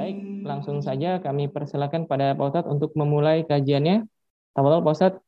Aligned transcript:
Baik, 0.00 0.16
langsung 0.48 0.80
saja 0.80 1.20
kami 1.20 1.52
persilakan 1.52 2.08
pada 2.08 2.32
Pak 2.32 2.46
Ustadz 2.48 2.72
untuk 2.72 2.96
memulai 2.96 3.44
kajiannya. 3.44 4.08
Assalamualaikum, 4.56 4.88
Pak 4.88 4.96
Ustadz, 4.96 5.20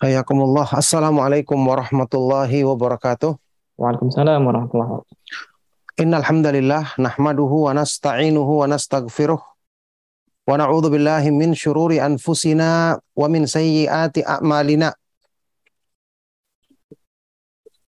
Hayakumullah. 0.00 0.64
Assalamualaikum 0.80 1.60
warahmatullahi 1.60 2.64
wabarakatuh. 2.64 3.36
Waalaikumsalam 3.76 4.40
warahmatullahi 4.48 4.96
wabarakatuh. 4.96 6.00
Innal 6.00 6.24
hamdalillah 6.24 6.96
nahmaduhu 6.96 7.68
wa 7.68 7.76
nasta'inuhu 7.76 8.64
wa 8.64 8.72
nastaghfiruh 8.72 9.36
wa 9.36 10.56
na'udzu 10.56 10.88
billahi 10.88 11.28
min 11.28 11.52
syururi 11.52 12.00
anfusina 12.00 12.96
wa 12.96 13.28
min 13.28 13.44
sayyiati 13.44 14.24
a'malina. 14.24 14.96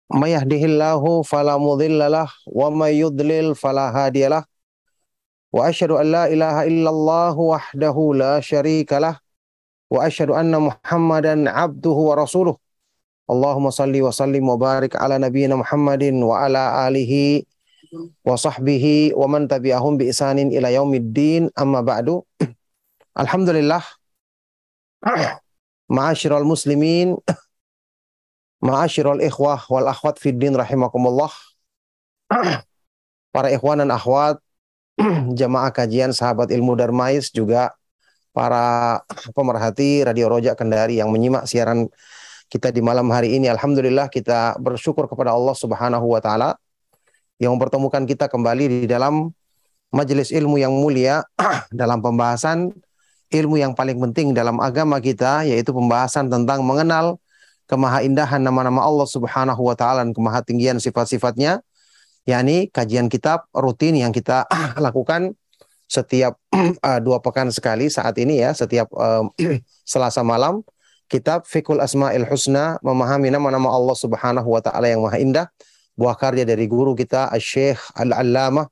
May 0.07 0.31
yahdihillahu 0.31 1.27
fala 1.27 1.59
mudhillalah 1.59 2.31
wa 2.48 2.71
may 2.71 3.03
yudlil 3.03 3.51
fala 3.51 3.91
hadiyalah. 3.91 4.48
Wa 5.51 5.67
asyhadu 5.67 5.99
an 5.99 6.07
la 6.07 6.23
ilaha 6.31 6.71
illallah 6.71 7.35
wahdahu 7.35 8.15
la 8.15 8.39
syarikalah 8.39 9.20
rasuluh. 12.20 12.55
Allahumma 13.27 13.76
salli 13.76 14.00
wa 14.00 14.12
sallim 14.12 14.44
wa 14.48 14.55
barik 14.55 14.96
ala 14.96 15.20
nabiyyina 15.20 15.60
Muhammadin 15.60 16.16
wa 16.23 16.48
ala 16.48 16.88
alihi 16.88 17.44
wa 18.24 18.40
sahbihi 18.40 19.12
wa 19.16 19.27
man 19.27 19.52
tabi'ahum 19.52 19.99
bi 19.99 20.07
isanin 20.07 20.52
ila 20.52 20.71
yaumiddin 20.71 21.52
amma 21.55 21.84
ba'du. 21.84 22.24
Alhamdulillah. 23.21 23.84
Ma'asyiral 25.96 26.44
muslimin, 26.44 27.16
ma'asyiral 28.68 29.24
ikhwah 29.24 29.63
wal 29.72 29.88
akhwat 29.88 30.20
fid 30.20 30.35
din 30.35 30.51
rahimakumullah. 30.51 31.32
Para 33.32 33.48
ikhwan 33.55 33.79
dan 33.79 33.96
akhwat 33.96 34.44
jamaah 35.38 35.70
kajian 35.72 36.12
sahabat 36.12 36.49
ilmu 36.49 36.74
Darmais 36.76 37.29
juga 37.29 37.76
para 38.38 39.02
pemerhati 39.34 40.05
Radio 40.05 40.30
Rojak 40.30 40.62
Kendari 40.62 41.02
yang 41.02 41.10
menyimak 41.10 41.49
siaran 41.49 41.90
kita 42.54 42.70
di 42.70 42.85
malam 42.85 43.10
hari 43.10 43.34
ini. 43.34 43.49
Alhamdulillah 43.49 44.13
kita 44.13 44.62
bersyukur 44.62 45.10
kepada 45.10 45.34
Allah 45.34 45.57
Subhanahu 45.57 46.05
wa 46.05 46.21
taala 46.21 46.54
yang 47.41 47.57
mempertemukan 47.57 48.05
kita 48.05 48.29
kembali 48.29 48.85
di 48.85 48.85
dalam 48.85 49.34
majelis 49.90 50.29
ilmu 50.29 50.62
yang 50.62 50.70
mulia 50.70 51.26
dalam 51.82 51.98
pembahasan 51.98 52.77
ilmu 53.34 53.57
yang 53.57 53.74
paling 53.74 53.98
penting 53.98 54.38
dalam 54.38 54.62
agama 54.62 55.01
kita 55.01 55.41
yaitu 55.41 55.74
pembahasan 55.74 56.29
tentang 56.29 56.62
mengenal 56.62 57.18
kemahaindahan 57.66 58.38
nama-nama 58.38 58.85
Allah 58.85 59.10
Subhanahu 59.10 59.66
wa 59.66 59.74
taala 59.74 60.05
dan 60.05 60.13
kemahatinggian 60.13 60.77
sifat-sifatnya 60.77 61.66
yakni 62.29 62.70
kajian 62.70 63.10
kitab 63.10 63.49
rutin 63.49 63.98
yang 63.98 64.13
kita 64.13 64.46
lakukan 64.85 65.34
setiap 65.88 66.35
uh, 66.53 67.00
dua 67.06 67.24
pekan 67.24 67.50
sekali 67.50 67.88
saat 67.88 68.16
ini 68.19 68.44
ya 68.44 68.52
setiap 68.52 68.91
uh, 68.94 69.25
Selasa 69.88 70.22
malam 70.22 70.62
kitab 71.07 71.47
Fikul 71.47 71.79
Asmaul 71.79 72.28
Husna 72.28 72.75
memahami 72.84 73.31
nama-nama 73.31 73.72
Allah 73.72 73.96
Subhanahu 73.96 74.47
wa 74.52 74.59
taala 74.59 74.91
yang 74.91 75.02
maha 75.02 75.18
indah 75.18 75.47
buah 75.96 76.19
karya 76.19 76.44
dari 76.44 76.68
guru 76.68 76.94
kita 76.94 77.31
Syekh 77.40 77.79
Al-Allamah 77.96 78.68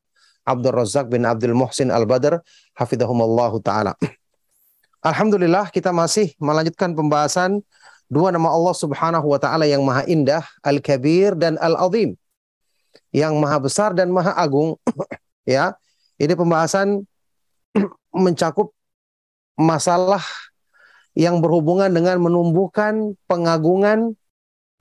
Abdul 0.45 0.77
Razak 0.77 1.09
bin 1.09 1.25
Abdul 1.25 1.57
Muhsin 1.57 1.89
Al-Badr 1.89 2.38
hafidhahumallahu 2.77 3.66
taala. 3.66 3.97
Alhamdulillah 5.09 5.73
kita 5.73 5.89
masih 5.89 6.38
melanjutkan 6.38 6.94
pembahasan 6.94 7.66
dua 8.06 8.29
nama 8.29 8.53
Allah 8.53 8.75
Subhanahu 8.78 9.25
wa 9.25 9.39
taala 9.41 9.66
yang 9.66 9.81
maha 9.81 10.06
indah, 10.06 10.45
Al-Kabir 10.62 11.34
dan 11.34 11.57
Al-Azim. 11.57 12.13
Yang 13.09 13.34
maha 13.41 13.57
besar 13.57 13.91
dan 13.97 14.13
maha 14.13 14.38
agung 14.38 14.78
ya. 15.47 15.73
Ini 16.16 16.31
pembahasan 16.31 17.03
mencakup 18.25 18.72
masalah 19.59 20.24
yang 21.16 21.40
berhubungan 21.40 21.88
dengan 21.91 22.19
menumbuhkan 22.19 23.16
pengagungan 23.28 24.16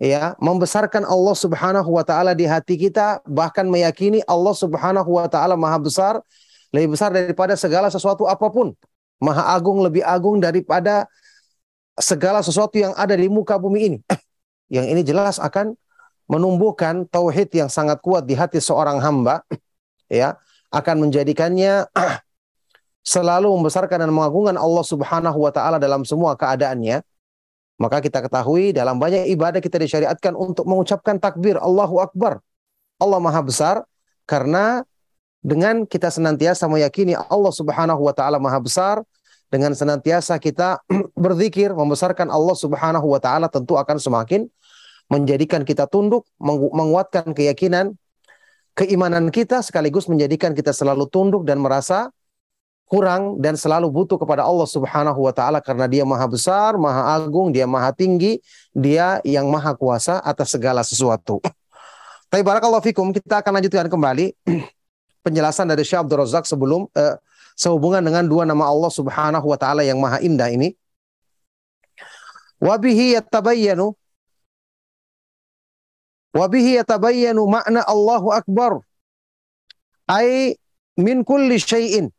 ya, 0.03 0.35
membesarkan 0.43 1.07
Allah 1.07 1.37
Subhanahu 1.39 1.91
wa 1.95 2.03
taala 2.03 2.35
di 2.35 2.43
hati 2.47 2.75
kita, 2.75 3.23
bahkan 3.27 3.67
meyakini 3.71 4.23
Allah 4.27 4.55
Subhanahu 4.55 5.15
wa 5.15 5.31
taala 5.31 5.55
Maha 5.55 5.79
besar, 5.79 6.15
lebih 6.75 6.99
besar 6.99 7.15
daripada 7.15 7.55
segala 7.55 7.87
sesuatu 7.87 8.27
apa 8.27 8.51
pun. 8.51 8.75
Maha 9.23 9.55
agung 9.55 9.79
lebih 9.79 10.03
agung 10.03 10.43
daripada 10.43 11.07
segala 11.95 12.43
sesuatu 12.43 12.75
yang 12.75 12.91
ada 12.99 13.15
di 13.15 13.31
muka 13.31 13.55
bumi 13.55 13.81
ini. 13.95 13.99
Yang 14.75 14.87
ini 14.91 15.03
jelas 15.07 15.39
akan 15.39 15.79
menumbuhkan 16.25 17.05
tauhid 17.13 17.53
yang 17.53 17.69
sangat 17.69 18.01
kuat 18.01 18.25
di 18.25 18.33
hati 18.33 18.57
seorang 18.57 18.97
hamba 18.97 19.45
ya 20.09 20.41
akan 20.73 21.07
menjadikannya 21.07 21.85
selalu 23.05 23.53
membesarkan 23.53 24.09
dan 24.09 24.11
mengagungkan 24.11 24.57
Allah 24.57 24.85
Subhanahu 24.85 25.39
wa 25.39 25.53
taala 25.53 25.77
dalam 25.77 26.03
semua 26.03 26.35
keadaannya. 26.35 27.05
Maka 27.77 28.01
kita 28.01 28.25
ketahui 28.25 28.73
dalam 28.73 28.97
banyak 28.97 29.29
ibadah 29.35 29.61
kita 29.61 29.77
disyariatkan 29.77 30.33
untuk 30.33 30.65
mengucapkan 30.65 31.21
takbir 31.21 31.61
Allahu 31.61 32.01
Akbar. 32.01 32.41
Allah 32.97 33.19
Maha 33.21 33.43
besar 33.45 33.77
karena 34.25 34.87
dengan 35.45 35.85
kita 35.85 36.09
senantiasa 36.09 36.65
meyakini 36.65 37.13
Allah 37.13 37.53
Subhanahu 37.53 38.01
wa 38.01 38.15
taala 38.17 38.41
Maha 38.41 38.57
besar, 38.63 38.97
dengan 39.53 39.77
senantiasa 39.77 40.41
kita 40.41 40.81
berzikir 41.15 41.71
membesarkan 41.77 42.33
Allah 42.33 42.57
Subhanahu 42.57 43.07
wa 43.07 43.21
taala 43.21 43.47
tentu 43.47 43.77
akan 43.77 44.01
semakin 44.01 44.49
menjadikan 45.13 45.63
kita 45.69 45.85
tunduk, 45.85 46.25
menguatkan 46.41 47.37
keyakinan 47.37 47.93
keimanan 48.75 49.31
kita 49.31 49.63
sekaligus 49.63 50.11
menjadikan 50.11 50.51
kita 50.57 50.75
selalu 50.75 51.07
tunduk 51.07 51.47
dan 51.47 51.63
merasa 51.63 52.11
kurang 52.85 53.41
dan 53.41 53.57
selalu 53.57 53.89
butuh 53.89 54.21
kepada 54.21 54.45
Allah 54.45 54.69
Subhanahu 54.69 55.17
wa 55.17 55.33
taala 55.33 55.59
karena 55.59 55.89
Dia 55.89 56.05
Maha 56.05 56.29
Besar, 56.29 56.77
Maha 56.77 57.17
Agung, 57.17 57.51
Dia 57.51 57.65
Maha 57.65 57.91
Tinggi, 57.97 58.39
Dia 58.71 59.19
yang 59.25 59.49
Maha 59.49 59.73
Kuasa 59.75 60.21
atas 60.21 60.53
segala 60.53 60.85
sesuatu. 60.85 61.41
Tapi 62.29 62.43
barakallahu 62.43 62.83
fikum, 62.85 63.15
kita 63.15 63.41
akan 63.41 63.63
lanjutkan 63.63 63.89
kembali 63.89 64.35
penjelasan 65.25 65.71
dari 65.71 65.87
Syekh 65.87 66.05
Abdul 66.05 66.23
Razak 66.23 66.45
sebelum 66.45 66.91
uh, 66.93 67.17
sehubungan 67.55 68.03
dengan 68.03 68.27
dua 68.27 68.45
nama 68.45 68.69
Allah 68.69 68.91
Subhanahu 68.91 69.47
wa 69.47 69.59
taala 69.59 69.87
yang 69.87 69.97
Maha 70.03 70.21
Indah 70.21 70.51
ini. 70.51 70.75
Wabihi 72.59 73.19
yatabayyanu 73.19 73.93
Wabihi 76.35 76.83
yatabayyanu 76.83 77.47
makna 77.47 77.87
Allahu 77.87 78.35
Akbar. 78.35 78.83
Ai 80.11 80.59
min 80.99 81.23
kulli 81.23 81.63
syai'in. 81.63 82.11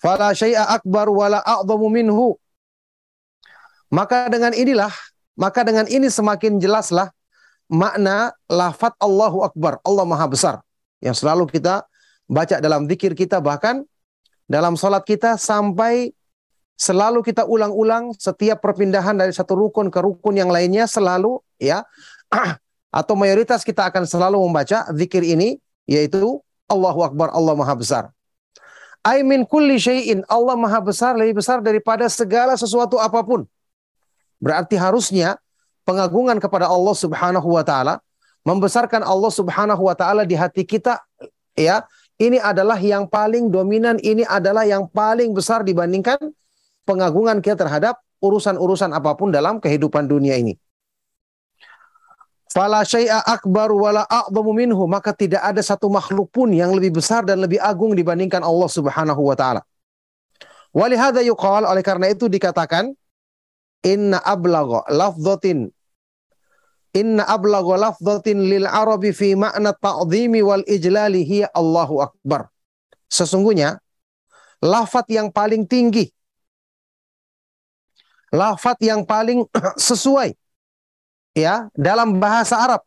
Fala 0.00 0.32
syai'a 0.32 0.80
akbar 0.80 1.12
wala 1.12 1.44
a'zamu 1.44 1.92
minhu. 1.92 2.40
Maka 3.92 4.32
dengan 4.32 4.56
inilah, 4.56 4.90
maka 5.36 5.60
dengan 5.60 5.84
ini 5.84 6.08
semakin 6.08 6.56
jelaslah 6.56 7.12
makna 7.70 8.34
lafat 8.50 8.96
Allahu 8.98 9.46
Akbar. 9.46 9.78
Allah 9.86 10.04
Maha 10.08 10.26
Besar. 10.26 10.54
Yang 10.98 11.22
selalu 11.22 11.46
kita 11.52 11.86
baca 12.30 12.58
dalam 12.58 12.86
zikir 12.90 13.12
kita 13.18 13.42
bahkan 13.42 13.82
dalam 14.46 14.78
salat 14.78 15.02
kita 15.06 15.34
sampai 15.34 16.14
selalu 16.78 17.26
kita 17.26 17.46
ulang-ulang 17.46 18.14
setiap 18.14 18.62
perpindahan 18.62 19.18
dari 19.18 19.34
satu 19.34 19.58
rukun 19.58 19.90
ke 19.90 19.98
rukun 19.98 20.38
yang 20.38 20.50
lainnya 20.50 20.86
selalu 20.86 21.42
ya 21.58 21.82
atau 22.98 23.14
mayoritas 23.18 23.66
kita 23.66 23.90
akan 23.90 24.06
selalu 24.06 24.38
membaca 24.42 24.86
zikir 24.94 25.26
ini 25.26 25.58
yaitu 25.86 26.38
Allahu 26.70 27.02
Akbar 27.02 27.34
Allah 27.34 27.54
Maha 27.58 27.74
Besar. 27.74 28.04
I 29.00 29.24
kulli 29.48 29.80
syai'in 29.80 30.28
Allah 30.28 30.56
Maha 30.60 30.80
Besar 30.84 31.16
lebih 31.16 31.40
besar 31.40 31.64
daripada 31.64 32.04
segala 32.12 32.52
sesuatu 32.56 33.00
apa 33.00 33.24
pun. 33.24 33.48
Berarti 34.40 34.76
harusnya 34.76 35.40
pengagungan 35.88 36.36
kepada 36.36 36.68
Allah 36.68 36.92
Subhanahu 36.92 37.48
wa 37.56 37.64
taala 37.64 38.04
membesarkan 38.44 39.00
Allah 39.04 39.32
Subhanahu 39.32 39.88
wa 39.88 39.96
taala 39.96 40.28
di 40.28 40.36
hati 40.36 40.64
kita 40.64 41.00
ya. 41.56 41.84
Ini 42.20 42.36
adalah 42.36 42.76
yang 42.76 43.08
paling 43.08 43.48
dominan, 43.48 43.96
ini 44.04 44.28
adalah 44.28 44.68
yang 44.68 44.84
paling 44.92 45.32
besar 45.32 45.64
dibandingkan 45.64 46.20
pengagungan 46.84 47.40
kita 47.40 47.56
terhadap 47.64 47.96
urusan-urusan 48.20 48.92
apa 48.92 49.16
pun 49.16 49.32
dalam 49.32 49.56
kehidupan 49.56 50.04
dunia 50.04 50.36
ini. 50.36 50.52
Fala 52.50 52.82
syai'a 52.82 53.22
akbar 53.30 53.70
wala 53.70 54.02
a'zamu 54.10 54.50
minhu, 54.50 54.82
maka 54.90 55.14
tidak 55.14 55.38
ada 55.38 55.62
satu 55.62 55.86
makhluk 55.86 56.34
pun 56.34 56.50
yang 56.50 56.74
lebih 56.74 56.98
besar 56.98 57.22
dan 57.22 57.38
lebih 57.38 57.62
agung 57.62 57.94
dibandingkan 57.94 58.42
Allah 58.42 58.66
Subhanahu 58.66 59.22
wa 59.22 59.38
taala. 59.38 59.62
Walihada 60.74 61.22
yuqal 61.22 61.62
oleh 61.62 61.82
karena 61.82 62.10
itu 62.10 62.26
dikatakan 62.26 62.90
inna 63.86 64.18
ablagha 64.22 64.86
lafdhatin 64.90 65.70
Inna 66.90 67.22
ablagha 67.22 67.78
lafdhatin 67.78 68.50
lil 68.50 68.66
arabi 68.66 69.14
fi 69.14 69.38
ma'na 69.38 69.70
ta'zimi 69.70 70.42
wal 70.42 70.66
ijlali 70.66 71.22
hiya 71.22 71.46
Allahu 71.54 72.02
akbar. 72.02 72.50
Sesungguhnya 73.06 73.78
lafat 74.58 75.06
yang 75.06 75.30
paling 75.30 75.70
tinggi 75.70 76.10
lafat 78.30 78.78
yang 78.82 79.02
paling 79.02 79.44
sesuai 79.90 80.34
ya 81.36 81.70
dalam 81.74 82.18
bahasa 82.18 82.58
Arab 82.58 82.82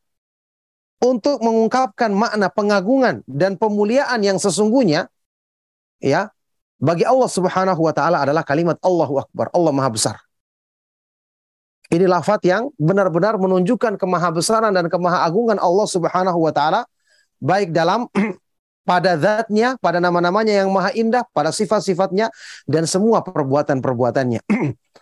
untuk 1.03 1.43
mengungkapkan 1.43 2.11
makna 2.15 2.47
pengagungan 2.47 3.19
dan 3.27 3.59
pemuliaan 3.59 4.23
yang 4.23 4.39
sesungguhnya 4.39 5.11
ya 5.99 6.31
bagi 6.83 7.07
Allah 7.07 7.31
Subhanahu 7.31 7.79
wa 7.79 7.93
taala 7.95 8.23
adalah 8.23 8.43
kalimat 8.43 8.75
Allahu 8.83 9.23
akbar, 9.23 9.47
Allah 9.55 9.71
Maha 9.71 9.87
besar. 9.87 10.15
Ini 11.87 12.09
lafat 12.09 12.43
yang 12.43 12.73
benar-benar 12.75 13.39
menunjukkan 13.39 13.95
kemahabesaran 13.95 14.75
dan 14.75 14.91
kemahaagungan 14.91 15.61
Allah 15.63 15.87
Subhanahu 15.87 16.39
wa 16.43 16.51
taala 16.51 16.83
baik 17.39 17.71
dalam 17.71 18.07
pada 18.89 19.15
zatnya, 19.15 19.79
pada 19.79 20.03
nama-namanya 20.03 20.63
yang 20.63 20.71
maha 20.71 20.91
indah, 20.91 21.23
pada 21.31 21.55
sifat-sifatnya 21.55 22.31
dan 22.67 22.83
semua 22.83 23.23
perbuatan-perbuatannya. 23.23 24.41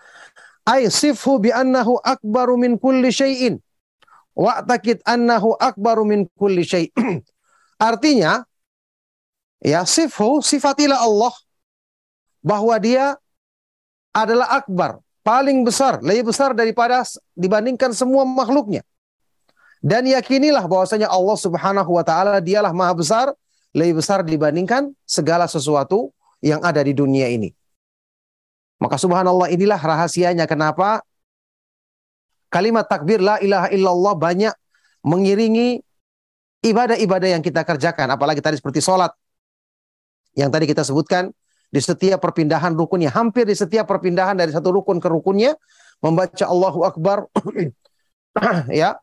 Ay 0.65 0.87
sifhu 0.93 1.41
bi 1.41 1.49
annahu 1.49 1.97
akbaru 2.01 2.57
min 2.57 2.77
kulli 2.77 3.09
syai'in. 3.09 3.57
Wa'takid 4.37 5.01
annahu 5.03 5.57
akbaru 5.57 6.05
min 6.05 6.29
kulli 6.37 6.63
syai'. 6.63 6.93
Artinya, 7.81 8.45
ya 9.59 9.81
sifhu, 9.85 10.39
sifatilah 10.39 11.01
Allah 11.01 11.33
bahwa 12.45 12.77
dia 12.77 13.17
adalah 14.11 14.61
akbar, 14.61 14.99
paling 15.23 15.63
besar, 15.63 16.01
lebih 16.03 16.29
besar 16.33 16.51
daripada 16.53 17.01
dibandingkan 17.33 17.95
semua 17.95 18.27
makhluknya. 18.27 18.83
Dan 19.81 20.05
yakinilah 20.05 20.61
bahwasanya 20.69 21.09
Allah 21.09 21.37
Subhanahu 21.41 21.89
wa 21.97 22.05
taala 22.05 22.37
dialah 22.37 22.69
maha 22.69 22.93
besar, 22.93 23.27
lebih 23.73 24.03
besar 24.03 24.21
dibandingkan 24.21 24.93
segala 25.09 25.49
sesuatu 25.49 26.13
yang 26.43 26.61
ada 26.61 26.85
di 26.85 26.93
dunia 26.93 27.25
ini. 27.33 27.49
Maka 28.81 28.97
subhanallah 28.97 29.53
inilah 29.53 29.77
rahasianya. 29.77 30.49
Kenapa? 30.49 31.05
Kalimat 32.49 32.89
takbir 32.89 33.21
la 33.21 33.37
ilaha 33.37 33.69
illallah 33.69 34.13
banyak 34.17 34.53
mengiringi 35.05 35.79
ibadah-ibadah 36.65 37.37
yang 37.37 37.43
kita 37.45 37.61
kerjakan. 37.61 38.09
Apalagi 38.11 38.41
tadi 38.41 38.57
seperti 38.57 38.81
sholat. 38.81 39.13
Yang 40.33 40.49
tadi 40.49 40.65
kita 40.65 40.81
sebutkan 40.81 41.29
di 41.71 41.79
setiap 41.79 42.19
perpindahan 42.19 42.75
rukunnya, 42.75 43.13
hampir 43.13 43.47
di 43.47 43.55
setiap 43.55 43.87
perpindahan 43.87 44.35
dari 44.35 44.51
satu 44.51 44.75
rukun 44.75 44.99
ke 44.99 45.07
rukunnya, 45.07 45.55
membaca 46.03 46.43
Allahu 46.43 46.83
Akbar, 46.83 47.31
ya. 48.73 48.99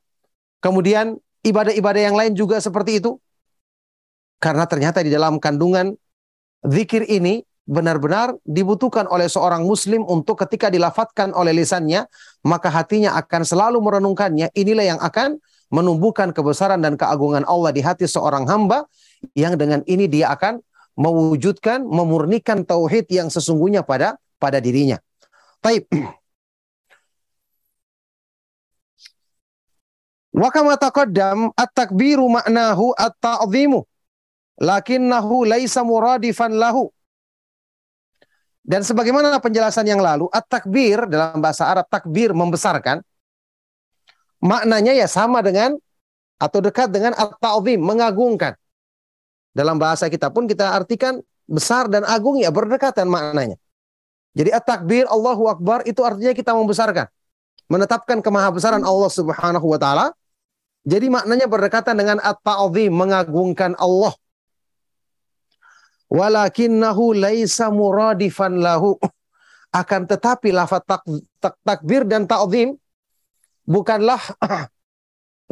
Kemudian 0.58 1.16
ibadah-ibadah 1.46 2.02
yang 2.02 2.16
lain 2.18 2.32
juga 2.34 2.58
seperti 2.58 3.00
itu. 3.00 3.16
Karena 4.42 4.66
ternyata 4.66 5.02
di 5.02 5.10
dalam 5.10 5.38
kandungan 5.40 5.94
zikir 6.66 7.06
ini 7.06 7.42
benar-benar 7.68 8.32
dibutuhkan 8.48 9.04
oleh 9.12 9.28
seorang 9.28 9.60
muslim 9.68 10.00
untuk 10.08 10.40
ketika 10.40 10.72
dilafatkan 10.72 11.36
oleh 11.36 11.52
lisannya, 11.52 12.08
maka 12.48 12.72
hatinya 12.72 13.12
akan 13.20 13.44
selalu 13.44 13.76
merenungkannya. 13.84 14.48
Inilah 14.56 14.96
yang 14.96 15.00
akan 15.04 15.36
menumbuhkan 15.68 16.32
kebesaran 16.32 16.80
dan 16.80 16.96
keagungan 16.96 17.44
Allah 17.44 17.68
di 17.76 17.84
hati 17.84 18.08
seorang 18.08 18.48
hamba 18.48 18.88
yang 19.36 19.60
dengan 19.60 19.84
ini 19.84 20.08
dia 20.08 20.32
akan 20.32 20.64
mewujudkan, 20.96 21.84
memurnikan 21.84 22.64
tauhid 22.64 23.04
yang 23.12 23.28
sesungguhnya 23.28 23.84
pada 23.84 24.16
pada 24.40 24.64
dirinya. 24.64 24.96
Taib. 25.60 25.84
Wa 30.40 30.48
kama 30.48 30.80
taqaddam 30.80 31.52
at-takbiru 31.52 32.24
ma'nahu 32.32 32.96
at-ta'zimu 32.96 33.84
lakinnahu 34.58 35.44
laisa 35.44 35.84
muradifan 35.84 36.56
lahu. 36.56 36.90
Dan 38.68 38.84
sebagaimana 38.84 39.40
penjelasan 39.40 39.88
yang 39.88 40.04
lalu, 40.04 40.28
at-takbir 40.28 41.08
dalam 41.08 41.40
bahasa 41.40 41.64
Arab 41.64 41.88
takbir 41.88 42.36
membesarkan 42.36 43.00
maknanya 44.44 44.92
ya 44.92 45.08
sama 45.08 45.40
dengan 45.40 45.80
atau 46.36 46.60
dekat 46.60 46.92
dengan 46.92 47.16
at-ta'zim 47.16 47.80
mengagungkan. 47.80 48.52
Dalam 49.56 49.80
bahasa 49.80 50.12
kita 50.12 50.28
pun 50.28 50.44
kita 50.44 50.76
artikan 50.76 51.18
besar 51.48 51.88
dan 51.88 52.04
agung 52.04 52.36
ya 52.36 52.52
berdekatan 52.52 53.08
maknanya. 53.08 53.56
Jadi 54.36 54.52
at-takbir 54.52 55.08
Allahu 55.08 55.48
Akbar 55.48 55.88
itu 55.88 56.04
artinya 56.04 56.36
kita 56.36 56.52
membesarkan. 56.52 57.08
Menetapkan 57.72 58.20
kemahabesaran 58.20 58.84
Allah 58.84 59.10
Subhanahu 59.10 59.64
wa 59.64 59.80
taala. 59.80 60.12
Jadi 60.84 61.08
maknanya 61.08 61.48
berdekatan 61.48 61.96
dengan 61.96 62.20
at-ta'zim 62.20 62.92
mengagungkan 62.92 63.72
Allah. 63.80 64.12
Walakinnahu 66.08 67.12
laisa 67.12 67.68
muradifan 67.68 68.60
lahu. 68.60 68.96
Akan 69.68 70.08
tetapi 70.08 70.48
lafaz 70.48 70.80
tak, 70.88 71.04
tak, 71.36 71.54
takbir 71.60 72.08
dan 72.08 72.24
ta'zim 72.24 72.72
bukanlah 73.68 74.16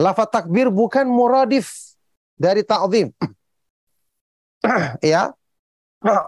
lafaz 0.05 0.29
takbir 0.33 0.73
bukan 0.73 1.05
muradif 1.05 1.93
dari 2.41 2.65
ta'zim. 2.65 3.13
ya 5.05 5.37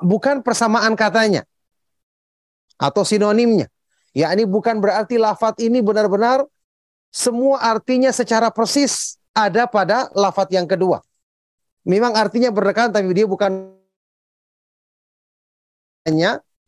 bukan 0.05 0.45
persamaan 0.45 0.93
katanya 0.93 1.49
atau 2.77 3.03
sinonimnya. 3.09 3.73
Ya 4.13 4.33
ini 4.37 4.45
bukan 4.45 4.81
berarti 4.85 5.17
lafat 5.17 5.61
ini 5.65 5.81
benar-benar 5.81 6.45
semua 7.09 7.61
artinya 7.65 8.13
secara 8.13 8.53
persis 8.53 9.17
ada 9.33 9.65
pada 9.65 10.13
lafat 10.13 10.53
yang 10.53 10.69
kedua. 10.69 11.01
Memang 11.89 12.13
artinya 12.13 12.53
berdekatan 12.53 12.93
tapi 12.93 13.17
dia 13.17 13.25
bukan 13.25 13.78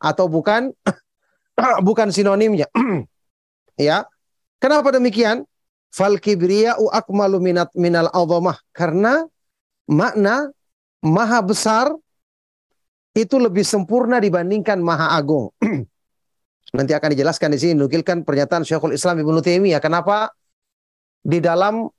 atau 0.01 0.27
bukan 0.27 0.73
bukan 1.89 2.09
sinonimnya. 2.13 2.69
ya. 3.81 4.05
Kenapa 4.61 4.93
demikian? 4.93 5.45
Fal 5.91 6.21
kibriya'u 6.21 6.93
akmalu 6.93 7.43
minat 7.43 7.73
minal 7.75 8.13
azamah. 8.13 8.61
Karena 8.71 9.25
makna 9.91 10.53
maha 11.03 11.41
besar 11.43 11.91
itu 13.17 13.37
lebih 13.41 13.67
sempurna 13.67 14.23
dibandingkan 14.23 14.79
maha 14.79 15.17
agung. 15.19 15.51
Nanti 16.77 16.95
akan 16.95 17.11
dijelaskan 17.11 17.51
di 17.51 17.59
sini 17.59 17.75
nukilkan 17.75 18.23
pernyataan 18.23 18.63
Syekhul 18.63 18.95
Islam 18.95 19.19
Ibnu 19.19 19.43
Taimiyah 19.43 19.83
kenapa 19.83 20.31
di 21.19 21.43
dalam 21.43 21.91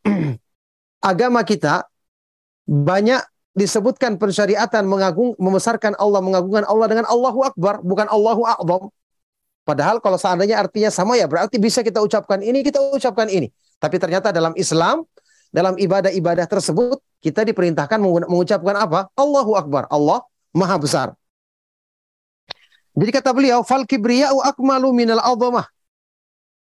agama 1.11 1.43
kita 1.43 1.83
banyak 2.63 3.19
disebutkan 3.51 4.15
pensyariatan 4.15 4.87
mengagung 4.87 5.35
membesarkan 5.35 5.95
Allah 5.99 6.23
mengagungkan 6.23 6.63
Allah 6.67 6.87
dengan 6.87 7.05
Allahu 7.07 7.43
Akbar 7.43 7.83
bukan 7.83 8.07
Allahu 8.07 8.47
A'zam. 8.47 8.83
Padahal 9.61 10.01
kalau 10.01 10.17
seandainya 10.17 10.57
artinya 10.57 10.89
sama 10.89 11.19
ya 11.19 11.29
berarti 11.29 11.61
bisa 11.61 11.85
kita 11.85 12.01
ucapkan 12.01 12.39
ini 12.41 12.63
kita 12.63 12.79
ucapkan 12.91 13.27
ini. 13.27 13.51
Tapi 13.77 13.99
ternyata 13.99 14.33
dalam 14.33 14.55
Islam 14.55 15.03
dalam 15.51 15.75
ibadah-ibadah 15.75 16.47
tersebut 16.47 16.97
kita 17.21 17.45
diperintahkan 17.45 17.99
mengucapkan 18.01 18.75
apa? 18.79 19.11
Allahu 19.13 19.53
Akbar. 19.59 19.85
Allah 19.91 20.23
Maha 20.55 20.77
Besar. 20.79 21.07
Jadi 22.91 23.11
kata 23.11 23.31
beliau, 23.31 23.63
fal 23.63 23.87
kibriya'u 23.87 24.43
akmalu 24.43 24.91
minal 24.91 25.23
azamah. 25.23 25.63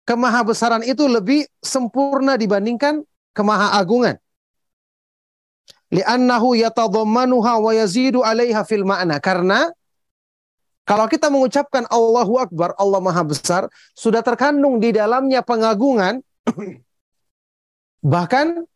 Kemahabesaran 0.05 0.85
itu 0.85 1.03
lebih 1.09 1.49
sempurna 1.59 2.37
dibandingkan 2.37 3.03
kemahaagungan. 3.33 4.21
Li'annahu 5.95 6.59
yatadhammanuha 6.59 7.53
wa 7.63 7.71
yazidu 7.71 8.19
'alaiha 8.19 8.67
fil 8.67 8.83
ma'na. 8.83 9.23
Karena 9.23 9.71
kalau 10.83 11.07
kita 11.07 11.31
mengucapkan 11.31 11.87
Allahu 11.87 12.37
Akbar, 12.37 12.75
Allah 12.75 12.99
Maha 12.99 13.23
Besar, 13.23 13.71
sudah 13.95 14.19
terkandung 14.21 14.77
di 14.77 14.91
dalamnya 14.91 15.41
pengagungan 15.41 16.19
Bahkan 18.05 18.69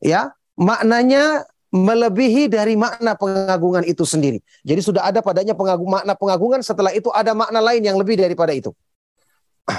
ya, 0.00 0.32
maknanya 0.56 1.44
melebihi 1.68 2.48
dari 2.48 2.72
makna 2.72 3.12
pengagungan 3.12 3.84
itu 3.84 4.08
sendiri. 4.08 4.40
Jadi 4.64 4.80
sudah 4.80 5.04
ada 5.04 5.20
padanya 5.20 5.52
pengagung, 5.52 5.92
makna 5.92 6.16
pengagungan, 6.16 6.64
setelah 6.64 6.88
itu 6.96 7.12
ada 7.12 7.36
makna 7.36 7.60
lain 7.60 7.84
yang 7.84 8.00
lebih 8.00 8.16
daripada 8.16 8.56
itu. 8.56 8.72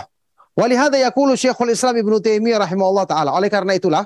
Walihada 0.60 1.02
yakulu 1.02 1.34
Syekhul 1.34 1.74
Islam 1.74 1.98
Ibnu 1.98 2.22
Taimiyah 2.22 2.62
rahimahullah 2.70 3.06
taala. 3.10 3.34
Oleh 3.34 3.50
karena 3.50 3.74
itulah 3.74 4.06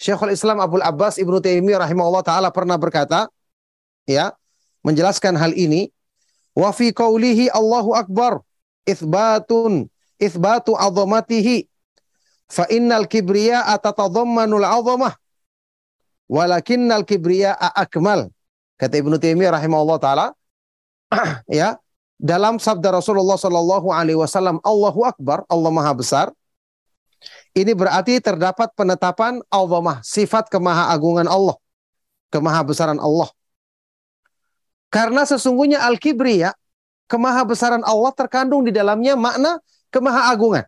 Syekhul 0.00 0.32
Islam 0.32 0.64
Abdul 0.64 0.80
Abbas 0.80 1.20
Ibnu 1.20 1.44
Taimiyah 1.44 1.84
rahimahullah 1.84 2.24
taala 2.24 2.48
pernah 2.48 2.80
berkata, 2.80 3.28
ya, 4.08 4.32
menjelaskan 4.80 5.36
hal 5.36 5.52
ini, 5.52 5.92
wa 6.56 6.72
fi 6.72 6.88
qaulihi 6.88 7.52
Allahu 7.52 7.92
akbar, 7.92 8.40
itsbatun 8.88 9.92
itsbatu 10.16 10.76
azamatihi 10.76 11.68
Fa 12.50 12.66
innal 12.66 13.06
kibriya 13.06 13.62
atatadhammanul 13.62 14.66
'azamah 14.66 15.14
walakinnal 16.26 17.06
kibriya 17.06 17.54
akmal. 17.54 18.26
Kata 18.74 18.98
Ibnu 18.98 19.22
Taimiyah 19.22 19.54
rahimahullah 19.54 19.98
taala 20.02 20.26
ya, 21.46 21.78
dalam 22.18 22.58
sabda 22.58 22.90
Rasulullah 22.90 23.38
sallallahu 23.38 23.94
alaihi 23.94 24.18
wasallam 24.18 24.58
Allahu 24.66 25.06
akbar, 25.06 25.46
Allah 25.46 25.70
Maha 25.70 25.94
besar. 25.94 26.26
Ini 27.50 27.74
berarti 27.74 28.22
terdapat 28.22 28.70
penetapan 28.78 29.42
azamah, 29.50 29.98
sifat 30.06 30.46
kemahaagungan 30.46 31.26
Allah, 31.26 31.58
kemahabesaran 32.30 33.02
Allah. 33.02 33.26
Karena 34.90 35.26
sesungguhnya 35.26 35.82
al-kibriya, 35.82 36.54
kemahabesaran 37.10 37.82
Allah 37.82 38.14
terkandung 38.14 38.62
di 38.62 38.70
dalamnya 38.70 39.18
makna 39.18 39.58
kemahaagungan. 39.90 40.66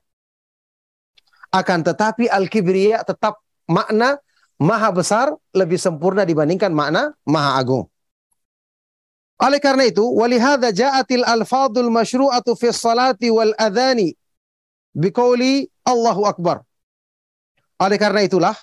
Akan 1.54 1.86
tetapi 1.86 2.26
al-kibriya 2.26 3.06
tetap 3.06 3.38
makna 3.70 4.18
maha 4.58 4.90
besar 4.90 5.26
lebih 5.54 5.78
sempurna 5.78 6.26
dibandingkan 6.26 6.74
makna 6.74 7.14
maha 7.22 7.62
agung. 7.62 7.86
Oleh 9.42 9.58
karena 9.58 9.86
itu, 9.86 10.02
walihada 10.02 10.70
ja'atil 10.70 11.26
alfadul 11.26 11.90
masyru'atu 11.90 12.54
fi 12.54 12.70
salati 12.70 13.26
wal 13.26 13.50
adhani 13.58 14.14
biqauli 14.94 15.66
Allahu 15.82 16.26
Akbar. 16.30 16.62
Oleh 17.82 17.98
karena 17.98 18.22
itulah, 18.22 18.54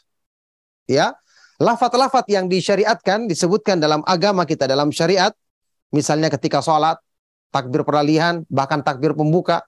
ya, 0.88 1.12
lafat-lafat 1.60 2.24
yang 2.32 2.48
disyariatkan 2.48 3.28
disebutkan 3.28 3.84
dalam 3.84 4.00
agama 4.08 4.48
kita 4.48 4.64
dalam 4.64 4.96
syariat, 4.96 5.36
misalnya 5.92 6.32
ketika 6.32 6.64
sholat, 6.64 6.96
takbir 7.52 7.84
peralihan, 7.84 8.48
bahkan 8.48 8.80
takbir 8.80 9.12
pembuka, 9.12 9.68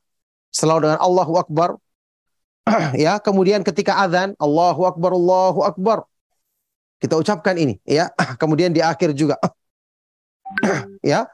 selalu 0.56 0.88
dengan 0.88 1.00
Allahu 1.04 1.36
Akbar. 1.36 1.76
ya, 2.96 3.20
kemudian 3.20 3.60
ketika 3.68 4.00
azan, 4.00 4.32
Allahu 4.40 4.88
Akbar, 4.88 5.12
Allahu 5.12 5.68
Akbar. 5.68 6.08
Kita 7.02 7.20
ucapkan 7.20 7.60
ini, 7.60 7.76
ya. 7.84 8.14
Kemudian 8.42 8.70
di 8.70 8.78
akhir 8.78 9.18
juga 9.18 9.42
ya 11.12 11.28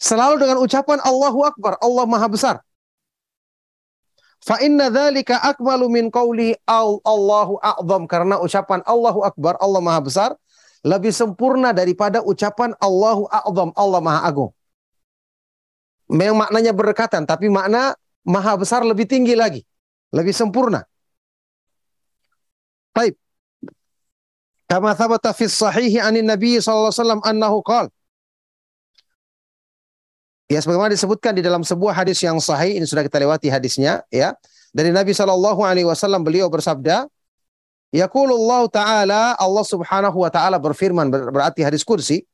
selalu 0.00 0.42
dengan 0.42 0.58
ucapan 0.60 0.98
Allahu 1.02 1.46
Akbar 1.46 1.78
Allah 1.78 2.04
Maha 2.08 2.28
Besar 2.28 2.56
fa 4.42 4.58
inna 4.58 4.90
dzalika 4.90 5.38
akmalu 5.38 5.86
min 5.88 6.04
qauli 6.10 6.58
Allahu 6.66 7.62
a'zam. 7.62 8.10
Karena 8.10 8.42
ucapan 8.42 8.82
Allahu 8.82 9.22
Akbar 9.22 9.56
Allah 9.62 9.80
Maha 9.80 10.00
Besar 10.02 10.30
lebih 10.82 11.14
sempurna 11.14 11.70
daripada 11.70 12.20
ucapan 12.26 12.74
Allahu 12.82 13.30
a'zam 13.30 13.70
Allah 13.78 14.00
Maha 14.02 14.20
Agung. 14.26 14.52
Memang 16.12 16.44
maknanya 16.46 16.74
berdekatan 16.74 17.24
tapi 17.24 17.48
makna 17.48 17.94
Maha 18.26 18.58
Besar 18.58 18.82
lebih 18.82 19.06
tinggi 19.06 19.38
lagi 19.38 19.62
lebih 20.12 20.36
sempurna. 20.36 20.84
Baik. 22.92 23.16
Kama 24.68 24.92
thabata 24.92 25.32
fi 25.32 25.48
sahihi 25.48 26.00
anin 26.00 26.28
Nabi 26.28 26.60
sallallahu 26.60 26.92
alaihi 26.92 27.00
wasallam 27.00 27.22
annahu 27.24 27.58
qala 27.64 27.88
Ya 30.52 30.60
sebagaimana 30.60 30.92
disebutkan 30.92 31.32
di 31.32 31.40
dalam 31.40 31.64
sebuah 31.64 32.04
hadis 32.04 32.20
yang 32.20 32.36
sahih 32.36 32.76
ini 32.76 32.84
sudah 32.84 33.00
kita 33.00 33.16
lewati 33.16 33.48
hadisnya 33.48 34.04
ya. 34.12 34.36
Dari 34.68 34.92
Nabi 34.92 35.16
Shallallahu 35.16 35.64
alaihi 35.64 35.88
wasallam 35.88 36.20
beliau 36.20 36.52
bersabda, 36.52 37.08
Yaqulullah 37.88 38.68
taala 38.68 39.32
Allah 39.40 39.64
Subhanahu 39.64 40.20
wa 40.20 40.28
taala 40.28 40.60
berfirman 40.60 41.08
berarti 41.08 41.64
hadis 41.64 41.80
kursi, 41.80 42.28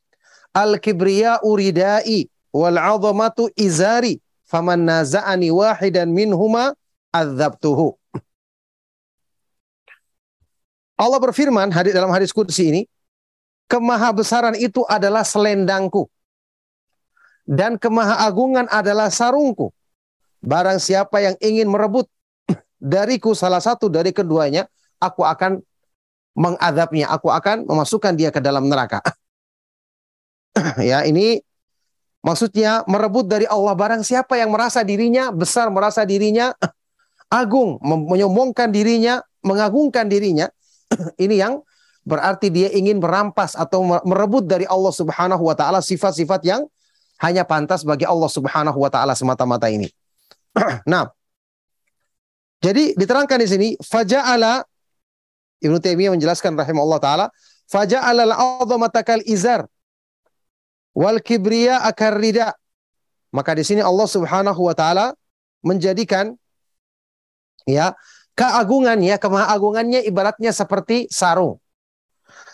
Al 0.50 0.82
kibriya 0.82 1.38
uridai 1.46 2.26
wal 2.50 2.74
'azamatu 2.74 3.54
izari 3.54 4.18
faman 4.50 4.82
naza'ani 4.82 5.54
wahidan 5.54 6.10
minhuma 6.10 6.74
adzabtuhu. 7.14 7.94
Allah 10.98 11.18
berfirman 11.22 11.70
hadis 11.70 11.94
dalam 11.94 12.10
hadis 12.10 12.34
kursi 12.34 12.66
ini, 12.66 12.82
kemahabesaran 13.70 14.58
itu 14.58 14.82
adalah 14.90 15.22
selendangku 15.22 16.10
dan 17.48 17.80
kemahaagungan 17.80 18.68
adalah 18.68 19.08
sarungku. 19.08 19.72
Barang 20.44 20.76
siapa 20.76 21.24
yang 21.24 21.34
ingin 21.40 21.72
merebut 21.72 22.04
dariku 22.76 23.32
salah 23.32 23.58
satu 23.64 23.88
dari 23.88 24.12
keduanya, 24.12 24.68
aku 25.00 25.24
akan 25.24 25.64
mengadabnya, 26.36 27.08
aku 27.08 27.32
akan 27.32 27.64
memasukkan 27.64 28.14
dia 28.14 28.28
ke 28.28 28.38
dalam 28.38 28.68
neraka. 28.68 29.00
ya, 30.78 31.02
ini 31.08 31.40
maksudnya 32.22 32.84
merebut 32.84 33.26
dari 33.26 33.48
Allah 33.48 33.74
barang 33.74 34.04
siapa 34.04 34.36
yang 34.36 34.52
merasa 34.52 34.84
dirinya 34.84 35.32
besar, 35.32 35.72
merasa 35.72 36.04
dirinya 36.04 36.52
agung, 37.32 37.80
menyombongkan 37.82 38.70
dirinya, 38.70 39.24
mengagungkan 39.42 40.06
dirinya, 40.06 40.46
ini 41.24 41.40
yang 41.40 41.64
berarti 42.06 42.48
dia 42.48 42.70
ingin 42.72 43.02
merampas 43.02 43.58
atau 43.58 43.84
merebut 43.84 44.46
dari 44.46 44.64
Allah 44.64 44.94
Subhanahu 44.94 45.44
wa 45.44 45.56
taala 45.58 45.82
sifat-sifat 45.82 46.40
yang 46.46 46.62
hanya 47.18 47.42
pantas 47.42 47.82
bagi 47.82 48.06
Allah 48.06 48.30
Subhanahu 48.30 48.78
wa 48.78 48.90
taala 48.90 49.14
semata-mata 49.18 49.66
ini. 49.66 49.90
nah, 50.92 51.10
jadi 52.58 52.94
diterangkan 52.94 53.38
di 53.42 53.48
sini 53.48 53.68
faja'ala 53.78 54.66
Ibnu 55.58 55.78
Taimiyah 55.82 56.14
menjelaskan 56.14 56.54
rahimahullah 56.54 57.02
taala 57.02 57.26
faja'ala 57.66 58.26
al-'azamata 58.26 59.02
kal 59.02 59.22
izar 59.26 59.66
wal 60.94 61.18
kibriya 61.22 61.82
akar 61.82 62.18
rida. 62.18 62.54
Maka 63.34 63.54
di 63.54 63.62
sini 63.66 63.82
Allah 63.84 64.08
Subhanahu 64.08 64.58
wa 64.66 64.74
taala 64.74 65.14
menjadikan 65.62 66.38
ya 67.68 67.92
keagungannya, 68.38 69.18
kemahagungannya 69.18 70.06
ibaratnya 70.06 70.54
seperti 70.54 71.10
sarung. 71.10 71.58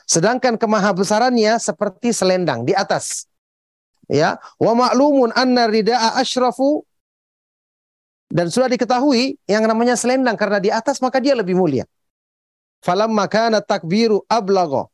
Sedangkan 0.04 0.61
kemahabesarannya 0.61 1.56
seperti 1.61 2.12
selendang 2.12 2.64
di 2.68 2.76
atas. 2.76 3.28
Ya, 4.05 4.37
wa 4.61 4.73
ma'lumun 4.77 5.33
anna 5.33 5.65
rida'a 5.65 6.21
asyrafu 6.21 6.85
dan 8.29 8.53
sudah 8.53 8.69
diketahui 8.69 9.41
yang 9.49 9.65
namanya 9.65 9.97
selendang 9.97 10.37
karena 10.37 10.59
di 10.61 10.69
atas 10.69 11.01
maka 11.01 11.23
dia 11.23 11.33
lebih 11.33 11.57
mulia. 11.57 11.89
Falamma 12.85 13.25
kana 13.31 13.65
takbiru 13.65 14.21
ablagha 14.29 14.91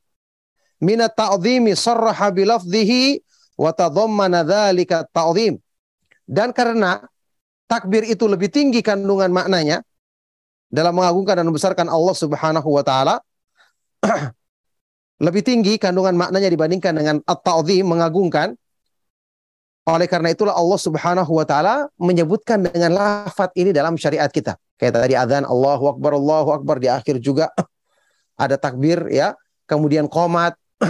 min 0.78 1.02
at-ta'dhimi 1.02 1.74
sarraha 1.74 2.30
bi 2.30 2.46
lafdhihi 2.46 3.18
wa 3.58 3.74
tadhammana 3.74 4.46
dzalika 4.46 5.08
ta'dhim. 5.10 5.58
Dan 6.30 6.54
karena 6.54 7.02
takbir 7.66 8.06
itu 8.06 8.30
lebih 8.30 8.46
tinggi 8.46 8.78
kandungan 8.78 9.34
maknanya 9.34 9.82
dalam 10.70 10.94
mengagungkan 10.94 11.42
dan 11.42 11.46
membesarkan 11.50 11.86
Allah 11.90 12.14
Subhanahu 12.14 12.68
wa 12.70 12.84
taala 12.86 13.18
lebih 15.26 15.42
tinggi 15.42 15.76
kandungan 15.76 16.14
maknanya 16.14 16.48
dibandingkan 16.48 16.92
dengan 16.94 17.16
at-ta'dhim 17.26 17.84
mengagungkan 17.84 18.54
oleh 19.88 20.04
karena 20.04 20.28
itulah 20.32 20.52
Allah 20.52 20.80
Subhanahu 20.80 21.32
wa 21.32 21.46
taala 21.48 21.88
menyebutkan 21.96 22.60
dengan 22.60 22.92
lafaz 22.92 23.48
ini 23.56 23.72
dalam 23.72 23.96
syariat 23.96 24.28
kita. 24.28 24.60
Kayak 24.76 25.00
tadi 25.00 25.14
azan 25.16 25.44
Allahu 25.48 25.96
Akbar 25.96 26.12
Allahu 26.16 26.50
Akbar 26.56 26.76
di 26.80 26.88
akhir 26.92 27.20
juga 27.24 27.48
ada 28.44 28.60
takbir 28.60 29.08
ya, 29.08 29.32
kemudian 29.64 30.06
komat. 30.06 30.56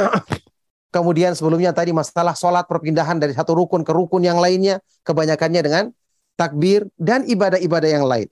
kemudian 0.94 1.38
sebelumnya 1.38 1.70
tadi 1.70 1.94
masalah 1.94 2.35
sholat 2.35 2.66
perpindahan 2.66 3.14
dari 3.23 3.30
satu 3.30 3.54
rukun 3.54 3.87
ke 3.87 3.94
rukun 3.94 4.26
yang 4.26 4.42
lainnya, 4.42 4.82
kebanyakannya 5.06 5.62
dengan 5.62 5.85
takbir 6.35 6.90
dan 6.99 7.23
ibadah-ibadah 7.30 7.90
yang 7.90 8.06
lain. 8.11 8.26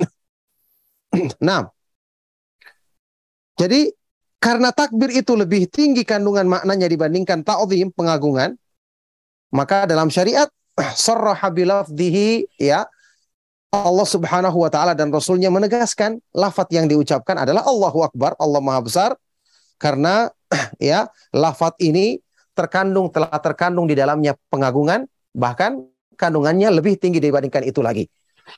nah, 1.46 1.70
jadi 3.54 3.94
karena 4.38 4.70
takbir 4.70 5.10
itu 5.14 5.34
lebih 5.34 5.66
tinggi 5.70 6.06
kandungan 6.06 6.46
maknanya 6.46 6.86
dibandingkan 6.86 7.42
ta'zim 7.42 7.90
pengagungan, 7.94 8.54
maka 9.52 9.88
dalam 9.88 10.12
syariat 10.12 10.48
sarraha 10.94 11.48
ya 12.58 12.86
Allah 13.68 14.06
Subhanahu 14.08 14.64
wa 14.64 14.70
taala 14.72 14.96
dan 14.96 15.12
rasulnya 15.12 15.52
menegaskan 15.52 16.24
lafat 16.32 16.72
yang 16.72 16.88
diucapkan 16.88 17.36
adalah 17.36 17.68
Allahu 17.68 18.00
Akbar, 18.00 18.32
Allah 18.40 18.64
Maha 18.64 18.80
Besar 18.80 19.10
karena 19.76 20.32
ya 20.80 21.12
lafat 21.36 21.76
ini 21.84 22.16
terkandung 22.56 23.12
telah 23.12 23.36
terkandung 23.38 23.84
di 23.84 23.94
dalamnya 23.94 24.34
pengagungan 24.48 25.04
bahkan 25.36 25.84
kandungannya 26.16 26.72
lebih 26.72 26.96
tinggi 26.96 27.20
dibandingkan 27.20 27.62
itu 27.62 27.84
lagi. 27.84 28.08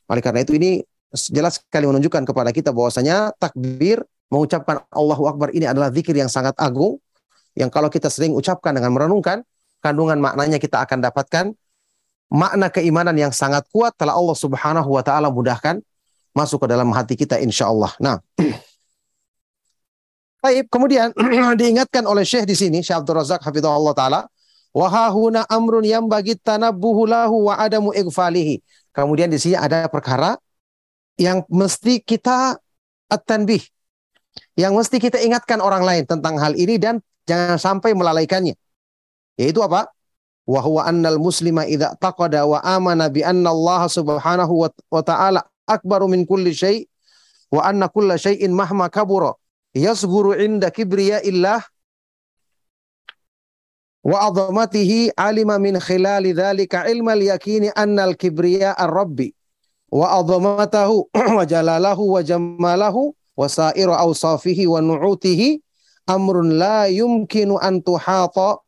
Oleh 0.07 0.23
karena 0.23 0.47
itu 0.47 0.55
ini 0.55 0.81
jelas 1.13 1.59
sekali 1.59 1.91
menunjukkan 1.91 2.23
kepada 2.23 2.55
kita 2.55 2.71
bahwasanya 2.71 3.35
takbir 3.37 4.07
mengucapkan 4.31 4.87
Allahu 4.95 5.27
Akbar 5.27 5.51
ini 5.51 5.67
adalah 5.67 5.91
zikir 5.91 6.15
yang 6.15 6.31
sangat 6.31 6.55
agung 6.55 7.03
yang 7.59 7.67
kalau 7.67 7.91
kita 7.91 8.07
sering 8.07 8.31
ucapkan 8.31 8.71
dengan 8.79 8.95
merenungkan 8.95 9.43
kandungan 9.81 10.21
maknanya 10.21 10.61
kita 10.61 10.85
akan 10.85 11.01
dapatkan 11.01 11.53
makna 12.31 12.71
keimanan 12.71 13.17
yang 13.19 13.35
sangat 13.35 13.67
kuat 13.75 13.97
telah 13.99 14.15
Allah 14.15 14.37
Subhanahu 14.39 14.89
wa 14.95 15.03
taala 15.03 15.29
mudahkan 15.29 15.83
masuk 16.31 16.63
ke 16.65 16.67
dalam 16.71 16.89
hati 16.95 17.19
kita 17.19 17.43
insya 17.43 17.67
Allah. 17.67 17.91
Nah, 17.99 18.23
Baik, 20.41 20.73
kemudian 20.73 21.13
diingatkan 21.61 22.09
oleh 22.09 22.25
Syekh 22.25 22.49
di 22.49 22.57
sini, 22.57 22.81
Syekh 22.81 23.05
Abdul 23.05 23.21
Razak 23.21 23.45
hafizahullah 23.45 23.93
taala, 23.93 24.21
wa 24.73 24.89
hahuna 24.89 25.45
amrun 25.53 25.85
yang 25.85 26.09
bagi 26.09 26.33
tanabbuhu 26.33 27.05
lahu 27.05 27.53
wa 27.53 27.61
adamu 27.61 27.93
igfalihi. 27.93 28.65
Kemudian 28.97 29.29
di 29.29 29.37
sini 29.37 29.61
ada 29.61 29.85
perkara 29.93 30.41
yang 31.21 31.45
mesti 31.53 32.01
kita 32.01 32.57
at-tanbih. 33.13 33.61
Yang 34.57 34.73
mesti 34.81 34.97
kita 34.97 35.21
ingatkan 35.21 35.61
orang 35.61 35.85
lain 35.85 36.09
tentang 36.09 36.41
hal 36.41 36.57
ini 36.57 36.81
dan 36.81 37.05
jangan 37.29 37.61
sampai 37.61 37.93
melalaikannya. 37.93 38.57
Yaitu 39.41 39.65
apa? 39.65 39.89
Wa 40.45 40.61
huwa 40.61 40.85
annal 40.85 41.17
muslima 41.17 41.65
idza 41.65 41.97
taqada 41.97 42.45
wa 42.45 42.61
amana 42.61 43.09
bi 43.09 43.25
anna 43.25 43.49
Allah 43.51 43.89
subhanahu 43.89 44.69
wa 44.93 45.03
ta'ala 45.03 45.41
akbaru 45.65 46.09
min 46.13 46.27
kulli 46.29 46.53
syai 46.53 46.85
wa 47.55 47.65
anna 47.65 47.89
kulla 47.89 48.19
syai'in 48.19 48.53
mahma 48.53 48.91
kabura 48.93 49.33
yasguru 49.75 50.35
inda 50.39 50.71
kibriya 50.71 51.23
illah 51.23 51.63
wa 54.05 54.17
azamatihi 54.27 55.13
alima 55.17 55.59
min 55.59 55.77
khilali 55.79 56.33
dhalika 56.33 56.89
ilma 56.91 57.13
al-yakini 57.15 57.71
anna 57.77 58.07
al-kibriya 58.11 58.75
ar-rabbi 58.79 59.31
wa 59.93 60.19
azamatahu 60.19 61.11
wa 61.37 61.43
jalalahu 61.47 62.17
wa 62.17 62.23
jamalahu 62.23 63.15
wa 63.37 63.47
sa'iru 63.49 63.93
awsafihi 63.95 64.67
wa 64.67 64.81
nu'utihi 64.83 65.59
amrun 66.07 66.55
la 66.59 66.87
yumkinu 66.91 67.59
an 67.61 67.83
tuhata 67.83 68.59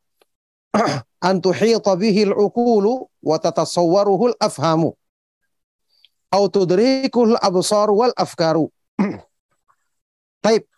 al-uqulu 1.22 2.92
wa 3.22 3.36
al-afhamu 3.38 4.90
au 6.32 6.44
afkaru 8.16 8.66
Taib. 10.42 10.62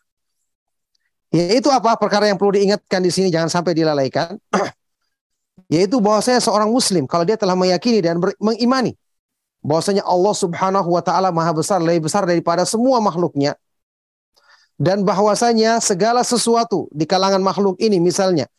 Yaitu 1.34 1.66
apa 1.66 1.98
perkara 1.98 2.30
yang 2.30 2.38
perlu 2.38 2.54
diingatkan 2.54 3.02
di 3.02 3.10
sini 3.10 3.26
jangan 3.26 3.50
sampai 3.50 3.74
dilalaikan. 3.74 4.38
Yaitu 5.74 5.98
bahwasanya 5.98 6.38
seorang 6.38 6.70
muslim 6.70 7.06
kalau 7.10 7.26
dia 7.26 7.34
telah 7.34 7.58
meyakini 7.58 7.98
dan 8.02 8.22
mengimani 8.38 8.94
bahwasanya 9.64 10.04
Allah 10.04 10.34
Subhanahu 10.36 10.92
wa 10.92 11.00
taala 11.00 11.32
Maha 11.32 11.56
besar, 11.56 11.80
lebih 11.80 12.06
besar 12.06 12.28
daripada 12.28 12.68
semua 12.68 13.00
makhluknya. 13.00 13.56
Dan 14.74 15.06
bahwasanya 15.06 15.78
segala 15.78 16.26
sesuatu 16.26 16.90
di 16.90 17.06
kalangan 17.06 17.38
makhluk 17.38 17.78
ini 17.78 18.02
misalnya 18.02 18.50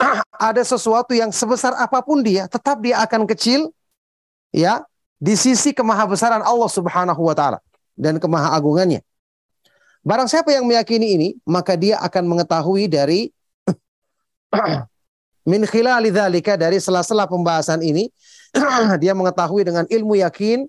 ada 0.50 0.62
sesuatu 0.64 1.12
yang 1.12 1.28
sebesar 1.30 1.76
apa 1.76 2.00
pun 2.00 2.24
dia, 2.24 2.48
tetap 2.48 2.80
dia 2.80 2.98
akan 3.04 3.28
kecil 3.28 3.70
ya 4.50 4.82
di 5.20 5.36
sisi 5.36 5.76
kemahabesaran 5.76 6.40
Allah 6.40 6.70
Subhanahu 6.70 7.20
wa 7.20 7.34
taala 7.36 7.58
dan 7.94 8.16
kemahaagungannya. 8.16 9.04
Barang 10.00 10.32
siapa 10.32 10.48
yang 10.48 10.64
meyakini 10.64 11.08
ini, 11.20 11.28
maka 11.44 11.76
dia 11.76 12.00
akan 12.00 12.24
mengetahui 12.24 12.88
dari 12.88 13.28
min 15.50 15.62
khilali 15.68 16.08
dzalika 16.08 16.56
dari 16.56 16.80
sela-sela 16.80 17.28
pembahasan 17.28 17.84
ini 17.84 18.08
dia 19.02 19.12
mengetahui 19.12 19.68
dengan 19.68 19.84
ilmu 19.84 20.16
yakin 20.24 20.64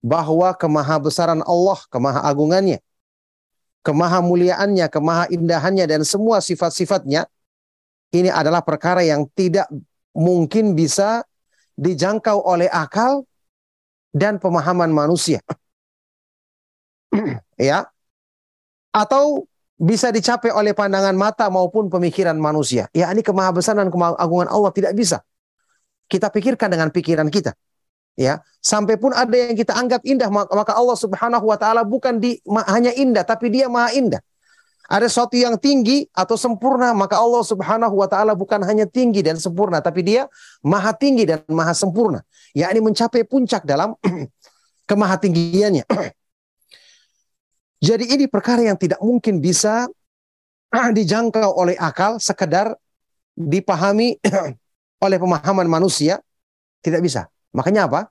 bahwa 0.00 0.54
kemahabesaran 0.54 1.42
Allah, 1.44 1.78
kemahaagungannya, 1.92 2.78
kemahamuliaannya, 3.82 4.86
kemahaindahannya 4.88 5.84
dan 5.84 6.00
semua 6.06 6.40
sifat-sifatnya 6.40 7.28
ini 8.10 8.30
adalah 8.30 8.62
perkara 8.62 9.06
yang 9.06 9.26
tidak 9.34 9.70
mungkin 10.14 10.74
bisa 10.74 11.22
dijangkau 11.78 12.42
oleh 12.42 12.66
akal 12.66 13.24
dan 14.10 14.42
pemahaman 14.42 14.90
manusia. 14.90 15.38
ya, 17.58 17.86
atau 18.90 19.46
bisa 19.80 20.12
dicapai 20.12 20.52
oleh 20.52 20.76
pandangan 20.76 21.16
mata 21.16 21.48
maupun 21.48 21.88
pemikiran 21.88 22.36
manusia. 22.36 22.90
Ya, 22.92 23.08
ini 23.14 23.24
kemahabesaran 23.24 23.88
dan 23.88 23.90
kemahagungan 23.94 24.50
Allah 24.50 24.70
tidak 24.74 24.92
bisa. 24.92 25.24
Kita 26.10 26.28
pikirkan 26.28 26.68
dengan 26.68 26.90
pikiran 26.90 27.30
kita. 27.30 27.54
Ya, 28.18 28.42
sampai 28.60 29.00
pun 29.00 29.14
ada 29.14 29.32
yang 29.32 29.56
kita 29.56 29.72
anggap 29.72 30.04
indah 30.04 30.28
maka 30.28 30.76
Allah 30.76 30.98
Subhanahu 30.98 31.46
wa 31.46 31.56
taala 31.56 31.86
bukan 31.86 32.20
di 32.20 32.36
hanya 32.68 32.92
indah 32.92 33.24
tapi 33.24 33.48
dia 33.48 33.70
maha 33.70 33.96
indah. 33.96 34.20
Ada 34.90 35.06
sesuatu 35.06 35.38
yang 35.38 35.54
tinggi 35.54 36.10
atau 36.10 36.34
sempurna 36.34 36.90
maka 36.90 37.14
Allah 37.14 37.46
Subhanahu 37.46 37.94
wa 37.94 38.10
taala 38.10 38.34
bukan 38.34 38.58
hanya 38.66 38.90
tinggi 38.90 39.22
dan 39.22 39.38
sempurna 39.38 39.78
tapi 39.78 40.02
dia 40.02 40.26
maha 40.66 40.90
tinggi 40.90 41.30
dan 41.30 41.46
maha 41.46 41.70
sempurna. 41.70 42.26
Yakni 42.58 42.82
mencapai 42.82 43.22
puncak 43.22 43.62
dalam 43.62 43.94
kemahatinggiannya. 44.90 45.86
Jadi 47.86 48.04
ini 48.18 48.26
perkara 48.26 48.66
yang 48.66 48.74
tidak 48.74 48.98
mungkin 48.98 49.38
bisa 49.38 49.86
dijangkau 50.98 51.54
oleh 51.54 51.78
akal 51.78 52.18
sekedar 52.18 52.74
dipahami 53.38 54.18
oleh 55.06 55.18
pemahaman 55.22 55.70
manusia 55.70 56.18
tidak 56.82 57.06
bisa. 57.06 57.30
Makanya 57.54 57.86
apa? 57.86 58.10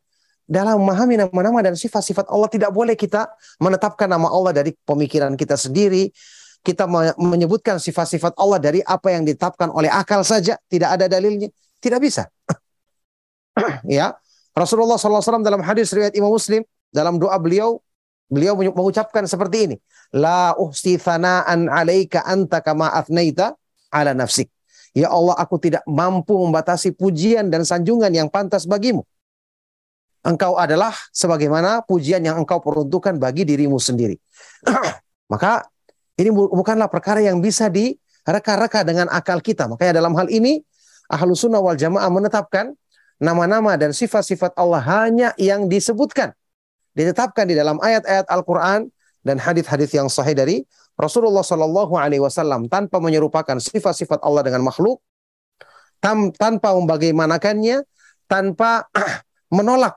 Dalam 0.49 0.82
memahami 0.82 1.21
nama-nama 1.21 1.62
dan 1.62 1.77
sifat-sifat 1.77 2.25
Allah 2.25 2.49
tidak 2.49 2.73
boleh 2.73 2.97
kita 2.97 3.30
menetapkan 3.62 4.10
nama 4.10 4.34
Allah 4.34 4.49
dari 4.49 4.73
pemikiran 4.82 5.38
kita 5.38 5.53
sendiri. 5.53 6.10
Kita 6.60 6.86
menyebutkan 7.15 7.80
sifat-sifat 7.80 8.36
Allah 8.36 8.60
dari 8.60 8.80
apa 8.84 9.15
yang 9.15 9.24
ditetapkan 9.24 9.72
oleh 9.72 9.88
akal 9.88 10.22
saja, 10.28 10.60
tidak 10.67 11.00
ada 11.00 11.08
dalilnya. 11.08 11.48
Tidak 11.80 12.00
bisa. 12.04 12.28
ya, 13.88 14.12
Rasulullah 14.52 15.00
SAW 15.00 15.39
dalam 15.39 15.63
hadis 15.63 15.95
riwayat 15.95 16.13
Imam 16.19 16.36
Muslim 16.36 16.67
dalam 16.91 17.15
doa 17.15 17.39
beliau 17.39 17.80
Beliau 18.30 18.54
mengucapkan 18.54 19.26
seperti 19.26 19.58
ini. 19.65 19.76
La 20.13 20.54
uhsi 20.54 21.02
thana'an 21.02 21.65
alaika 21.65 22.22
anta 22.30 22.62
kama 22.62 22.93
athnaita 22.93 23.58
ala 23.89 24.13
nafsik. 24.13 24.54
Ya 24.93 25.10
Allah, 25.10 25.34
aku 25.38 25.58
tidak 25.58 25.82
mampu 25.89 26.38
membatasi 26.38 26.93
pujian 26.93 27.50
dan 27.50 27.65
sanjungan 27.65 28.13
yang 28.13 28.30
pantas 28.30 28.69
bagimu. 28.69 29.02
Engkau 30.22 30.62
adalah 30.62 30.93
sebagaimana 31.10 31.82
pujian 31.89 32.22
yang 32.22 32.38
engkau 32.38 32.62
peruntukkan 32.62 33.17
bagi 33.17 33.50
dirimu 33.50 33.82
sendiri. 33.82 34.17
Maka 35.34 35.65
ini 36.19 36.29
bukanlah 36.36 36.91
perkara 36.91 37.23
yang 37.23 37.39
bisa 37.39 37.71
direka-reka 37.71 38.84
dengan 38.84 39.08
akal 39.08 39.39
kita. 39.39 39.71
Makanya 39.71 40.03
dalam 40.03 40.12
hal 40.19 40.27
ini, 40.27 40.60
ahlu 41.08 41.32
sunnah 41.32 41.63
wal 41.63 41.79
jamaah 41.79 42.12
menetapkan 42.12 42.75
nama-nama 43.23 43.79
dan 43.79 43.95
sifat-sifat 43.95 44.53
Allah 44.60 44.84
hanya 44.84 45.32
yang 45.39 45.71
disebutkan 45.71 46.36
ditetapkan 46.99 47.47
di 47.47 47.55
dalam 47.55 47.79
ayat-ayat 47.79 48.27
Al-Quran 48.27 48.91
dan 49.23 49.38
hadis-hadis 49.39 49.95
yang 49.95 50.12
sahih 50.12 50.36
dari 50.36 50.67
Rasulullah 50.99 51.47
Shallallahu 51.47 51.95
Alaihi 51.95 52.19
Wasallam 52.19 52.67
tanpa 52.67 52.99
menyerupakan 52.99 53.55
sifat-sifat 53.55 54.19
Allah 54.19 54.43
dengan 54.43 54.67
makhluk, 54.67 54.99
tam, 56.03 56.36
tanpa 56.36 56.75
membagaimanakannya, 56.75 57.88
tanpa 58.27 58.91
menolak, 59.55 59.95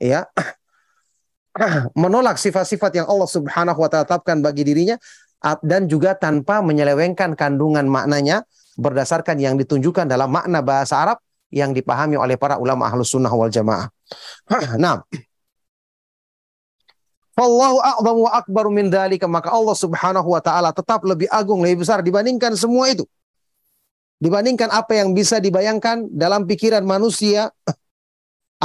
ya, 0.00 0.24
menolak 2.02 2.40
sifat-sifat 2.40 3.04
yang 3.04 3.06
Allah 3.08 3.28
Subhanahu 3.28 3.76
Wa 3.84 3.88
Taala 3.92 4.04
tetapkan 4.08 4.40
bagi 4.40 4.64
dirinya, 4.64 4.96
dan 5.60 5.84
juga 5.84 6.16
tanpa 6.16 6.64
menyelewengkan 6.64 7.36
kandungan 7.36 7.84
maknanya 7.84 8.48
berdasarkan 8.80 9.36
yang 9.36 9.60
ditunjukkan 9.60 10.08
dalam 10.08 10.32
makna 10.32 10.64
bahasa 10.64 10.96
Arab 10.96 11.18
yang 11.52 11.76
dipahami 11.76 12.16
oleh 12.16 12.34
para 12.40 12.56
ulama 12.56 12.88
ahlus 12.88 13.12
sunnah 13.12 13.30
wal 13.30 13.52
jamaah. 13.52 13.92
Nah, 14.80 15.04
Wallahu 17.34 17.82
a'zamu 17.82 18.30
wa 18.30 18.32
akbaru 18.38 18.70
min 18.70 18.86
dzalika 18.86 19.26
maka 19.26 19.50
Allah 19.50 19.74
Subhanahu 19.74 20.28
wa 20.30 20.38
taala 20.38 20.70
tetap 20.70 21.02
lebih 21.02 21.26
agung, 21.34 21.66
lebih 21.66 21.82
besar 21.82 21.98
dibandingkan 21.98 22.54
semua 22.54 22.94
itu. 22.94 23.02
Dibandingkan 24.22 24.70
apa 24.70 25.02
yang 25.02 25.10
bisa 25.10 25.42
dibayangkan 25.42 26.14
dalam 26.14 26.46
pikiran 26.46 26.86
manusia 26.86 27.50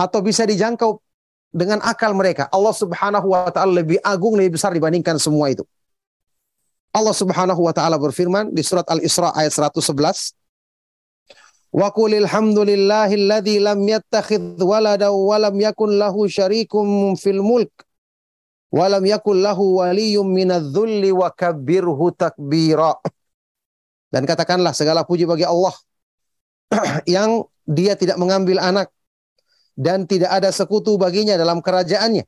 atau 0.06 0.22
bisa 0.22 0.46
dijangkau 0.46 1.02
dengan 1.50 1.82
akal 1.82 2.14
mereka. 2.14 2.46
Allah 2.54 2.70
Subhanahu 2.70 3.34
wa 3.34 3.50
taala 3.50 3.82
lebih 3.82 3.98
agung, 4.06 4.38
lebih 4.38 4.62
besar 4.62 4.70
dibandingkan 4.70 5.18
semua 5.18 5.50
itu. 5.50 5.66
Allah 7.00 7.16
Subhanahu 7.16 7.62
wa 7.64 7.72
taala 7.72 7.96
berfirman 7.96 8.52
di 8.52 8.62
surat 8.62 8.86
Al-Isra 8.92 9.32
ayat 9.32 9.56
111 9.56 10.36
Wa 11.70 11.94
qulil 11.94 12.26
hamdulillahilladzi 12.26 13.62
lam 13.62 13.80
yattakhidh 13.86 14.58
walada 14.60 15.14
wa 15.14 15.38
lam 15.38 15.54
yakun 15.54 16.02
lahu 16.02 16.26
syarikum 16.26 17.14
fil 17.14 17.46
mulk 17.46 17.70
walam 18.74 19.02
yakul 19.06 19.38
lahu 19.38 19.82
waliyum 19.82 20.26
minadz-dzulli 20.30 21.14
wa 21.14 21.30
kabbirhu 21.34 22.14
takbira. 22.14 22.98
Dan 24.10 24.26
katakanlah 24.26 24.74
segala 24.74 25.06
puji 25.06 25.30
bagi 25.30 25.46
Allah 25.46 25.74
yang 27.06 27.46
dia 27.70 27.94
tidak 27.94 28.18
mengambil 28.18 28.58
anak 28.58 28.90
dan 29.78 30.10
tidak 30.10 30.34
ada 30.34 30.50
sekutu 30.50 30.98
baginya 30.98 31.38
dalam 31.38 31.62
kerajaannya. 31.62 32.26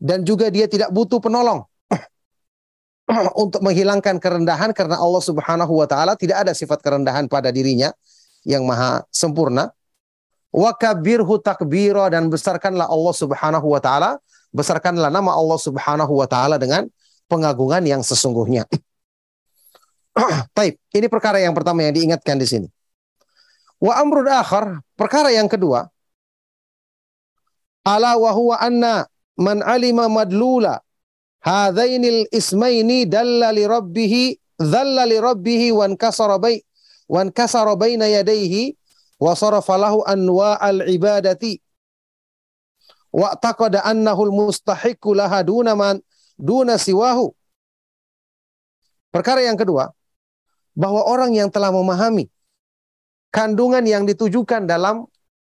Dan 0.00 0.24
juga 0.24 0.48
dia 0.48 0.68
tidak 0.68 0.92
butuh 0.92 1.20
penolong 1.20 1.64
untuk 3.42 3.60
menghilangkan 3.60 4.16
kerendahan 4.16 4.72
karena 4.72 4.96
Allah 4.96 5.22
Subhanahu 5.22 5.72
wa 5.76 5.86
taala 5.88 6.16
tidak 6.16 6.46
ada 6.48 6.52
sifat 6.56 6.80
kerendahan 6.80 7.28
pada 7.28 7.52
dirinya 7.52 7.92
yang 8.44 8.64
maha 8.64 9.04
sempurna. 9.12 9.72
Wa 10.54 10.70
kabirhu 10.70 11.42
takbira 11.42 12.06
dan 12.08 12.30
besarkanlah 12.30 12.86
Allah 12.86 13.14
Subhanahu 13.14 13.66
wa 13.74 13.80
taala 13.82 14.22
besarkanlah 14.54 15.10
nama 15.10 15.34
Allah 15.34 15.58
Subhanahu 15.58 16.12
wa 16.14 16.26
taala 16.30 16.56
dengan 16.56 16.86
pengagungan 17.26 17.82
yang 17.82 18.00
sesungguhnya. 18.06 18.64
Taib, 20.56 20.78
ini 20.94 21.06
perkara 21.10 21.42
yang 21.42 21.52
pertama 21.52 21.82
yang 21.82 21.90
diingatkan 21.90 22.38
di 22.38 22.46
sini. 22.46 22.68
Wa 23.82 23.98
amrun 23.98 24.30
akhar, 24.30 24.78
perkara 24.94 25.34
yang 25.34 25.50
kedua, 25.50 25.90
ala 27.84 28.16
wa 28.16 28.30
huwa 28.32 28.56
anna 28.62 29.04
man 29.34 29.60
alima 29.60 30.06
madlula 30.06 30.80
hadainil 31.44 32.24
ismaini 32.32 33.04
dalla 33.04 33.52
li 33.52 33.68
rabbih 33.68 34.40
dhalla 34.56 35.04
li 35.04 35.20
rabbih 35.20 35.76
wa 35.76 35.92
kasara 35.92 36.40
bay 36.40 36.64
wa 37.04 37.20
kasara 37.28 37.76
baina 37.76 38.08
yadayhi 38.08 38.72
wa 39.20 39.36
sarafa 39.36 39.76
lahu 39.76 40.00
anwa'al 40.08 40.88
ibadati 40.88 41.60
wa 43.12 43.36
taqada 43.36 43.84
annahul 43.84 44.32
mustahiqu 44.32 45.12
laha 45.12 45.44
duna 45.44 45.76
man 45.76 46.00
duna 46.38 46.74
siwahu. 46.80 47.30
Perkara 49.14 49.46
yang 49.46 49.54
kedua, 49.54 49.94
bahwa 50.74 51.06
orang 51.06 51.30
yang 51.30 51.46
telah 51.46 51.70
memahami 51.70 52.26
kandungan 53.30 53.86
yang 53.86 54.02
ditujukan 54.02 54.66
dalam 54.66 55.06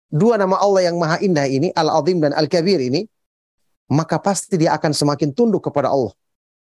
dua 0.08 0.40
nama 0.40 0.56
Allah 0.64 0.88
yang 0.88 0.96
maha 0.96 1.20
indah 1.20 1.44
ini, 1.44 1.76
Al-Azim 1.76 2.24
dan 2.24 2.32
Al-Kabir 2.32 2.80
ini, 2.80 3.04
maka 3.90 4.22
pasti 4.22 4.56
dia 4.56 4.78
akan 4.78 4.94
semakin 4.94 5.34
tunduk 5.34 5.66
kepada 5.66 5.90
Allah. 5.90 6.14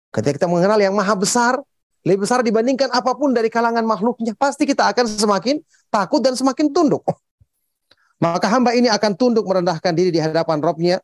Ketika 0.09 0.41
kita 0.41 0.49
mengenal 0.49 0.81
yang 0.81 0.97
maha 0.97 1.13
besar, 1.13 1.61
lebih 2.03 2.25
besar 2.25 2.41
dibandingkan 2.41 2.89
apa 2.89 3.13
pun 3.13 3.37
dari 3.37 3.53
kalangan 3.53 3.85
makhluknya, 3.85 4.33
pasti 4.33 4.65
kita 4.65 4.89
akan 4.89 5.05
semakin 5.05 5.61
takut 5.93 6.25
dan 6.25 6.33
semakin 6.33 6.73
tunduk. 6.73 7.05
Maka 8.25 8.49
hamba 8.49 8.73
ini 8.73 8.89
akan 8.89 9.13
tunduk 9.15 9.45
merendahkan 9.45 9.93
diri 9.93 10.09
di 10.09 10.19
hadapan 10.19 10.59
Robnya. 10.65 10.99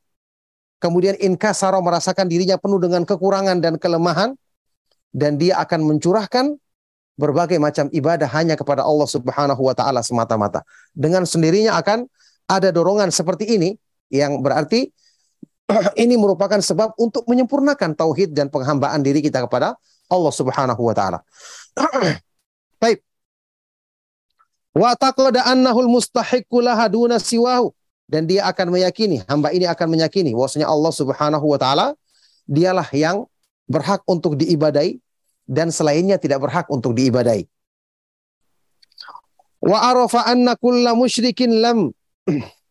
Kemudian 0.80 1.14
inkasaro 1.20 1.78
merasakan 1.84 2.26
dirinya 2.26 2.56
penuh 2.58 2.80
dengan 2.80 3.04
kekurangan 3.04 3.60
dan 3.60 3.76
kelemahan. 3.76 4.32
Dan 5.14 5.38
dia 5.38 5.62
akan 5.62 5.86
mencurahkan 5.86 6.58
berbagai 7.14 7.62
macam 7.62 7.86
ibadah 7.94 8.26
hanya 8.34 8.58
kepada 8.58 8.82
Allah 8.82 9.06
subhanahu 9.06 9.62
wa 9.62 9.70
ta'ala 9.70 10.02
semata-mata. 10.02 10.66
Dengan 10.90 11.22
sendirinya 11.22 11.78
akan 11.78 12.10
ada 12.50 12.74
dorongan 12.74 13.14
seperti 13.14 13.54
ini 13.54 13.78
yang 14.10 14.42
berarti 14.42 14.90
ini 16.02 16.14
merupakan 16.20 16.60
sebab 16.60 16.96
untuk 17.00 17.24
menyempurnakan 17.24 17.96
tauhid 17.96 18.36
dan 18.36 18.52
penghambaan 18.52 19.00
diri 19.00 19.24
kita 19.24 19.44
kepada 19.44 19.76
Allah 20.12 20.32
Subhanahu 20.32 20.82
wa 20.84 20.94
taala. 20.94 21.18
Baik. 22.82 23.00
Wa 24.76 24.92
taqada 24.98 25.46
annahul 25.48 25.88
mustahiqqu 25.88 26.60
laha 26.60 26.90
duna 26.90 27.16
siwahu 27.16 27.72
dan 28.04 28.28
dia 28.28 28.44
akan 28.44 28.74
meyakini, 28.74 29.24
hamba 29.24 29.48
ini 29.54 29.64
akan 29.64 29.96
meyakini 29.96 30.36
bahwasanya 30.36 30.68
Allah 30.68 30.92
Subhanahu 30.92 31.46
wa 31.48 31.58
taala 31.58 31.86
dialah 32.44 32.86
yang 32.92 33.24
berhak 33.64 34.04
untuk 34.04 34.36
diibadai 34.36 35.00
dan 35.48 35.72
selainnya 35.72 36.20
tidak 36.20 36.44
berhak 36.44 36.68
untuk 36.68 36.92
diibadai. 36.92 37.48
Wa 39.64 39.80
arafa 39.88 40.28
anna 40.28 40.52
kulla 40.60 40.92
musyrikin 40.92 41.64
lam 41.64 41.88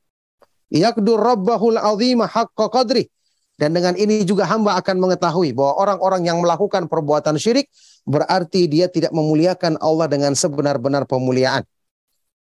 yakdur 0.73 1.21
rabbahul 1.21 1.77
azima 1.77 2.25
haqqa 2.25 2.67
qadri. 2.73 3.07
Dan 3.53 3.77
dengan 3.77 3.93
ini 3.93 4.25
juga 4.25 4.49
hamba 4.49 4.81
akan 4.81 4.97
mengetahui 4.97 5.53
bahwa 5.53 5.77
orang-orang 5.77 6.25
yang 6.25 6.41
melakukan 6.41 6.89
perbuatan 6.89 7.37
syirik 7.37 7.69
berarti 8.01 8.65
dia 8.65 8.89
tidak 8.89 9.13
memuliakan 9.13 9.77
Allah 9.77 10.09
dengan 10.09 10.33
sebenar-benar 10.33 11.05
pemuliaan. 11.05 11.61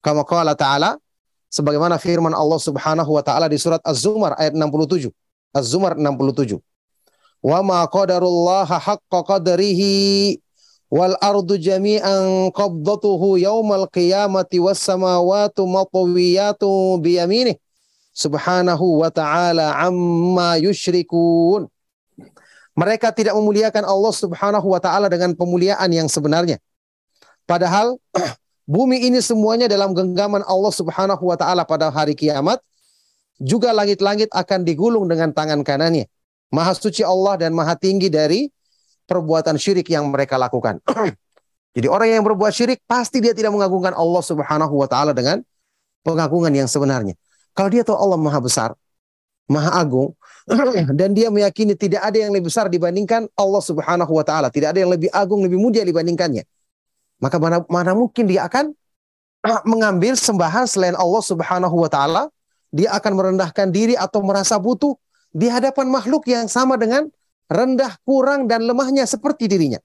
Kama 0.01 0.25
qala 0.25 0.57
ta'ala 0.57 0.97
sebagaimana 1.53 2.01
firman 2.01 2.33
Allah 2.33 2.57
Subhanahu 2.57 3.13
wa 3.13 3.21
taala 3.21 3.47
di 3.47 3.61
surat 3.61 3.85
Az-Zumar 3.85 4.41
ayat 4.41 4.57
67. 4.57 5.13
Az-Zumar 5.53 6.01
67 6.01 6.57
wa 7.43 7.59
ma 7.61 7.81
qadarullaha 7.91 8.79
haqqa 8.79 9.21
qadrihi 9.27 10.39
wal 10.89 11.19
ardu 11.19 11.59
jami'an 11.59 12.55
qabdatuhu 12.55 13.37
yaumal 13.43 13.91
qiyamati 13.91 14.63
was 14.63 14.79
samawati 14.79 15.67
matwiyatu 15.67 17.03
bi 17.03 17.19
yaminih 17.19 17.59
subhanahu 18.13 19.01
wa 19.03 19.11
ta'ala 19.11 19.77
amma 19.77 20.61
yusyrikun 20.61 21.69
mereka 22.73 23.13
tidak 23.13 23.37
memuliakan 23.37 23.85
Allah 23.85 24.13
Subhanahu 24.17 24.73
wa 24.73 24.81
taala 24.81 25.13
dengan 25.13 25.37
pemuliaan 25.37 25.93
yang 25.93 26.09
sebenarnya 26.09 26.57
padahal 27.45 28.01
bumi 28.73 29.13
ini 29.13 29.21
semuanya 29.21 29.69
dalam 29.69 29.93
genggaman 29.93 30.41
Allah 30.49 30.73
Subhanahu 30.73 31.21
wa 31.21 31.37
taala 31.37 31.69
pada 31.69 31.93
hari 31.93 32.17
kiamat 32.17 32.61
juga 33.37 33.77
langit-langit 33.77 34.33
akan 34.33 34.65
digulung 34.65 35.05
dengan 35.05 35.37
tangan 35.37 35.61
kanannya 35.61 36.09
Maha 36.53 36.77
suci 36.77 37.01
Allah 37.01 37.41
dan 37.41 37.57
maha 37.57 37.73
tinggi 37.73 38.13
dari 38.13 38.53
perbuatan 39.09 39.57
syirik 39.57 39.89
yang 39.89 40.13
mereka 40.13 40.37
lakukan. 40.37 40.85
Jadi 41.77 41.89
orang 41.89 42.21
yang 42.21 42.25
berbuat 42.29 42.53
syirik 42.53 42.85
pasti 42.85 43.25
dia 43.25 43.33
tidak 43.33 43.57
mengagungkan 43.57 43.97
Allah 43.97 44.21
Subhanahu 44.21 44.77
wa 44.77 44.85
taala 44.85 45.17
dengan 45.17 45.41
pengagungan 46.05 46.53
yang 46.53 46.69
sebenarnya. 46.69 47.17
Kalau 47.53 47.69
dia 47.69 47.85
tahu 47.85 47.97
Allah 47.97 48.19
Maha 48.19 48.41
besar, 48.41 48.71
Maha 49.51 49.71
agung 49.77 50.17
dan 50.99 51.13
dia 51.13 51.29
meyakini 51.29 51.77
tidak 51.77 52.03
ada 52.03 52.17
yang 52.17 52.33
lebih 52.33 52.49
besar 52.49 52.73
dibandingkan 52.73 53.29
Allah 53.37 53.63
Subhanahu 53.63 54.13
wa 54.13 54.25
taala, 54.25 54.49
tidak 54.49 54.73
ada 54.73 54.81
yang 54.81 54.93
lebih 54.93 55.13
agung, 55.13 55.45
lebih 55.45 55.61
mulia 55.61 55.85
dibandingkannya. 55.85 56.45
Maka 57.23 57.37
mana, 57.39 57.63
mana 57.69 57.93
mungkin 57.93 58.27
dia 58.27 58.49
akan 58.49 58.73
mengambil 59.73 60.17
sembahan 60.17 60.65
selain 60.65 60.97
Allah 60.97 61.23
Subhanahu 61.23 61.77
wa 61.77 61.91
taala, 61.93 62.33
dia 62.73 62.89
akan 62.97 63.13
merendahkan 63.13 63.69
diri 63.69 63.99
atau 63.99 64.25
merasa 64.25 64.57
butuh 64.57 64.97
di 65.33 65.49
hadapan 65.53 65.93
makhluk 65.93 66.25
yang 66.29 66.49
sama 66.49 66.81
dengan 66.81 67.09
rendah, 67.53 68.01
kurang 68.09 68.49
dan 68.49 68.65
lemahnya 68.65 69.05
seperti 69.05 69.45
dirinya. 69.51 69.79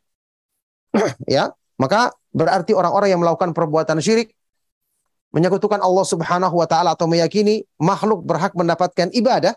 ya, 1.27 1.51
maka 1.75 2.15
berarti 2.31 2.71
orang-orang 2.71 3.11
yang 3.11 3.21
melakukan 3.21 3.51
perbuatan 3.51 3.99
syirik 3.99 4.36
menyekutukan 5.35 5.79
Allah 5.83 6.05
Subhanahu 6.07 6.55
wa 6.55 6.67
taala 6.67 6.95
atau 6.95 7.05
meyakini 7.09 7.67
makhluk 7.77 8.23
berhak 8.23 8.55
mendapatkan 8.55 9.11
ibadah, 9.11 9.53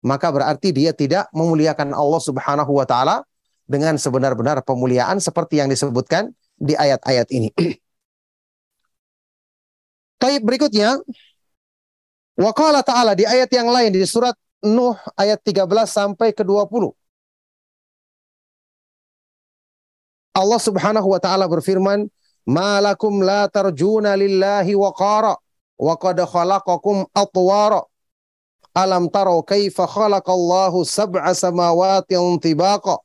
maka 0.00 0.32
berarti 0.32 0.72
dia 0.72 0.94
tidak 0.96 1.28
memuliakan 1.34 1.92
Allah 1.92 2.20
Subhanahu 2.22 2.72
wa 2.72 2.86
taala 2.88 3.26
dengan 3.68 4.00
sebenar-benar 4.00 4.64
pemuliaan 4.64 5.20
seperti 5.20 5.60
yang 5.60 5.68
disebutkan 5.68 6.32
di 6.56 6.72
ayat-ayat 6.72 7.28
ini. 7.30 7.52
Taib 10.22 10.42
berikutnya, 10.42 10.98
Waqala 12.38 12.86
ta'ala 12.86 13.18
di 13.18 13.26
ayat 13.26 13.50
yang 13.50 13.66
lain 13.66 13.90
di 13.90 14.06
surat 14.06 14.34
Nuh 14.62 14.94
ayat 15.14 15.42
13 15.42 15.66
sampai 15.86 16.34
ke 16.34 16.42
20. 16.42 16.90
Allah 20.34 20.60
Subhanahu 20.62 21.08
wa 21.10 21.18
taala 21.18 21.50
berfirman, 21.50 22.06
"Malakum 22.48 23.20
la 23.20 23.44
tarjuna 23.52 24.16
lillahi 24.16 24.72
waqara 24.74 25.36
wa 25.78 25.94
qad 26.00 26.16
khalaqakum 26.24 27.04
atwara." 27.12 27.82
Alam 28.74 29.10
taro 29.12 29.42
kaifa 29.44 29.84
khalaqallahu 29.86 30.84
sab'a 30.88 31.34
samawatin 31.36 32.40
tibaqa 32.40 32.96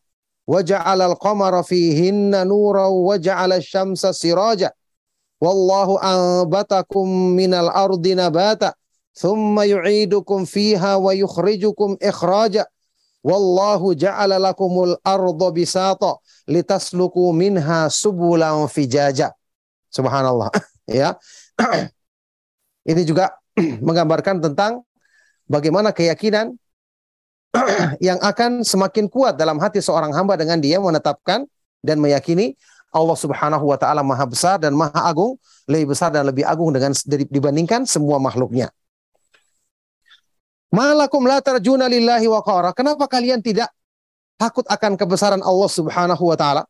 wa 0.48 0.60
ja'ala 0.64 1.12
al-qamara 1.12 1.64
fihinna 1.64 2.46
nuran 2.48 2.88
wa 2.92 3.18
ja'ala 3.20 3.60
asy-syamsa 3.60 4.14
siraja 4.16 4.72
wallahu 5.44 6.00
anbatakum 6.00 7.36
minal 7.36 7.68
ardi 7.68 8.16
nabata 8.16 8.72
ثم 9.14 9.60
يعيدكم 9.62 10.46
فيها 10.46 10.96
ويخرجكم 10.96 11.98
إخراجا 12.04 12.66
والله 13.24 13.94
جعل 13.94 14.44
لكم 14.44 14.84
الأرض 14.84 15.54
بساطا 15.54 16.18
litasluku 16.48 17.32
minha 17.32 17.88
subulan 17.88 18.68
fijaja. 18.68 19.32
Subhanallah. 19.94 20.50
ya. 20.90 21.16
Ini 22.90 23.02
juga 23.08 23.32
menggambarkan 23.88 24.44
tentang 24.44 24.84
bagaimana 25.48 25.96
keyakinan 25.96 26.56
yang 28.08 28.18
akan 28.20 28.66
semakin 28.66 29.06
kuat 29.08 29.38
dalam 29.38 29.62
hati 29.62 29.80
seorang 29.80 30.12
hamba 30.12 30.34
dengan 30.36 30.58
dia 30.58 30.82
menetapkan 30.82 31.46
dan 31.86 32.02
meyakini 32.02 32.58
Allah 32.94 33.18
Subhanahu 33.18 33.74
wa 33.74 33.78
taala 33.78 34.06
Maha 34.06 34.26
besar 34.30 34.62
dan 34.62 34.78
Maha 34.78 35.10
agung, 35.10 35.42
lebih 35.66 35.98
besar 35.98 36.14
dan 36.14 36.30
lebih 36.30 36.46
agung 36.46 36.70
dengan 36.70 36.94
dibandingkan 37.10 37.90
semua 37.90 38.22
makhluknya. 38.22 38.70
Malakum 40.74 41.26
la 41.26 41.42
tarjuna 41.42 41.90
lillahi 41.90 42.26
wa 42.30 42.42
qara. 42.42 42.74
Kenapa 42.74 43.06
kalian 43.06 43.42
tidak 43.42 43.70
takut 44.38 44.66
akan 44.68 44.98
kebesaran 45.00 45.42
Allah 45.42 45.70
Subhanahu 45.70 46.24
wa 46.24 46.38
taala? 46.38 46.64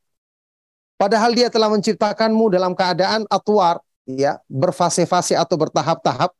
Padahal 0.95 1.36
dia 1.36 1.49
telah 1.49 1.67
menciptakanmu 1.73 2.54
dalam 2.54 2.78
keadaan 2.78 3.28
atwar, 3.28 3.82
ya, 4.08 4.39
berfase-fase 4.47 5.36
atau 5.36 5.56
bertahap-tahap. 5.60 6.32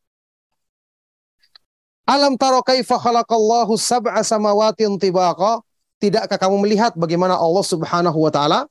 Alam 2.04 2.36
taro 2.36 2.60
kaifa 2.60 3.00
khalaqallahu 3.00 3.76
sab'a 3.80 4.20
samawatin 4.20 5.00
tibaqa? 5.00 5.64
Tidakkah 6.00 6.36
kamu 6.36 6.60
melihat 6.60 6.92
bagaimana 6.92 7.32
Allah 7.36 7.64
Subhanahu 7.64 8.18
wa 8.20 8.28
taala 8.28 8.68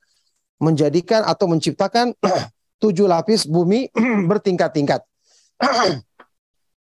menjadikan 0.62 1.26
atau 1.26 1.50
menciptakan 1.50 2.14
tujuh 2.82 3.10
lapis 3.10 3.50
bumi 3.50 3.90
bertingkat-tingkat? 4.30 5.02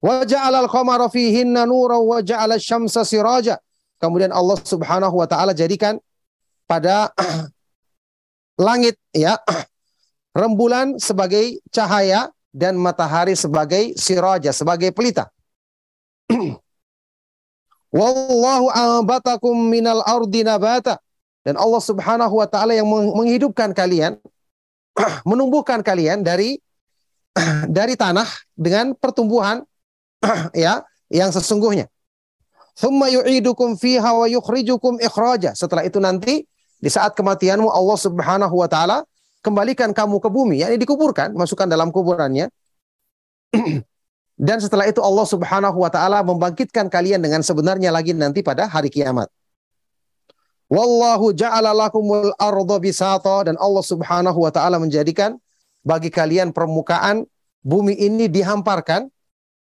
Wa 0.06 0.22
ja'alal 0.22 0.70
qamara 0.70 1.10
fihinna 1.10 1.66
nuran 1.66 2.04
wa 2.04 2.22
ja'ala 2.22 2.60
syamsa 2.62 3.02
siraja. 3.02 3.58
Kemudian 4.06 4.30
Allah 4.30 4.58
Subhanahu 4.62 5.14
wa 5.18 5.26
taala 5.26 5.50
jadikan 5.50 5.98
pada 6.70 7.10
langit 8.66 8.94
ya 9.10 9.36
rembulan 10.40 10.96
sebagai 11.02 11.58
cahaya 11.74 12.30
dan 12.54 12.78
matahari 12.78 13.34
sebagai 13.34 13.98
siraja 13.98 14.54
sebagai 14.54 14.94
pelita. 14.94 15.28
Wallahu 17.96 18.70
ambatakum 18.70 19.54
minal 19.54 20.00
ardi 20.06 20.46
nabata. 20.46 21.02
Dan 21.46 21.54
Allah 21.54 21.78
Subhanahu 21.78 22.42
wa 22.42 22.46
taala 22.50 22.74
yang 22.74 22.90
menghidupkan 22.90 23.70
kalian 23.70 24.18
menumbuhkan 25.22 25.78
kalian 25.84 26.26
dari 26.26 26.58
dari 27.68 27.94
tanah 27.94 28.26
dengan 28.56 28.96
pertumbuhan 28.96 29.62
ya 30.56 30.82
yang 31.12 31.30
sesungguhnya. 31.30 31.86
Thumma 32.76 33.08
yu'idukum 33.08 33.80
fiha 33.80 34.12
wa 34.12 34.28
yukhrijukum 34.28 35.00
ikhraja. 35.00 35.56
Setelah 35.56 35.88
itu 35.88 35.96
nanti 35.96 36.44
di 36.76 36.90
saat 36.92 37.16
kematianmu 37.16 37.72
Allah 37.72 37.96
Subhanahu 37.96 38.52
wa 38.52 38.68
taala 38.68 39.00
kembalikan 39.40 39.96
kamu 39.96 40.20
ke 40.20 40.28
bumi, 40.28 40.60
yakni 40.60 40.76
dikuburkan, 40.76 41.32
masukkan 41.32 41.64
dalam 41.64 41.88
kuburannya. 41.88 42.52
Dan 44.36 44.60
setelah 44.60 44.84
itu 44.84 45.00
Allah 45.00 45.24
Subhanahu 45.24 45.80
wa 45.80 45.88
taala 45.88 46.20
membangkitkan 46.20 46.92
kalian 46.92 47.24
dengan 47.24 47.40
sebenarnya 47.40 47.88
lagi 47.88 48.12
nanti 48.12 48.44
pada 48.44 48.68
hari 48.68 48.92
kiamat. 48.92 49.32
Wallahu 50.68 51.32
ja'ala 51.32 51.72
lakumul 51.72 52.34
arda 52.36 52.76
bisata 52.82 53.48
dan 53.48 53.56
Allah 53.56 53.80
Subhanahu 53.86 54.36
wa 54.44 54.52
taala 54.52 54.76
menjadikan 54.76 55.38
bagi 55.86 56.10
kalian 56.10 56.50
permukaan 56.50 57.24
bumi 57.62 57.94
ini 57.94 58.26
dihamparkan 58.26 59.08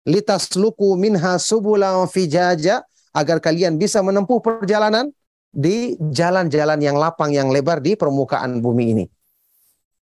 litasluku 0.06 0.94
minha 0.94 1.36
subulan 1.42 2.06
fijaja 2.06 2.86
agar 3.12 3.38
kalian 3.38 3.76
bisa 3.76 4.00
menempuh 4.00 4.40
perjalanan 4.40 5.12
di 5.52 6.00
jalan-jalan 6.00 6.80
yang 6.80 6.96
lapang 6.96 7.28
yang 7.28 7.52
lebar 7.52 7.84
di 7.84 7.92
permukaan 7.92 8.64
bumi 8.64 8.84
ini. 8.96 9.04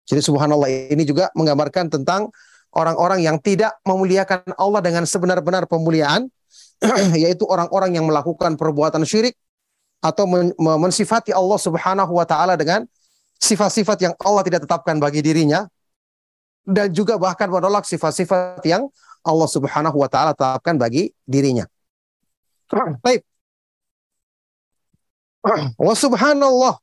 Jadi 0.09 0.21
subhanallah 0.25 0.67
ini 0.91 1.07
juga 1.07 1.31
menggambarkan 1.39 1.95
tentang 1.95 2.33
orang-orang 2.75 3.23
yang 3.23 3.39
tidak 3.39 3.79
memuliakan 3.87 4.43
Allah 4.59 4.83
dengan 4.83 5.07
sebenar-benar 5.07 5.71
pemuliaan 5.71 6.27
yaitu 7.23 7.47
orang-orang 7.47 7.95
yang 7.95 8.07
melakukan 8.09 8.59
perbuatan 8.59 9.07
syirik 9.07 9.39
atau 9.99 10.27
mensifati 10.59 11.35
Allah 11.35 11.59
Subhanahu 11.59 12.13
wa 12.15 12.27
taala 12.27 12.55
dengan 12.55 12.87
sifat-sifat 13.39 13.99
yang 14.03 14.15
Allah 14.23 14.43
tidak 14.47 14.67
tetapkan 14.67 14.99
bagi 14.99 15.23
dirinya 15.23 15.67
dan 16.67 16.91
juga 16.91 17.19
bahkan 17.19 17.51
menolak 17.51 17.87
sifat-sifat 17.87 18.63
yang 18.67 18.87
Allah 19.27 19.49
Subhanahu 19.51 19.99
wa 19.99 20.09
taala 20.11 20.35
tetapkan 20.35 20.79
bagi 20.79 21.11
dirinya. 21.27 21.67
Baik. 23.05 23.25
Wa 25.79 25.95
subhanallah. 25.95 26.77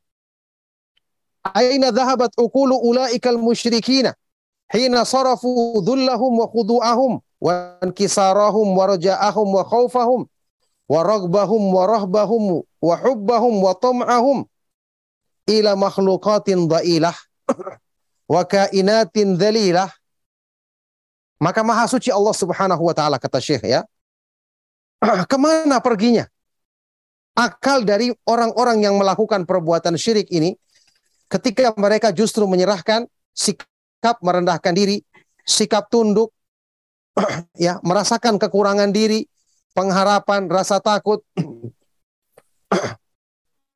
Aina 1.53 1.93
dhahabat 1.93 2.33
uqulu 2.41 2.73
ulaikal 2.73 3.37
musyrikina 3.37 4.17
hina 4.73 5.05
sarafu 5.05 5.77
dhullahum 5.85 6.41
wa 6.41 6.49
khudu'ahum 6.49 7.21
wa 7.21 7.77
inkisarahum 7.85 8.73
wa 8.73 8.89
raja'ahum 8.89 9.47
wa 9.53 9.61
khawfahum 9.61 10.25
wa 10.89 10.99
ragbahum 11.05 11.61
wa 11.69 11.83
rahbahum 11.85 12.43
wa 12.81 12.95
hubbahum 12.97 13.53
wa 13.61 13.77
tam'ahum 13.77 14.37
ila 15.45 15.71
makhluqatin 15.77 16.65
dha'ilah 16.65 17.13
wa 18.33 18.41
kainatin 18.41 19.37
dhalilah 19.37 19.93
maka 21.37 21.61
maha 21.61 21.85
suci 21.85 22.09
Allah 22.09 22.33
Subhanahu 22.33 22.81
wa 22.81 22.93
taala 22.97 23.21
kata 23.21 23.37
Syekh 23.37 23.69
ya 23.69 23.85
ke 25.31 25.37
mana 25.39 25.79
perginya? 25.79 26.27
Akal 27.35 27.83
dari 27.83 28.15
orang-orang 28.23 28.79
yang 28.79 28.95
melakukan 28.95 29.43
perbuatan 29.43 29.99
syirik 29.99 30.31
ini 30.31 30.55
ketika 31.27 31.75
mereka 31.75 32.15
justru 32.15 32.47
menyerahkan 32.47 33.03
sikap 33.35 34.23
merendahkan 34.23 34.71
diri 34.71 35.03
sikap 35.43 35.91
tunduk 35.91 36.31
ya 37.59 37.83
merasakan 37.83 38.39
kekurangan 38.39 38.95
diri 38.95 39.27
pengharapan, 39.75 40.47
rasa 40.47 40.79
takut, 40.79 41.19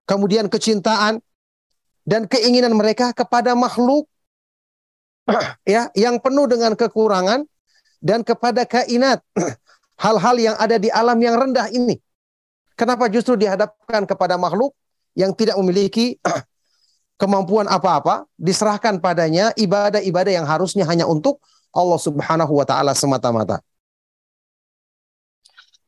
kemudian 0.10 0.48
kecintaan 0.48 1.20
dan 2.08 2.26
keinginan 2.26 2.74
mereka 2.74 3.12
kepada 3.12 3.54
makhluk 3.54 4.08
ya 5.68 5.94
yang 5.94 6.18
penuh 6.18 6.50
dengan 6.50 6.74
kekurangan 6.74 7.46
dan 8.02 8.26
kepada 8.26 8.66
kainat 8.66 9.22
hal-hal 10.00 10.36
yang 10.40 10.56
ada 10.56 10.80
di 10.80 10.88
alam 10.88 11.20
yang 11.20 11.36
rendah 11.36 11.68
ini. 11.76 12.00
Kenapa 12.80 13.12
justru 13.12 13.36
dihadapkan 13.36 14.08
kepada 14.08 14.40
makhluk 14.40 14.72
yang 15.14 15.36
tidak 15.36 15.60
memiliki 15.60 16.16
kemampuan 17.22 17.68
apa-apa, 17.68 18.24
diserahkan 18.40 19.04
padanya 19.04 19.52
ibadah-ibadah 19.60 20.32
yang 20.32 20.48
harusnya 20.48 20.88
hanya 20.88 21.04
untuk 21.04 21.44
Allah 21.76 22.00
Subhanahu 22.00 22.56
wa 22.56 22.64
taala 22.64 22.96
semata-mata. 22.96 23.60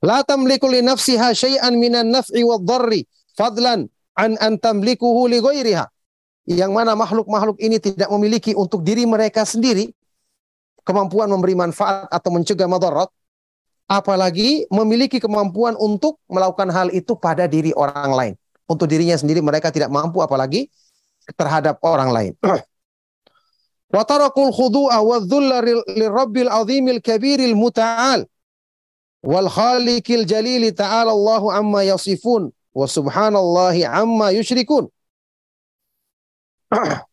La 0.04 0.26
tamliku 0.28 0.67
li 0.67 0.84
nafsiha 0.84 1.32
syai'an 1.32 1.78
minan 1.80 2.12
naf'i 2.12 2.43
wad 2.43 2.65
dharri 2.67 3.08
fadlan 3.38 3.88
an 4.19 4.36
an 4.43 4.60
tamlikuhu 4.60 5.32
li 5.32 5.39
ghairiha. 5.39 5.88
Yang 6.50 6.71
mana 6.74 6.97
makhluk-makhluk 6.97 7.62
ini 7.62 7.78
tidak 7.78 8.10
memiliki 8.10 8.52
untuk 8.58 8.82
diri 8.82 9.06
mereka 9.06 9.45
sendiri 9.45 9.93
kemampuan 10.82 11.30
memberi 11.30 11.54
manfaat 11.54 12.10
atau 12.10 12.34
mencegah 12.34 12.65
madarat, 12.65 13.13
apalagi 13.88 14.67
memiliki 14.70 15.17
kemampuan 15.22 15.78
untuk 15.78 16.20
melakukan 16.28 16.70
hal 16.70 16.88
itu 16.94 17.15
pada 17.17 17.46
diri 17.46 17.72
orang 17.74 18.12
lain. 18.12 18.34
Untuk 18.70 18.88
dirinya 18.88 19.17
sendiri 19.20 19.44
mereka 19.44 19.67
tidak 19.74 19.91
mampu 19.91 20.24
apalagi 20.24 20.72
terhadap 21.36 21.78
orang 21.84 22.10
lain. 22.12 22.34
Wa 23.96 24.08
tarakul 24.08 24.56
khudu'a 24.56 25.04
wa 25.04 25.20
dhulla 25.20 25.60
lirabbil 25.91 26.48
azimil 26.48 27.04
kabiril 27.04 27.60
muta'al 27.60 28.24
wal 29.20 29.52
khaliqil 29.52 30.24
jalili 30.24 30.72
ta'ala 30.72 31.12
Allahu 31.12 31.52
amma 31.52 31.84
yasifun 31.84 32.56
wa 32.72 32.88
subhanallahi 32.88 33.84
amma 33.84 34.32
yusyrikun. 34.32 34.88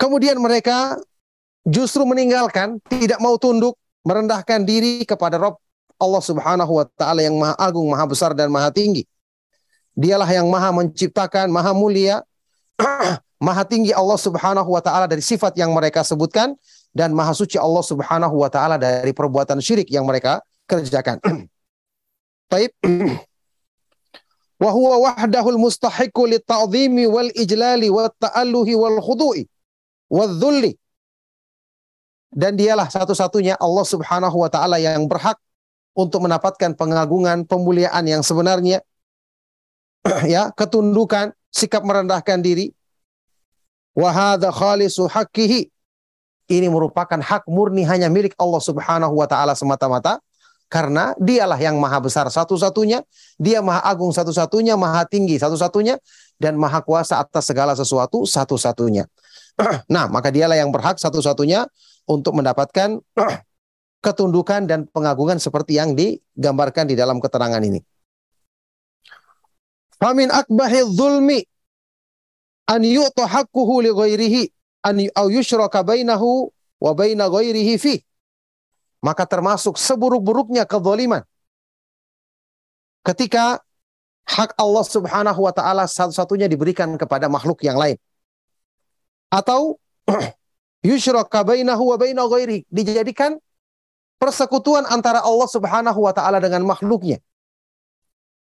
Kemudian 0.00 0.42
mereka 0.42 0.98
justru 1.62 2.02
meninggalkan, 2.08 2.80
tidak 2.88 3.20
mau 3.22 3.36
tunduk, 3.36 3.76
merendahkan 4.06 4.64
diri 4.64 5.04
kepada 5.04 5.36
Rob 5.36 5.60
Allah 6.00 6.22
Subhanahu 6.24 6.72
wa 6.80 6.84
taala 6.96 7.20
yang 7.20 7.36
Maha 7.36 7.54
Agung, 7.60 7.84
Maha 7.88 8.04
Besar 8.08 8.32
dan 8.32 8.48
Maha 8.48 8.72
Tinggi. 8.72 9.04
Dialah 9.92 10.28
yang 10.32 10.48
Maha 10.48 10.72
menciptakan, 10.72 11.52
Maha 11.52 11.76
mulia, 11.76 12.24
Maha 13.40 13.64
tinggi 13.64 13.92
Allah 13.96 14.20
Subhanahu 14.20 14.68
wa 14.68 14.80
taala 14.84 15.08
dari 15.08 15.24
sifat 15.24 15.56
yang 15.56 15.72
mereka 15.72 16.04
sebutkan 16.04 16.52
dan 16.92 17.16
maha 17.16 17.32
suci 17.32 17.56
Allah 17.56 17.80
Subhanahu 17.80 18.36
wa 18.36 18.52
taala 18.52 18.76
dari 18.76 19.16
perbuatan 19.16 19.64
syirik 19.64 19.88
yang 19.88 20.04
mereka 20.04 20.44
kerjakan. 20.68 21.20
Baik. 22.52 22.76
Wa 24.60 24.76
huwa 24.76 25.08
wahdahul 25.08 25.56
mustahiqu 25.56 26.28
wal 27.08 27.32
ijlali 27.32 27.88
wat 27.88 28.12
ta'alluhi 28.20 28.76
wal 28.76 29.00
khudu'i 29.00 29.48
wal 30.12 30.36
dhulli. 30.36 30.76
Dan 32.30 32.54
dialah 32.54 32.86
satu-satunya 32.86 33.58
Allah 33.58 33.82
Subhanahu 33.82 34.36
wa 34.38 34.46
taala 34.46 34.78
yang 34.78 35.02
berhak 35.10 35.34
untuk 35.98 36.22
mendapatkan 36.22 36.78
pengagungan, 36.78 37.42
pemuliaan 37.42 38.06
yang 38.06 38.22
sebenarnya 38.22 38.86
ya, 40.30 40.54
ketundukan, 40.54 41.34
sikap 41.50 41.82
merendahkan 41.82 42.38
diri. 42.38 42.70
Wa 43.98 44.38
ini 46.50 46.66
merupakan 46.66 47.18
hak 47.18 47.46
murni 47.46 47.86
hanya 47.86 48.10
milik 48.10 48.34
Allah 48.38 48.62
Subhanahu 48.62 49.14
wa 49.14 49.26
taala 49.26 49.54
semata-mata 49.54 50.18
karena 50.70 51.18
dialah 51.18 51.58
yang 51.58 51.82
maha 51.82 51.98
besar 51.98 52.30
satu-satunya, 52.30 53.02
dia 53.42 53.58
maha 53.58 53.82
agung 53.82 54.14
satu-satunya, 54.14 54.78
maha 54.78 55.02
tinggi 55.02 55.34
satu-satunya 55.34 55.98
dan 56.38 56.54
maha 56.54 56.78
kuasa 56.78 57.18
atas 57.18 57.50
segala 57.50 57.74
sesuatu 57.74 58.22
satu-satunya. 58.22 59.10
nah, 59.94 60.06
maka 60.06 60.30
dialah 60.30 60.54
yang 60.54 60.70
berhak 60.70 60.98
satu-satunya 61.02 61.66
untuk 62.06 62.36
mendapatkan 62.36 63.00
ketundukan 64.04 64.64
dan 64.64 64.88
pengagungan 64.88 65.36
seperti 65.36 65.76
yang 65.76 65.92
digambarkan 65.92 66.88
di 66.88 66.96
dalam 66.96 67.20
keterangan 67.20 67.60
ini. 67.60 67.80
Famin 70.00 70.32
akbahi 70.32 70.80
zulmi 70.88 71.44
an 72.72 72.80
yu'ta 72.80 73.28
haqquhu 73.28 73.84
li 73.84 73.92
ghairihi 73.92 74.42
an 74.88 74.96
au 75.12 75.28
yushraka 75.28 75.84
bainahu 75.84 76.48
wa 76.80 76.92
baina 76.96 77.28
ghairihi 77.28 77.76
fi. 77.76 77.94
Maka 79.04 79.28
termasuk 79.28 79.76
seburuk-buruknya 79.76 80.64
kezaliman. 80.64 81.24
Ketika 83.00 83.60
hak 84.30 84.54
Allah 84.56 84.84
Subhanahu 84.84 85.40
wa 85.42 85.52
taala 85.52 85.84
satu-satunya 85.90 86.46
diberikan 86.46 86.94
kepada 86.94 87.26
makhluk 87.26 87.60
yang 87.66 87.74
lain. 87.74 87.98
Atau 89.32 89.80
yushraka 90.84 91.44
bainahu 91.44 91.92
wa 91.92 91.96
baina 92.00 92.24
ghairihi 92.24 92.66
dijadikan 92.72 93.36
persekutuan 94.20 94.84
antara 94.88 95.24
Allah 95.24 95.48
Subhanahu 95.48 96.00
wa 96.04 96.12
taala 96.12 96.40
dengan 96.40 96.64
makhluknya. 96.64 97.18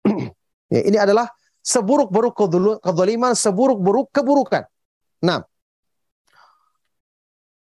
ya, 0.74 0.82
ini 0.86 0.98
adalah 1.00 1.30
seburuk-buruk 1.66 2.36
kezaliman, 2.84 3.34
seburuk-buruk 3.34 4.12
keburukan. 4.14 4.68
Nah, 5.24 5.42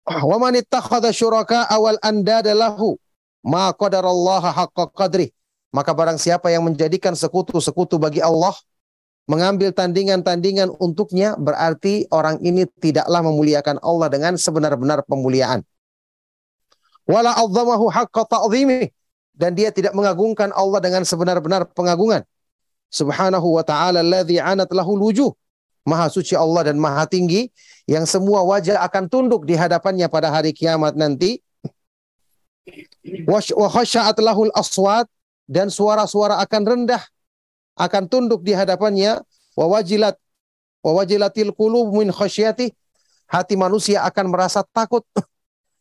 Wa 0.30 0.36
man 0.38 0.58
ittakhadha 0.58 1.14
syuraka 1.14 1.70
awal 1.70 1.98
andada 2.02 2.50
lahu 2.50 2.98
ma 3.46 3.70
qadarallaha 3.70 4.50
haqqa 4.50 4.90
qadri. 4.90 5.30
Maka 5.72 5.94
barang 5.96 6.18
siapa 6.20 6.52
yang 6.52 6.68
menjadikan 6.68 7.16
sekutu-sekutu 7.16 7.96
bagi 7.96 8.20
Allah, 8.20 8.52
mengambil 9.30 9.70
tandingan-tandingan 9.70 10.74
untuknya, 10.82 11.38
berarti 11.38 12.10
orang 12.10 12.42
ini 12.42 12.66
tidaklah 12.80 13.22
memuliakan 13.22 13.78
Allah 13.80 14.08
dengan 14.10 14.34
sebenar-benar 14.34 15.06
pemuliaan. 15.06 15.62
Wala 17.06 17.34
dan 19.32 19.56
dia 19.56 19.72
tidak 19.72 19.96
mengagungkan 19.96 20.52
Allah 20.52 20.78
dengan 20.78 21.02
sebenar-benar 21.02 21.66
pengagungan. 21.72 22.22
Subhanahu 22.92 23.56
wa 23.56 23.64
ta'ala 23.64 24.04
alladhi 24.04 24.36
anat 24.36 24.68
lahul 24.70 25.00
wujuh. 25.00 25.32
Maha 25.82 26.06
suci 26.12 26.38
Allah 26.38 26.70
dan 26.70 26.78
maha 26.78 27.08
tinggi 27.10 27.50
yang 27.90 28.06
semua 28.06 28.46
wajah 28.46 28.78
akan 28.86 29.10
tunduk 29.10 29.42
di 29.48 29.58
hadapannya 29.58 30.06
pada 30.06 30.30
hari 30.30 30.54
kiamat 30.54 30.94
nanti. 30.94 31.42
Wa 33.26 33.42
khasya'at 33.42 34.14
lahul 34.22 34.52
aswat 34.54 35.10
dan 35.50 35.72
suara-suara 35.72 36.38
akan 36.38 36.62
rendah 36.62 37.02
akan 37.76 38.08
tunduk 38.08 38.44
di 38.44 38.52
hadapannya 38.52 39.20
wa 39.56 39.66
wajilat 39.68 40.16
wa 40.82 40.92
wajilatil 40.98 41.54
min 41.92 42.08
khasyati 42.12 42.72
hati 43.32 43.54
manusia 43.56 44.04
akan 44.04 44.28
merasa 44.28 44.60
takut 44.60 45.04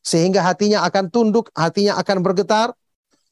sehingga 0.01 0.41
hatinya 0.41 0.81
akan 0.87 1.11
tunduk, 1.11 1.51
hatinya 1.53 1.99
akan 1.99 2.23
bergetar. 2.23 2.71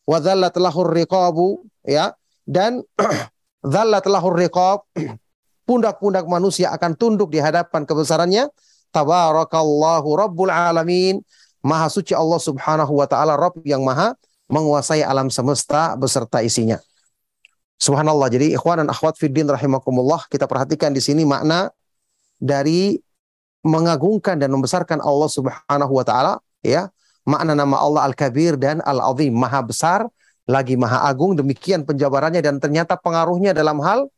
Wa 0.09 0.17
dzallat 0.17 0.57
lahur 0.57 0.89
riqabu 0.89 1.69
ya 1.85 2.17
dan 2.49 2.81
dzallat 3.71 4.01
lahur 4.09 4.33
riqab 4.33 4.81
pundak-pundak 5.69 6.25
manusia 6.25 6.73
akan 6.73 6.97
tunduk 6.97 7.29
di 7.29 7.37
hadapan 7.37 7.85
kebesarannya. 7.85 8.49
Tabarakallahu 8.89 10.09
rabbul 10.17 10.49
alamin. 10.49 11.21
Maha 11.61 11.91
suci 11.93 12.17
Allah 12.17 12.41
Subhanahu 12.41 12.89
wa 12.97 13.05
taala 13.05 13.37
Rabb 13.37 13.61
yang 13.67 13.83
maha 13.83 14.15
menguasai 14.49 15.05
alam 15.05 15.29
semesta 15.29 15.93
beserta 15.93 16.41
isinya. 16.41 16.81
Subhanallah. 17.79 18.27
Jadi 18.27 18.51
ikhwan 18.51 18.83
dan 18.83 18.91
akhwat 18.91 19.15
fiddin 19.15 19.47
rahimakumullah, 19.47 20.27
kita 20.27 20.45
perhatikan 20.45 20.91
di 20.91 20.99
sini 20.99 21.23
makna 21.23 21.71
dari 22.35 22.99
mengagungkan 23.63 24.35
dan 24.39 24.51
membesarkan 24.51 24.99
Allah 24.99 25.29
Subhanahu 25.31 25.93
wa 25.95 26.03
taala 26.03 26.39
ya 26.63 26.91
makna 27.27 27.55
nama 27.55 27.79
Allah 27.79 28.07
Al-Kabir 28.07 28.55
dan 28.55 28.79
Al-Azim, 28.83 29.31
Maha 29.35 29.61
Besar, 29.63 30.07
lagi 30.49 30.73
Maha 30.79 31.05
Agung, 31.05 31.37
demikian 31.37 31.85
penjabarannya 31.85 32.41
dan 32.41 32.57
ternyata 32.57 32.97
pengaruhnya 32.97 33.53
dalam 33.53 33.77
hal 33.83 34.09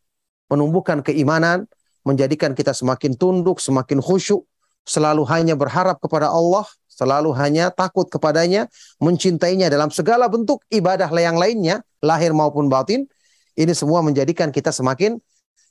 menumbuhkan 0.47 1.03
keimanan, 1.03 1.67
menjadikan 2.07 2.55
kita 2.55 2.71
semakin 2.71 3.19
tunduk, 3.19 3.59
semakin 3.59 3.99
khusyuk, 3.99 4.47
selalu 4.87 5.27
hanya 5.27 5.59
berharap 5.59 5.99
kepada 5.99 6.31
Allah, 6.31 6.63
selalu 6.87 7.35
hanya 7.35 7.71
takut 7.71 8.07
kepadanya, 8.07 8.71
mencintainya 9.03 9.67
dalam 9.67 9.91
segala 9.91 10.31
bentuk 10.31 10.63
ibadah 10.71 11.11
yang 11.19 11.35
lainnya, 11.35 11.83
lahir 11.99 12.31
maupun 12.31 12.71
batin. 12.71 13.07
Ini 13.55 13.73
semua 13.75 13.99
menjadikan 14.05 14.49
kita 14.49 14.71
semakin 14.71 15.19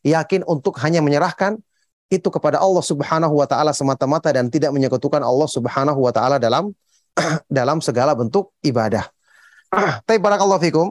yakin 0.05 0.45
untuk 0.49 0.77
hanya 0.81 1.01
menyerahkan 1.05 1.61
itu 2.11 2.27
kepada 2.27 2.59
Allah 2.59 2.83
Subhanahu 2.83 3.39
wa 3.39 3.47
taala 3.47 3.71
semata-mata 3.71 4.35
dan 4.35 4.51
tidak 4.51 4.75
menyekutukan 4.75 5.23
Allah 5.23 5.47
Subhanahu 5.47 6.01
wa 6.03 6.11
taala 6.11 6.43
dalam 6.43 6.75
dalam 7.47 7.79
segala 7.79 8.13
bentuk 8.19 8.51
ibadah. 8.67 9.07
Tapi 10.07 10.19
barakallahu 10.19 10.61
fikum. 10.61 10.87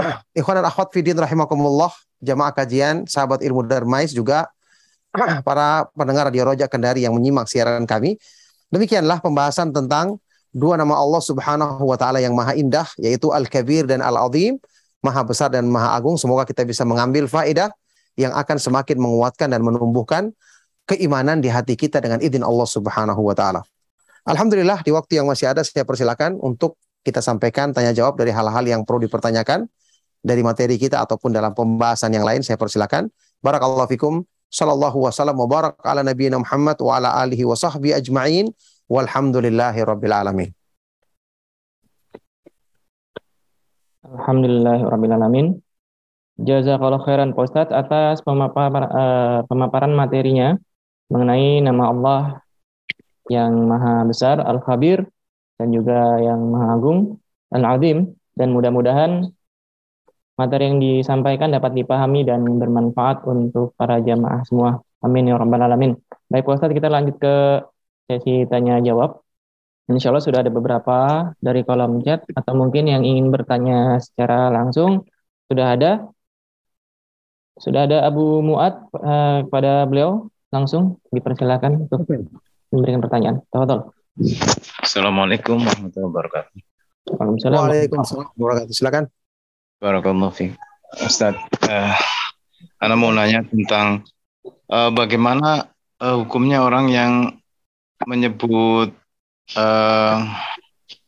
Ikhwan 0.38 0.58
dan 0.58 0.66
akhwat 0.66 0.90
fidin 0.90 1.14
rahimakumullah, 1.14 1.94
jamaah 2.18 2.50
kajian, 2.50 3.06
sahabat 3.06 3.44
ilmu 3.46 3.62
Darmais 3.68 4.10
juga 4.10 4.50
para 5.46 5.86
pendengar 5.94 6.30
radio 6.30 6.50
Roja 6.50 6.66
Kendari 6.66 7.06
yang 7.06 7.14
menyimak 7.14 7.46
siaran 7.46 7.86
kami. 7.86 8.18
Demikianlah 8.70 9.18
pembahasan 9.22 9.70
tentang 9.70 10.18
dua 10.50 10.74
nama 10.74 10.98
Allah 10.98 11.22
Subhanahu 11.22 11.86
wa 11.86 11.94
taala 11.94 12.18
yang 12.18 12.34
maha 12.34 12.58
indah 12.58 12.86
yaitu 12.98 13.30
Al-Kabir 13.30 13.86
dan 13.86 14.02
Al-Azim, 14.02 14.58
maha 15.00 15.22
besar 15.24 15.48
dan 15.52 15.68
maha 15.68 15.96
agung. 15.96 16.16
Semoga 16.16 16.44
kita 16.48 16.64
bisa 16.64 16.84
mengambil 16.84 17.26
faedah 17.28 17.72
yang 18.16 18.32
akan 18.36 18.56
semakin 18.60 19.00
menguatkan 19.00 19.48
dan 19.52 19.64
menumbuhkan 19.64 20.32
keimanan 20.84 21.40
di 21.40 21.48
hati 21.48 21.78
kita 21.78 22.02
dengan 22.02 22.20
izin 22.20 22.44
Allah 22.44 22.68
Subhanahu 22.68 23.22
wa 23.22 23.34
taala. 23.36 23.62
Alhamdulillah 24.28 24.84
di 24.84 24.92
waktu 24.92 25.22
yang 25.22 25.26
masih 25.30 25.48
ada 25.48 25.64
saya 25.64 25.86
persilakan 25.86 26.36
untuk 26.38 26.76
kita 27.00 27.24
sampaikan 27.24 27.72
tanya 27.72 27.96
jawab 27.96 28.20
dari 28.20 28.28
hal-hal 28.28 28.60
yang 28.66 28.84
perlu 28.84 29.08
dipertanyakan 29.08 29.64
dari 30.20 30.44
materi 30.44 30.76
kita 30.76 31.00
ataupun 31.00 31.32
dalam 31.32 31.56
pembahasan 31.56 32.12
yang 32.12 32.28
lain 32.28 32.44
saya 32.44 32.60
persilakan. 32.60 33.08
Barakallahu 33.40 33.88
fikum. 33.88 34.24
Sallallahu 34.50 35.06
wasallam 35.06 35.38
wa 35.38 35.46
barak 35.46 35.78
ala 35.86 36.02
nabiyina 36.02 36.34
Muhammad 36.42 36.74
wa 36.82 36.98
ala 36.98 37.14
alihi 37.22 37.46
wa 37.46 37.54
sahbihi 37.54 37.96
ajma'in. 38.02 38.50
Walhamdulillahi 38.90 39.86
rabbil 39.86 40.10
alamin. 40.10 40.50
Alhamdulillahi 44.10 44.82
rabbil 44.82 45.14
alamin. 45.14 45.46
Jazakallah 46.42 46.98
khairan 47.06 47.30
Pak 47.30 47.46
Ustadz 47.46 47.70
atas 47.70 48.26
pemaparan, 48.26 48.90
uh, 48.90 49.38
pemaparan 49.46 49.94
materinya 49.94 50.58
mengenai 51.14 51.62
nama 51.62 51.94
Allah 51.94 52.22
yang 53.30 53.70
maha 53.70 54.02
besar, 54.02 54.42
Al-Khabir, 54.42 55.06
dan 55.62 55.70
juga 55.70 56.18
yang 56.18 56.42
maha 56.42 56.74
agung, 56.74 57.22
Al-Azim, 57.54 58.18
dan 58.34 58.50
mudah-mudahan 58.50 59.30
materi 60.34 60.74
yang 60.74 60.82
disampaikan 60.82 61.54
dapat 61.54 61.78
dipahami 61.78 62.26
dan 62.26 62.42
bermanfaat 62.42 63.22
untuk 63.30 63.78
para 63.78 64.02
jamaah 64.02 64.42
semua. 64.42 64.82
Amin 65.06 65.30
ya 65.30 65.38
rabbal 65.38 65.62
alamin. 65.62 65.94
Baik 66.26 66.50
Pak 66.50 66.58
Ustadz, 66.58 66.74
kita 66.74 66.90
lanjut 66.90 67.14
ke 67.22 67.62
sesi 68.10 68.42
tanya 68.50 68.82
jawab. 68.82 69.22
Insya 69.90 70.14
Allah 70.14 70.22
sudah 70.22 70.46
ada 70.46 70.54
beberapa 70.54 70.96
dari 71.42 71.66
kolom 71.66 71.98
chat 72.06 72.22
atau 72.30 72.54
mungkin 72.54 72.86
yang 72.86 73.02
ingin 73.02 73.34
bertanya 73.34 73.98
secara 73.98 74.46
langsung 74.46 75.02
sudah 75.50 75.74
ada. 75.74 76.06
Sudah 77.58 77.84
ada 77.90 78.06
Abu 78.06 78.40
Muad 78.40 78.86
uh, 78.94 79.44
kepada 79.44 79.84
beliau 79.90 80.30
langsung 80.54 81.02
dipersilakan 81.10 81.90
untuk 81.90 82.06
memberikan 82.70 83.02
pertanyaan. 83.02 83.36
Tafadhol. 83.50 83.90
Assalamualaikum 84.80 85.58
warahmatullahi 85.58 86.08
wabarakatuh. 86.08 86.54
Waalaikumsalam. 87.10 87.58
Waalaikumsalam 87.58 88.26
warahmatullahi 88.30 88.38
wabarakatuh. 88.38 88.72
Silakan. 88.72 89.04
Barakallahu 89.82 90.32
fiik. 90.32 90.54
Ustaz, 91.02 91.34
uh, 91.66 91.94
Ana 92.78 92.94
mau 92.96 93.12
nanya 93.12 93.44
tentang 93.44 94.06
uh, 94.70 94.90
bagaimana 94.94 95.68
uh, 96.00 96.16
hukumnya 96.22 96.64
orang 96.64 96.88
yang 96.88 97.12
menyebut 98.08 98.94
uh, 99.56 100.16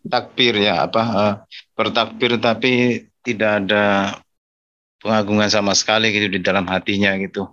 takbir 0.07 0.59
ya 0.59 0.87
apa 0.87 1.03
uh, 1.03 1.35
bertakbir 1.79 2.39
tapi 2.43 3.05
tidak 3.23 3.67
ada 3.67 4.17
pengagungan 5.03 5.51
sama 5.51 5.75
sekali 5.75 6.15
gitu 6.15 6.31
di 6.31 6.41
dalam 6.43 6.67
hatinya 6.71 7.15
gitu. 7.19 7.51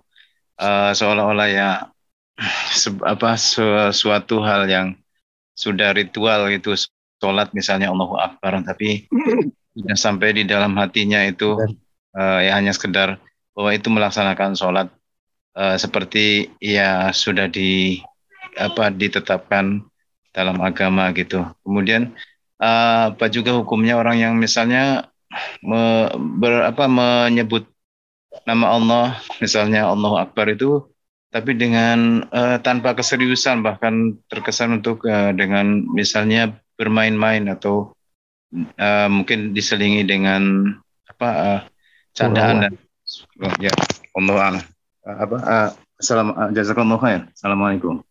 Uh, 0.60 0.92
seolah-olah 0.92 1.48
ya 1.50 1.68
se 2.72 2.88
apa 3.04 3.36
su 3.36 3.64
suatu 3.92 4.40
hal 4.44 4.68
yang 4.68 4.96
sudah 5.56 5.92
ritual 5.92 6.48
gitu 6.48 6.72
sholat 7.20 7.52
misalnya 7.52 7.92
Allahu 7.92 8.16
Akbar 8.16 8.64
tapi 8.64 9.04
tidak 9.76 9.98
sampai 10.00 10.32
di 10.32 10.44
dalam 10.48 10.72
hatinya 10.80 11.20
itu 11.24 11.56
uh, 12.16 12.40
ya 12.40 12.56
hanya 12.56 12.72
sekedar 12.72 13.20
bahwa 13.52 13.70
itu 13.76 13.88
melaksanakan 13.92 14.56
sholat 14.56 14.88
uh, 15.52 15.76
seperti 15.76 16.48
ya 16.64 17.12
sudah 17.12 17.46
di 17.52 18.00
apa 18.56 18.88
ditetapkan 18.88 19.84
dalam 20.30 20.58
agama 20.62 21.10
gitu 21.14 21.42
kemudian 21.66 22.14
uh, 22.60 23.10
apa 23.16 23.26
juga 23.32 23.56
hukumnya 23.56 23.96
orang 23.96 24.20
yang 24.20 24.34
misalnya 24.36 25.10
me, 25.62 26.10
ber, 26.38 26.66
apa, 26.66 26.84
menyebut 26.86 27.66
nama 28.46 28.76
Allah, 28.76 29.06
misalnya 29.42 29.88
Allah 29.90 30.26
Akbar 30.26 30.50
itu, 30.50 30.86
tapi 31.30 31.54
dengan 31.54 32.26
uh, 32.30 32.58
tanpa 32.62 32.94
keseriusan, 32.94 33.62
bahkan 33.62 34.18
terkesan 34.30 34.82
untuk 34.82 35.06
uh, 35.06 35.34
dengan 35.34 35.86
misalnya 35.90 36.54
bermain-main 36.74 37.46
atau 37.50 37.94
uh, 38.78 39.08
mungkin 39.10 39.54
diselingi 39.54 40.02
dengan 40.06 40.74
apa 41.06 41.28
uh, 41.30 41.60
candaan 42.16 42.66
dan 42.66 42.74
oh, 43.44 43.54
ya 43.60 43.74
Allah 44.16 44.62
uh, 45.06 45.16
apa 45.26 45.36
uh, 45.38 46.50
jazakallahu 46.54 46.98
khair. 47.02 47.28
Assalamualaikum. 47.34 48.09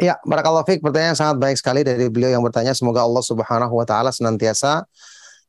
Ya, 0.00 0.18
barakallahu 0.26 0.66
fiik. 0.66 0.82
Pertanyaan 0.82 1.14
sangat 1.14 1.36
baik 1.38 1.56
sekali 1.60 1.86
dari 1.86 2.10
beliau 2.10 2.32
yang 2.34 2.42
bertanya. 2.42 2.74
Semoga 2.74 3.06
Allah 3.06 3.22
Subhanahu 3.22 3.70
wa 3.70 3.86
taala 3.86 4.10
senantiasa 4.10 4.82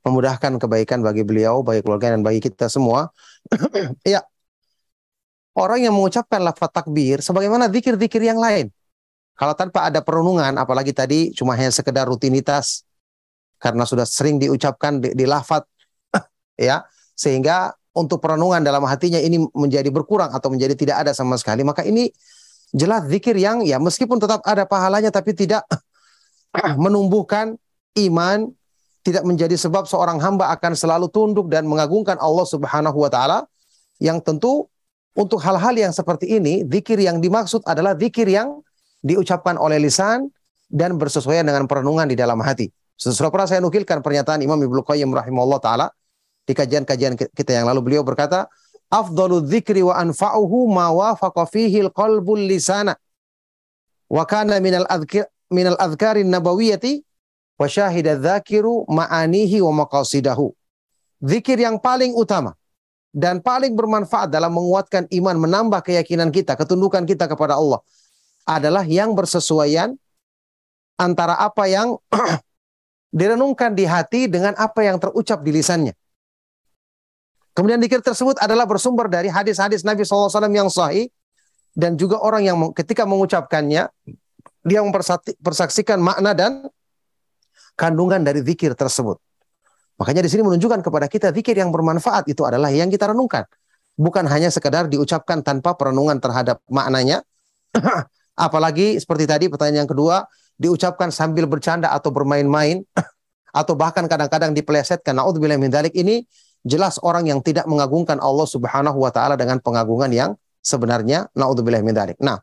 memudahkan 0.04 0.60
kebaikan 0.60 1.00
bagi 1.00 1.24
beliau, 1.26 1.64
bagi 1.64 1.82
keluarga 1.82 2.14
dan 2.14 2.22
bagi 2.22 2.44
kita 2.44 2.68
semua. 2.68 3.10
ya. 4.06 4.22
Orang 5.54 5.86
yang 5.86 5.94
mengucapkan 5.94 6.42
lafaz 6.42 6.70
takbir 6.70 7.22
sebagaimana 7.22 7.70
zikir-zikir 7.70 8.22
yang 8.26 8.42
lain. 8.42 8.74
Kalau 9.34 9.58
tanpa 9.58 9.90
ada 9.90 10.02
perenungan, 10.02 10.54
apalagi 10.58 10.94
tadi 10.94 11.34
cuma 11.34 11.58
hanya 11.58 11.74
sekedar 11.74 12.06
rutinitas 12.06 12.86
karena 13.58 13.86
sudah 13.86 14.06
sering 14.06 14.38
diucapkan 14.38 15.02
di, 15.02 15.18
di 15.18 15.26
lafaz 15.26 15.66
ya, 16.58 16.86
sehingga 17.18 17.74
untuk 17.94 18.22
perenungan 18.22 18.62
dalam 18.66 18.86
hatinya 18.86 19.22
ini 19.22 19.42
menjadi 19.54 19.90
berkurang 19.94 20.34
atau 20.34 20.50
menjadi 20.50 20.74
tidak 20.74 21.06
ada 21.06 21.12
sama 21.14 21.38
sekali, 21.38 21.62
maka 21.62 21.86
ini 21.86 22.10
jelas 22.74 23.06
zikir 23.06 23.38
yang 23.38 23.62
ya 23.62 23.78
meskipun 23.78 24.18
tetap 24.18 24.42
ada 24.44 24.66
pahalanya 24.66 25.14
tapi 25.14 25.38
tidak 25.38 25.62
menumbuhkan 26.84 27.56
iman, 28.02 28.50
tidak 29.06 29.24
menjadi 29.24 29.54
sebab 29.54 29.86
seorang 29.86 30.18
hamba 30.18 30.50
akan 30.58 30.74
selalu 30.74 31.08
tunduk 31.14 31.48
dan 31.54 31.70
mengagungkan 31.70 32.18
Allah 32.18 32.46
Subhanahu 32.50 32.98
wa 32.98 33.10
taala 33.14 33.46
yang 34.02 34.18
tentu 34.20 34.66
untuk 35.14 35.38
hal-hal 35.46 35.78
yang 35.78 35.94
seperti 35.94 36.42
ini 36.42 36.66
zikir 36.66 36.98
yang 36.98 37.22
dimaksud 37.22 37.62
adalah 37.70 37.94
zikir 37.94 38.26
yang 38.26 38.66
diucapkan 39.06 39.62
oleh 39.62 39.78
lisan 39.78 40.34
dan 40.74 40.98
bersesuaian 40.98 41.46
dengan 41.46 41.70
perenungan 41.70 42.10
di 42.10 42.18
dalam 42.18 42.42
hati. 42.42 42.74
Sudah 42.98 43.30
pernah 43.30 43.46
saya 43.46 43.62
nukilkan 43.62 44.02
pernyataan 44.02 44.42
Imam 44.42 44.58
Ibnu 44.58 44.82
Qayyim 44.82 45.14
rahimahullah 45.14 45.62
taala 45.62 45.88
di 46.44 46.58
kajian-kajian 46.58 47.14
kita 47.14 47.52
yang 47.54 47.70
lalu 47.70 47.86
beliau 47.86 48.02
berkata, 48.02 48.50
"Afdalu 48.94 49.42
dzikri 49.50 49.82
wa 49.82 49.98
anfa'uhu 49.98 50.70
ma 50.70 50.94
wafaqa 50.94 51.50
fihi 51.50 51.82
al-qalbul 51.90 52.46
lisana." 52.46 52.94
Wa 54.06 54.30
kana 54.30 54.62
minal 54.62 54.86
adhkar 54.86 55.26
minal 55.50 55.78
adhkarin 55.82 56.30
nabawiyyati 56.30 57.02
wa 57.58 57.66
syahida 57.66 58.14
dzakiru 58.18 58.86
ma'anihi 58.90 59.62
wa 59.66 59.86
maqasidahu. 59.86 60.54
Zikir 61.24 61.58
yang 61.58 61.82
paling 61.82 62.14
utama 62.14 62.54
dan 63.14 63.40
paling 63.40 63.78
bermanfaat 63.78 64.34
dalam 64.34 64.52
menguatkan 64.58 65.06
iman, 65.14 65.38
menambah 65.38 65.86
keyakinan 65.86 66.34
kita, 66.34 66.58
ketundukan 66.58 67.06
kita 67.06 67.30
kepada 67.30 67.56
Allah 67.56 67.80
adalah 68.44 68.84
yang 68.84 69.14
bersesuaian 69.16 69.96
antara 71.00 71.38
apa 71.40 71.70
yang 71.70 71.96
direnungkan 73.18 73.78
di 73.78 73.86
hati 73.86 74.28
dengan 74.28 74.58
apa 74.58 74.84
yang 74.84 74.98
terucap 74.98 75.46
di 75.46 75.54
lisannya. 75.54 75.94
Kemudian 77.54 77.78
dikir 77.78 78.02
tersebut 78.02 78.42
adalah 78.42 78.66
bersumber 78.66 79.06
dari 79.06 79.30
hadis-hadis 79.30 79.86
Nabi 79.86 80.02
SAW 80.02 80.30
yang 80.50 80.74
sahih 80.74 81.14
dan 81.78 81.94
juga 81.98 82.18
orang 82.18 82.42
yang 82.42 82.58
ketika 82.74 83.06
mengucapkannya 83.06 83.94
dia 84.64 84.80
mempersaksikan 84.82 86.02
makna 86.02 86.34
dan 86.34 86.66
kandungan 87.78 88.26
dari 88.26 88.42
zikir 88.42 88.74
tersebut. 88.74 89.22
Makanya 90.02 90.26
di 90.26 90.30
sini 90.34 90.42
menunjukkan 90.42 90.82
kepada 90.82 91.06
kita 91.06 91.30
zikir 91.30 91.54
yang 91.54 91.70
bermanfaat 91.70 92.26
itu 92.26 92.42
adalah 92.42 92.74
yang 92.74 92.90
kita 92.90 93.14
renungkan. 93.14 93.46
Bukan 93.94 94.26
hanya 94.26 94.50
sekedar 94.50 94.90
diucapkan 94.90 95.46
tanpa 95.46 95.78
perenungan 95.78 96.18
terhadap 96.18 96.58
maknanya. 96.66 97.22
Apalagi 98.34 98.98
seperti 98.98 99.30
tadi 99.30 99.46
pertanyaan 99.46 99.86
yang 99.86 99.92
kedua, 99.92 100.26
diucapkan 100.58 101.14
sambil 101.14 101.46
bercanda 101.46 101.94
atau 101.94 102.10
bermain-main 102.10 102.82
atau 103.62 103.74
bahkan 103.78 104.10
kadang-kadang 104.10 104.58
dipelesetkan. 104.58 105.14
Naudzubillah 105.14 105.62
min 105.62 105.70
dzalik 105.70 105.94
ini 105.94 106.26
jelas 106.64 107.00
orang 107.04 107.28
yang 107.28 107.40
tidak 107.44 107.68
mengagungkan 107.68 108.18
Allah 108.20 108.48
Subhanahu 108.48 108.98
wa 109.00 109.12
taala 109.12 109.36
dengan 109.36 109.60
pengagungan 109.60 110.12
yang 110.12 110.32
sebenarnya. 110.64 111.28
Naudzubillah 111.36 111.84
min 111.84 111.96
dzalik. 111.96 112.18
Nah, 112.24 112.40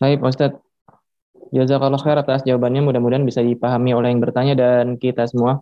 Baik, 0.00 0.24
Ustaz. 0.24 0.56
Jazakallah 1.52 2.00
khair 2.00 2.16
atas 2.24 2.40
jawabannya. 2.48 2.80
Mudah-mudahan 2.88 3.24
bisa 3.28 3.44
dipahami 3.44 3.90
oleh 3.92 4.08
yang 4.12 4.22
bertanya 4.24 4.54
dan 4.56 4.96
kita 4.96 5.28
semua. 5.28 5.60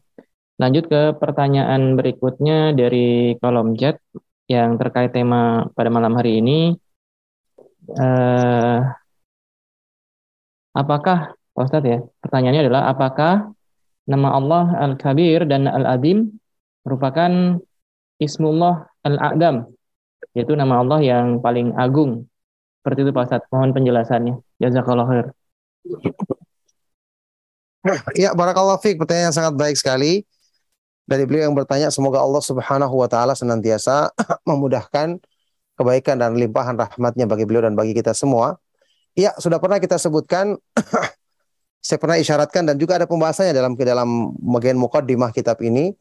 Lanjut 0.62 0.84
ke 0.86 1.01
pertanyaan 1.18 1.99
berikutnya 1.99 2.70
dari 2.70 3.34
kolom 3.42 3.74
chat 3.74 3.99
yang 4.46 4.78
terkait 4.80 5.11
tema 5.11 5.66
pada 5.74 5.90
malam 5.90 6.14
hari 6.18 6.38
ini. 6.38 6.74
Eh, 7.99 8.78
apakah, 10.76 11.38
Ustaz 11.67 11.83
ya, 11.83 11.99
pertanyaannya 12.23 12.63
adalah 12.69 12.83
apakah 12.93 13.51
nama 14.07 14.29
Allah 14.39 14.65
Al-Kabir 14.79 15.49
dan 15.49 15.67
Al-Azim 15.67 16.39
merupakan 16.87 17.59
Ismullah 18.23 18.87
Al-A'dam, 19.03 19.67
yaitu 20.35 20.55
nama 20.55 20.83
Allah 20.83 21.03
yang 21.03 21.43
paling 21.43 21.75
agung. 21.75 22.27
Seperti 22.83 23.05
itu 23.05 23.11
Pak 23.11 23.25
Ustaz, 23.27 23.43
mohon 23.51 23.75
penjelasannya. 23.75 24.39
Jazakallah 24.63 25.07
khair. 25.07 25.27
Ya, 28.19 28.35
barakallahu 28.35 28.81
fiik. 28.83 28.99
Pertanyaan 29.01 29.31
yang 29.31 29.37
sangat 29.37 29.55
baik 29.55 29.77
sekali. 29.79 30.27
Dari 31.09 31.25
beliau 31.25 31.49
yang 31.49 31.57
bertanya, 31.57 31.89
semoga 31.89 32.21
Allah 32.21 32.43
Subhanahu 32.45 32.93
wa 32.93 33.09
taala 33.09 33.33
senantiasa 33.33 34.13
memudahkan 34.49 35.17
kebaikan 35.79 36.21
dan 36.21 36.37
limpahan 36.37 36.77
rahmatnya 36.77 37.25
bagi 37.25 37.49
beliau 37.49 37.65
dan 37.65 37.79
bagi 37.79 37.97
kita 37.97 38.13
semua. 38.13 38.61
Ya, 39.17 39.33
sudah 39.41 39.57
pernah 39.59 39.81
kita 39.81 39.97
sebutkan 39.97 40.61
saya 41.79 41.99
pernah 42.03 42.18
isyaratkan 42.18 42.66
dan 42.68 42.76
juga 42.76 42.99
ada 42.99 43.07
pembahasannya 43.07 43.55
dalam 43.55 43.72
ke 43.79 43.87
dalam 43.87 44.35
bagian 44.39 44.76
mukaddimah 44.76 45.31
kitab 45.31 45.62
ini 45.62 45.95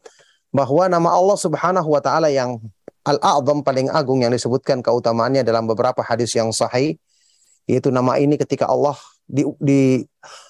bahwa 0.50 0.88
nama 0.90 1.14
Allah 1.14 1.38
Subhanahu 1.38 1.88
wa 1.88 2.00
taala 2.02 2.28
yang 2.32 2.58
Al-A'zam 3.06 3.64
paling 3.64 3.88
agung 3.88 4.20
yang 4.20 4.34
disebutkan 4.34 4.84
keutamaannya 4.84 5.40
dalam 5.46 5.64
beberapa 5.64 6.04
hadis 6.04 6.34
yang 6.36 6.52
sahih 6.52 6.98
yaitu 7.68 7.88
nama 7.88 8.16
ini 8.20 8.36
ketika 8.36 8.68
Allah 8.68 8.96
di, 9.28 9.44
di 9.60 10.02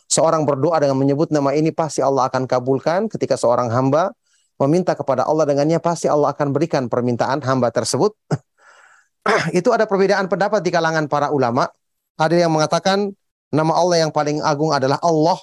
seorang 0.07 0.47
berdoa 0.47 0.79
dengan 0.79 0.97
menyebut 0.99 1.35
nama 1.35 1.53
ini 1.55 1.75
pasti 1.75 2.03
Allah 2.03 2.31
akan 2.31 2.47
kabulkan 2.47 3.11
ketika 3.11 3.35
seorang 3.35 3.69
hamba 3.69 4.15
meminta 4.59 4.99
kepada 4.99 5.23
Allah 5.23 5.47
dengannya 5.47 5.79
pasti 5.79 6.11
Allah 6.11 6.35
akan 6.35 6.51
berikan 6.51 6.91
permintaan 6.91 7.43
hamba 7.47 7.71
tersebut. 7.71 8.15
itu 9.59 9.69
ada 9.71 9.87
perbedaan 9.87 10.27
pendapat 10.27 10.61
di 10.61 10.71
kalangan 10.75 11.07
para 11.07 11.31
ulama. 11.31 11.71
Ada 12.19 12.35
yang 12.35 12.51
mengatakan 12.51 13.15
nama 13.49 13.73
Allah 13.77 14.05
yang 14.07 14.13
paling 14.13 14.41
agung 14.45 14.71
adalah 14.73 15.01
Allah. 15.01 15.39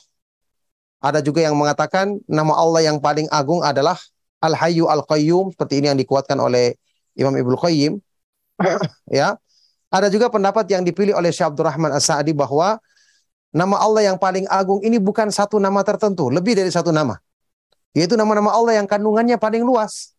Ada 1.01 1.21
juga 1.21 1.45
yang 1.45 1.53
mengatakan 1.53 2.17
nama 2.25 2.57
Allah 2.57 2.81
yang 2.81 2.97
paling 2.97 3.29
agung 3.29 3.61
adalah 3.61 3.97
Al-Hayyu 4.41 4.89
Al-Qayyum 4.89 5.53
seperti 5.53 5.81
ini 5.81 5.93
yang 5.93 5.99
dikuatkan 5.99 6.37
oleh 6.37 6.77
Imam 7.17 7.33
Ibnu 7.33 7.55
Qayyim. 7.57 7.97
ya. 9.19 9.37
Ada 9.93 10.11
juga 10.11 10.27
pendapat 10.27 10.67
yang 10.67 10.83
dipilih 10.83 11.15
oleh 11.15 11.31
Syekh 11.31 11.55
Abdurrahman 11.55 11.93
As-Sa'di 11.93 12.35
bahwa 12.35 12.81
nama 13.55 13.75
Allah 13.79 14.11
yang 14.11 14.17
paling 14.19 14.43
agung 14.51 14.83
ini 14.83 14.99
bukan 14.99 15.31
satu 15.31 15.61
nama 15.61 15.79
tertentu, 15.87 16.27
lebih 16.27 16.57
dari 16.57 16.67
satu 16.67 16.91
nama. 16.91 17.15
Yaitu 17.95 18.19
nama-nama 18.19 18.51
Allah 18.51 18.83
yang 18.83 18.87
kandungannya 18.89 19.39
paling 19.39 19.63
luas. 19.63 20.11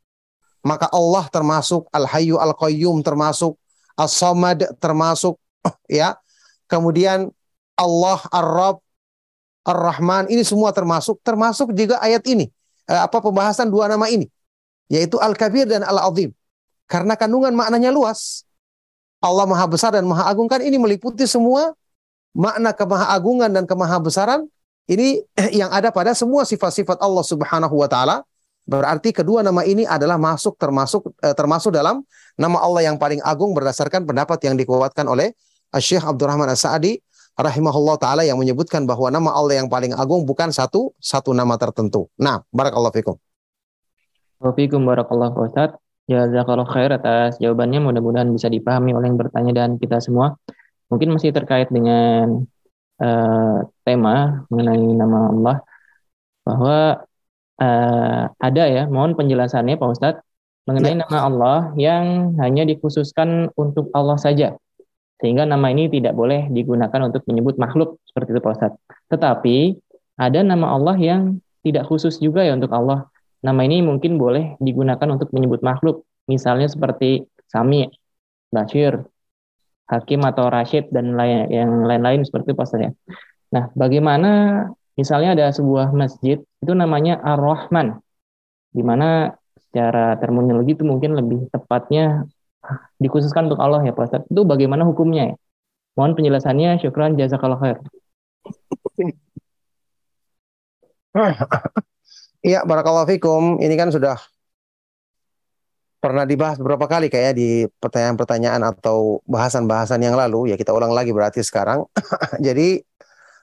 Maka 0.64 0.88
Allah 0.88 1.28
termasuk 1.28 1.86
Al-Hayyu 1.92 2.40
Al-Qayyum 2.40 3.04
termasuk 3.04 3.60
As-Samad 4.00 4.64
termasuk 4.80 5.36
ya. 5.92 6.16
Kemudian 6.66 7.30
Allah 7.76 8.20
Ar-Rabb 8.32 8.80
Ar-Rahman 9.66 10.30
ini 10.30 10.46
semua 10.46 10.70
termasuk 10.70 11.20
termasuk 11.20 11.74
juga 11.74 11.98
ayat 12.00 12.22
ini. 12.26 12.48
Eh, 12.86 13.00
apa 13.00 13.18
pembahasan 13.18 13.66
dua 13.66 13.90
nama 13.90 14.06
ini 14.06 14.30
yaitu 14.86 15.18
Al-Kabir 15.18 15.66
dan 15.66 15.82
Al-Azim. 15.82 16.30
Karena 16.86 17.18
kandungan 17.18 17.50
maknanya 17.50 17.90
luas. 17.90 18.46
Allah 19.18 19.42
Maha 19.42 19.66
Besar 19.66 19.90
dan 19.90 20.06
Maha 20.06 20.30
Agung 20.30 20.46
kan 20.46 20.62
ini 20.62 20.78
meliputi 20.78 21.26
semua 21.26 21.74
makna 22.36 22.70
kemahagungan 22.70 23.50
dan 23.50 23.64
kemahabesaran 23.66 24.46
ini 24.86 25.24
yang 25.58 25.72
ada 25.74 25.90
pada 25.90 26.14
semua 26.14 26.46
sifat-sifat 26.46 27.02
Allah 27.02 27.24
Subhanahu 27.26 27.74
wa 27.74 27.90
taala. 27.90 28.22
Berarti 28.66 29.14
kedua 29.14 29.46
nama 29.46 29.62
ini 29.62 29.86
adalah 29.86 30.18
masuk 30.18 30.54
termasuk 30.58 31.10
eh, 31.22 31.34
termasuk 31.34 31.74
dalam 31.74 32.06
nama 32.38 32.62
Allah 32.62 32.86
yang 32.86 32.98
paling 32.98 33.18
agung 33.26 33.50
berdasarkan 33.50 34.06
pendapat 34.06 34.38
yang 34.46 34.54
dikuatkan 34.54 35.06
oleh 35.10 35.34
Syekh 35.74 36.06
Abdurrahman 36.06 36.46
As-Sa'di 36.50 37.02
rahimahullah 37.36 37.96
taala 38.00 38.24
yang 38.24 38.40
menyebutkan 38.40 38.88
bahwa 38.88 39.12
nama 39.12 39.30
Allah 39.36 39.60
yang 39.60 39.68
paling 39.68 39.92
agung 39.92 40.24
bukan 40.24 40.48
satu 40.48 40.96
satu 40.96 41.36
nama 41.36 41.60
tertentu. 41.60 42.08
Nah, 42.16 42.42
barakallahu 42.50 42.96
fikum. 42.96 43.16
Waalaikumsalam 44.40 44.84
barakallahu 44.84 45.48
Ustaz. 45.48 45.70
Jazakallah 46.06 46.68
khair 46.68 46.90
atas 46.92 47.40
jawabannya. 47.42 47.82
Mudah-mudahan 47.82 48.30
bisa 48.30 48.46
dipahami 48.46 48.94
oleh 48.94 49.10
yang 49.10 49.18
bertanya 49.18 49.52
dan 49.52 49.70
kita 49.80 49.98
semua. 49.98 50.38
Mungkin 50.86 51.12
masih 51.18 51.34
terkait 51.34 51.66
dengan 51.72 52.46
uh, 53.02 53.66
tema 53.82 54.46
mengenai 54.52 54.86
nama 54.94 55.18
Allah. 55.32 55.56
Bahwa 56.46 56.78
uh, 57.58 58.22
ada 58.38 58.64
ya, 58.70 58.86
mohon 58.86 59.18
penjelasannya 59.18 59.76
Pak 59.76 59.88
Ustadz. 59.92 60.22
Mengenai 60.66 60.94
ya. 60.94 61.00
nama 61.06 61.18
Allah 61.26 61.58
yang 61.74 62.38
hanya 62.38 62.66
dikhususkan 62.66 63.50
untuk 63.58 63.90
Allah 63.90 64.18
saja. 64.18 64.54
Sehingga 65.16 65.48
nama 65.48 65.72
ini 65.72 65.88
tidak 65.88 66.12
boleh 66.12 66.48
digunakan 66.52 67.00
untuk 67.08 67.24
menyebut 67.24 67.56
makhluk. 67.56 68.00
Seperti 68.04 68.36
itu 68.36 68.40
Pak 68.44 68.52
Ustadz. 68.52 68.80
Tetapi 69.08 69.56
ada 70.20 70.40
nama 70.44 70.76
Allah 70.76 70.96
yang 71.00 71.40
tidak 71.64 71.88
khusus 71.88 72.20
juga 72.20 72.44
ya 72.44 72.52
untuk 72.52 72.70
Allah 72.72 73.08
Nama 73.46 73.60
ini 73.62 73.78
mungkin 73.84 74.18
boleh 74.18 74.58
digunakan 74.58 75.06
untuk 75.06 75.30
menyebut 75.30 75.62
makhluk, 75.62 76.02
misalnya 76.26 76.66
seperti 76.66 77.30
Sami, 77.46 77.86
Bashir, 78.50 79.06
Hakim 79.86 80.26
atau 80.26 80.50
Rashid 80.50 80.90
dan 80.90 81.14
lain 81.14 81.46
yang 81.52 81.86
lain-lain 81.86 82.26
seperti 82.26 82.56
itu 82.58 82.64
ya. 82.80 82.90
Nah, 83.54 83.70
bagaimana 83.78 84.30
misalnya 84.98 85.38
ada 85.38 85.46
sebuah 85.54 85.94
masjid 85.94 86.42
itu 86.42 86.72
namanya 86.74 87.22
Ar-Rahman, 87.22 88.02
di 88.74 88.82
mana 88.82 89.36
secara 89.54 90.18
terminologi 90.18 90.74
itu 90.74 90.82
mungkin 90.82 91.14
lebih 91.14 91.46
tepatnya 91.54 92.26
dikhususkan 92.98 93.46
untuk 93.46 93.60
Allah 93.62 93.82
ya 93.84 93.92
Pak 93.94 94.30
Itu 94.30 94.42
bagaimana 94.42 94.82
hukumnya 94.84 95.32
ya? 95.32 95.36
Mohon 95.96 96.12
penjelasannya, 96.20 96.70
syukran, 96.82 97.16
jazakallah 97.16 97.58
khair. 97.60 97.78
Iya, 102.46 102.62
barakallahu 102.62 103.10
fikum. 103.10 103.58
Ini 103.58 103.74
kan 103.74 103.90
sudah 103.90 104.14
pernah 105.98 106.22
dibahas 106.22 106.62
beberapa 106.62 106.86
kali 106.86 107.10
kayak 107.10 107.34
di 107.34 107.66
pertanyaan-pertanyaan 107.82 108.62
atau 108.62 109.18
bahasan-bahasan 109.26 109.98
yang 109.98 110.14
lalu. 110.14 110.54
Ya 110.54 110.56
kita 110.60 110.70
ulang 110.70 110.94
lagi 110.94 111.10
berarti 111.10 111.42
sekarang. 111.42 111.82
Jadi 112.46 112.86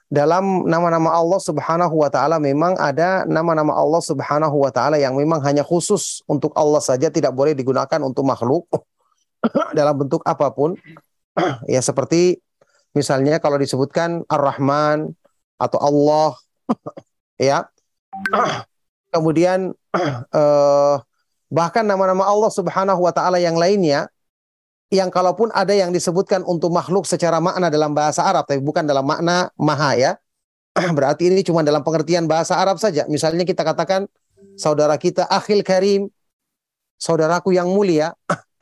dalam 0.07 0.69
nama-nama 0.71 1.11
Allah 1.11 1.41
Subhanahu 1.41 1.99
wa 1.99 2.07
taala 2.07 2.39
memang 2.39 2.79
ada 2.79 3.27
nama-nama 3.27 3.75
Allah 3.75 3.99
Subhanahu 3.99 4.61
wa 4.61 4.71
taala 4.71 4.95
yang 4.95 5.19
memang 5.19 5.43
hanya 5.43 5.67
khusus 5.67 6.23
untuk 6.29 6.55
Allah 6.55 6.79
saja 6.79 7.11
tidak 7.11 7.35
boleh 7.35 7.51
digunakan 7.51 7.99
untuk 7.99 8.23
makhluk 8.23 8.69
dalam 9.77 9.95
bentuk 9.99 10.23
apa 10.23 10.49
pun. 10.51 10.79
ya 11.73 11.81
seperti 11.83 12.43
Misalnya 12.93 13.41
kalau 13.41 13.57
disebutkan 13.57 14.21
Ar-Rahman 14.29 15.17
atau 15.57 15.79
Allah 15.81 16.31
ya. 17.49 17.65
Kemudian 19.09 19.73
eh, 20.33 20.95
bahkan 21.49 21.85
nama-nama 21.85 22.25
Allah 22.25 22.51
Subhanahu 22.53 23.01
wa 23.01 23.13
taala 23.13 23.41
yang 23.41 23.57
lainnya 23.57 24.09
yang 24.93 25.09
kalaupun 25.09 25.49
ada 25.57 25.73
yang 25.73 25.89
disebutkan 25.89 26.45
untuk 26.45 26.69
makhluk 26.69 27.09
secara 27.09 27.41
makna 27.41 27.73
dalam 27.73 27.97
bahasa 27.97 28.21
Arab 28.21 28.45
tapi 28.45 28.61
bukan 28.61 28.85
dalam 28.85 29.01
makna 29.01 29.49
maha 29.57 29.97
ya. 29.97 30.11
Berarti 30.97 31.33
ini 31.33 31.41
cuma 31.41 31.65
dalam 31.65 31.81
pengertian 31.81 32.29
bahasa 32.29 32.61
Arab 32.61 32.77
saja. 32.77 33.09
Misalnya 33.09 33.41
kita 33.41 33.65
katakan 33.65 34.05
saudara 34.53 34.93
kita 35.01 35.25
akhil 35.25 35.65
karim, 35.65 36.13
saudaraku 37.01 37.57
yang 37.57 37.69
mulia, 37.73 38.13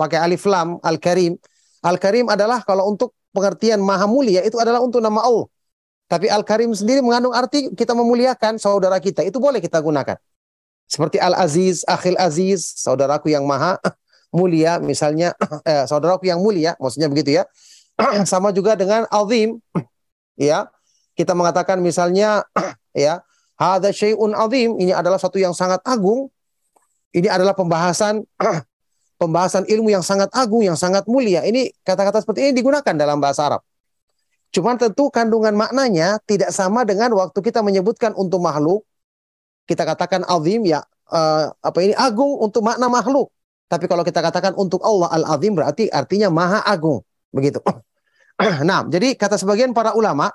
pakai 0.02 0.18
alif 0.18 0.50
lam 0.50 0.82
al 0.82 0.98
karim. 0.98 1.38
Al 1.86 2.02
karim 2.02 2.26
adalah 2.26 2.66
kalau 2.66 2.90
untuk 2.90 3.14
pengertian 3.30 3.78
maha 3.78 4.10
mulia 4.10 4.42
itu 4.42 4.58
adalah 4.58 4.82
untuk 4.82 4.98
nama 4.98 5.22
Allah. 5.22 5.46
Tapi 6.10 6.28
al 6.28 6.42
karim 6.42 6.74
sendiri 6.74 7.06
mengandung 7.06 7.32
arti 7.32 7.70
kita 7.78 7.94
memuliakan 7.94 8.58
saudara 8.58 8.98
kita. 8.98 9.22
Itu 9.22 9.38
boleh 9.38 9.62
kita 9.62 9.78
gunakan. 9.78 10.18
Seperti 10.90 11.22
al 11.22 11.38
aziz, 11.38 11.86
akhil 11.86 12.18
aziz, 12.18 12.82
saudaraku 12.82 13.30
yang 13.30 13.46
maha 13.46 13.78
mulia 14.38 14.82
misalnya 14.82 15.38
eh, 15.70 15.86
saudaraku 15.86 16.26
yang 16.28 16.42
mulia 16.42 16.74
maksudnya 16.82 17.08
begitu 17.08 17.38
ya. 17.40 17.44
Sama 18.32 18.50
juga 18.50 18.74
dengan 18.74 19.06
azim 19.14 19.62
ya 20.36 20.68
kita 21.16 21.38
mengatakan 21.38 21.78
misalnya 21.80 22.44
ya 22.98 23.22
hadza 23.56 23.94
syai'un 23.94 24.34
azim 24.34 24.76
ini 24.82 24.92
adalah 24.92 25.22
satu 25.22 25.38
yang 25.38 25.54
sangat 25.54 25.80
agung 25.86 26.28
ini 27.12 27.28
adalah 27.28 27.52
pembahasan 27.56 28.24
pembahasan 29.22 29.70
ilmu 29.70 29.94
yang 29.94 30.02
sangat 30.02 30.34
agung 30.34 30.66
yang 30.66 30.74
sangat 30.74 31.06
mulia. 31.06 31.46
Ini 31.46 31.70
kata-kata 31.86 32.26
seperti 32.26 32.50
ini 32.50 32.52
digunakan 32.58 32.98
dalam 32.98 33.22
bahasa 33.22 33.46
Arab. 33.46 33.62
Cuman 34.50 34.82
tentu 34.82 35.14
kandungan 35.14 35.54
maknanya 35.54 36.18
tidak 36.26 36.50
sama 36.50 36.82
dengan 36.82 37.14
waktu 37.14 37.38
kita 37.38 37.62
menyebutkan 37.62 38.18
untuk 38.18 38.42
makhluk. 38.42 38.82
Kita 39.70 39.86
katakan 39.86 40.26
azim 40.26 40.66
ya 40.66 40.82
uh, 41.14 41.54
apa 41.54 41.78
ini 41.86 41.94
agung 41.94 42.42
untuk 42.42 42.66
makna 42.66 42.90
makhluk. 42.90 43.30
Tapi 43.70 43.86
kalau 43.88 44.04
kita 44.04 44.20
katakan 44.20 44.58
untuk 44.58 44.84
Allah 44.84 45.08
al-azim 45.14 45.54
berarti 45.54 45.88
artinya 45.88 46.34
maha 46.34 46.66
agung. 46.66 47.06
Begitu. 47.30 47.62
Nah 48.42 48.82
jadi 48.90 49.14
kata 49.14 49.38
sebagian 49.38 49.70
para 49.70 49.94
ulama 49.94 50.34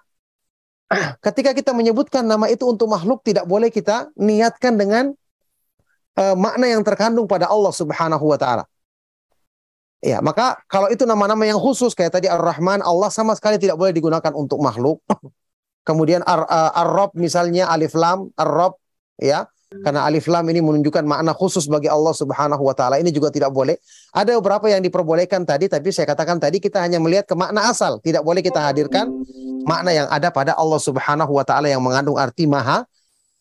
ketika 1.27 1.51
kita 1.51 1.75
menyebutkan 1.75 2.23
nama 2.23 2.47
itu 2.47 2.63
untuk 2.63 2.87
makhluk 2.87 3.19
tidak 3.27 3.51
boleh 3.51 3.67
kita 3.67 4.15
niatkan 4.15 4.79
dengan 4.79 5.11
uh, 6.15 6.39
makna 6.39 6.71
yang 6.71 6.87
terkandung 6.87 7.27
pada 7.27 7.51
Allah 7.51 7.75
Subhanahu 7.75 8.31
wa 8.31 8.39
taala. 8.39 8.63
Ya, 10.07 10.23
maka 10.23 10.55
kalau 10.71 10.87
itu 10.87 11.03
nama-nama 11.03 11.43
yang 11.43 11.59
khusus 11.59 11.91
kayak 11.91 12.15
tadi 12.15 12.31
Ar-Rahman, 12.31 12.79
Allah 12.79 13.11
sama 13.11 13.35
sekali 13.35 13.59
tidak 13.59 13.75
boleh 13.75 13.91
digunakan 13.91 14.31
untuk 14.39 14.63
makhluk. 14.63 15.03
Kemudian 15.89 16.23
Ar-Rabb 16.23 17.19
misalnya 17.19 17.67
Alif 17.67 17.99
Lam, 17.99 18.31
Ar-Rabb 18.39 18.79
ya. 19.19 19.51
Karena 19.67 20.07
alif 20.07 20.31
lam 20.31 20.47
ini 20.47 20.63
menunjukkan 20.63 21.03
makna 21.03 21.35
khusus 21.35 21.67
bagi 21.67 21.91
Allah 21.91 22.15
Subhanahu 22.15 22.63
wa 22.63 22.71
taala. 22.71 23.03
Ini 23.03 23.11
juga 23.11 23.35
tidak 23.35 23.51
boleh. 23.51 23.75
Ada 24.15 24.39
beberapa 24.39 24.71
yang 24.71 24.79
diperbolehkan 24.79 25.43
tadi 25.43 25.67
tapi 25.67 25.91
saya 25.91 26.07
katakan 26.07 26.39
tadi 26.39 26.63
kita 26.63 26.79
hanya 26.79 27.03
melihat 27.03 27.27
ke 27.27 27.35
makna 27.35 27.67
asal. 27.67 27.99
Tidak 27.99 28.23
boleh 28.23 28.47
kita 28.47 28.63
hadirkan 28.63 29.11
makna 29.67 29.91
yang 29.91 30.07
ada 30.07 30.31
pada 30.31 30.55
Allah 30.55 30.79
Subhanahu 30.79 31.35
wa 31.35 31.43
taala 31.43 31.67
yang 31.67 31.83
mengandung 31.83 32.15
arti 32.15 32.47
maha 32.47 32.87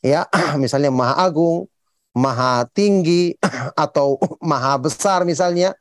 ya, 0.02 0.26
misalnya 0.64 0.90
maha 0.90 1.30
agung, 1.30 1.70
maha 2.18 2.66
tinggi 2.74 3.38
atau 3.86 4.18
maha 4.42 4.82
besar 4.82 5.24
misalnya. 5.30 5.78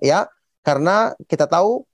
Ya, 0.00 0.28
karena 0.64 1.12
kita 1.28 1.48
tahu 1.48 1.84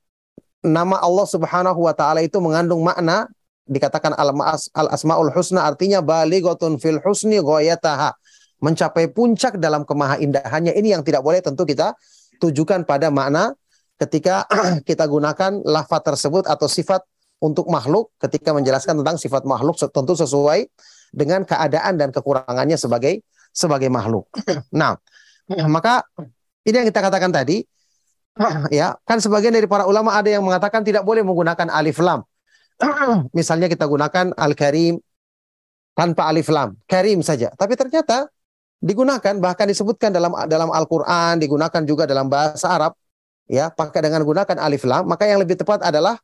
nama 0.61 1.01
Allah 1.01 1.27
Subhanahu 1.27 1.81
wa 1.89 1.95
taala 1.97 2.21
itu 2.21 2.37
mengandung 2.39 2.85
makna 2.85 3.31
dikatakan 3.71 4.13
al, 4.19 4.35
al 4.75 4.89
asmaul 4.93 5.33
husna 5.33 5.65
artinya 5.65 6.05
balighatun 6.05 6.77
fil 6.77 7.01
husni 7.01 7.41
ghayataha 7.41 8.13
mencapai 8.61 9.09
puncak 9.09 9.57
dalam 9.57 9.89
kemahaindahannya 9.89 10.77
ini 10.77 10.93
yang 10.93 11.01
tidak 11.01 11.25
boleh 11.25 11.41
tentu 11.41 11.65
kita 11.65 11.97
tujukan 12.43 12.85
pada 12.85 13.09
makna 13.09 13.57
ketika 13.97 14.45
kita 14.89 15.09
gunakan 15.09 15.65
lafaz 15.65 16.03
tersebut 16.05 16.45
atau 16.45 16.69
sifat 16.69 17.01
untuk 17.41 17.73
makhluk 17.73 18.13
ketika 18.21 18.53
menjelaskan 18.53 19.01
tentang 19.01 19.17
sifat 19.17 19.49
makhluk 19.49 19.81
tentu 19.81 20.13
sesuai 20.13 20.69
dengan 21.11 21.49
keadaan 21.49 21.97
dan 21.97 22.13
kekurangannya 22.13 22.77
sebagai 22.77 23.25
sebagai 23.51 23.89
makhluk. 23.89 24.29
nah, 24.77 25.01
maka 25.67 26.05
ini 26.67 26.75
yang 26.77 26.89
kita 26.89 27.01
katakan 27.01 27.31
tadi 27.33 27.65
ya, 28.73 28.95
kan 29.05 29.19
sebagian 29.19 29.53
dari 29.53 29.67
para 29.67 29.85
ulama 29.85 30.15
ada 30.17 30.31
yang 30.31 30.45
mengatakan 30.45 30.87
tidak 30.87 31.03
boleh 31.03 31.21
menggunakan 31.21 31.69
alif 31.69 31.99
lam 32.01 32.23
misalnya 33.39 33.69
kita 33.69 33.85
gunakan 33.85 34.33
Al-Karim 34.37 35.01
tanpa 35.93 36.33
alif 36.33 36.49
lam, 36.49 36.73
Karim 36.89 37.21
saja. 37.21 37.53
Tapi 37.53 37.77
ternyata 37.77 38.25
digunakan 38.81 39.37
bahkan 39.37 39.69
disebutkan 39.69 40.09
dalam 40.09 40.33
dalam 40.49 40.73
Al-Qur'an, 40.73 41.37
digunakan 41.37 41.83
juga 41.85 42.09
dalam 42.09 42.33
bahasa 42.33 42.73
Arab 42.73 42.97
ya, 43.45 43.69
pakai 43.69 44.01
dengan 44.09 44.25
gunakan 44.25 44.57
alif 44.57 44.89
lam, 44.89 45.05
maka 45.05 45.29
yang 45.29 45.45
lebih 45.45 45.61
tepat 45.61 45.85
adalah 45.85 46.17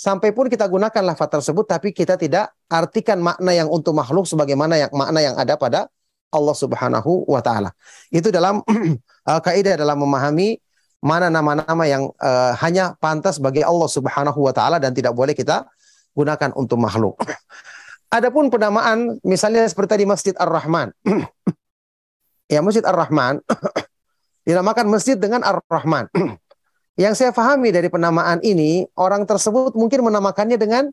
sampai 0.00 0.32
pun 0.32 0.48
kita 0.48 0.64
gunakan 0.64 1.04
lafaz 1.04 1.28
tersebut 1.28 1.68
tapi 1.68 1.92
kita 1.92 2.16
tidak 2.16 2.48
artikan 2.72 3.20
makna 3.20 3.52
yang 3.52 3.68
untuk 3.68 3.92
makhluk 3.92 4.24
sebagaimana 4.24 4.80
yang 4.80 4.90
makna 4.96 5.20
yang 5.20 5.36
ada 5.36 5.60
pada 5.60 5.92
Allah 6.30 6.56
Subhanahu 6.56 7.26
wa 7.26 7.42
taala. 7.42 7.70
Itu 8.10 8.30
dalam 8.30 8.62
uh, 9.30 9.40
kaidah 9.42 9.76
dalam 9.78 9.98
memahami 10.00 10.58
mana 11.00 11.32
nama-nama 11.32 11.84
yang 11.88 12.12
uh, 12.20 12.52
hanya 12.60 12.94
pantas 13.00 13.40
bagi 13.40 13.64
Allah 13.64 13.88
Subhanahu 13.88 14.38
wa 14.38 14.52
taala 14.54 14.78
dan 14.78 14.94
tidak 14.94 15.12
boleh 15.12 15.34
kita 15.34 15.66
gunakan 16.14 16.50
untuk 16.54 16.78
makhluk. 16.78 17.18
Adapun 18.16 18.50
penamaan 18.50 19.22
misalnya 19.22 19.66
seperti 19.66 20.00
tadi 20.00 20.04
Masjid 20.06 20.34
Ar-Rahman. 20.34 20.90
ya 22.52 22.58
Masjid 22.62 22.82
Ar-Rahman 22.82 23.38
dinamakan 24.44 24.86
masjid 24.90 25.14
dengan 25.14 25.44
Ar-Rahman. 25.44 26.10
Yang 26.98 27.14
saya 27.16 27.30
pahami 27.32 27.72
dari 27.72 27.88
penamaan 27.88 28.44
ini, 28.44 28.84
orang 28.98 29.24
tersebut 29.24 29.72
mungkin 29.72 30.04
menamakannya 30.04 30.58
dengan 30.60 30.84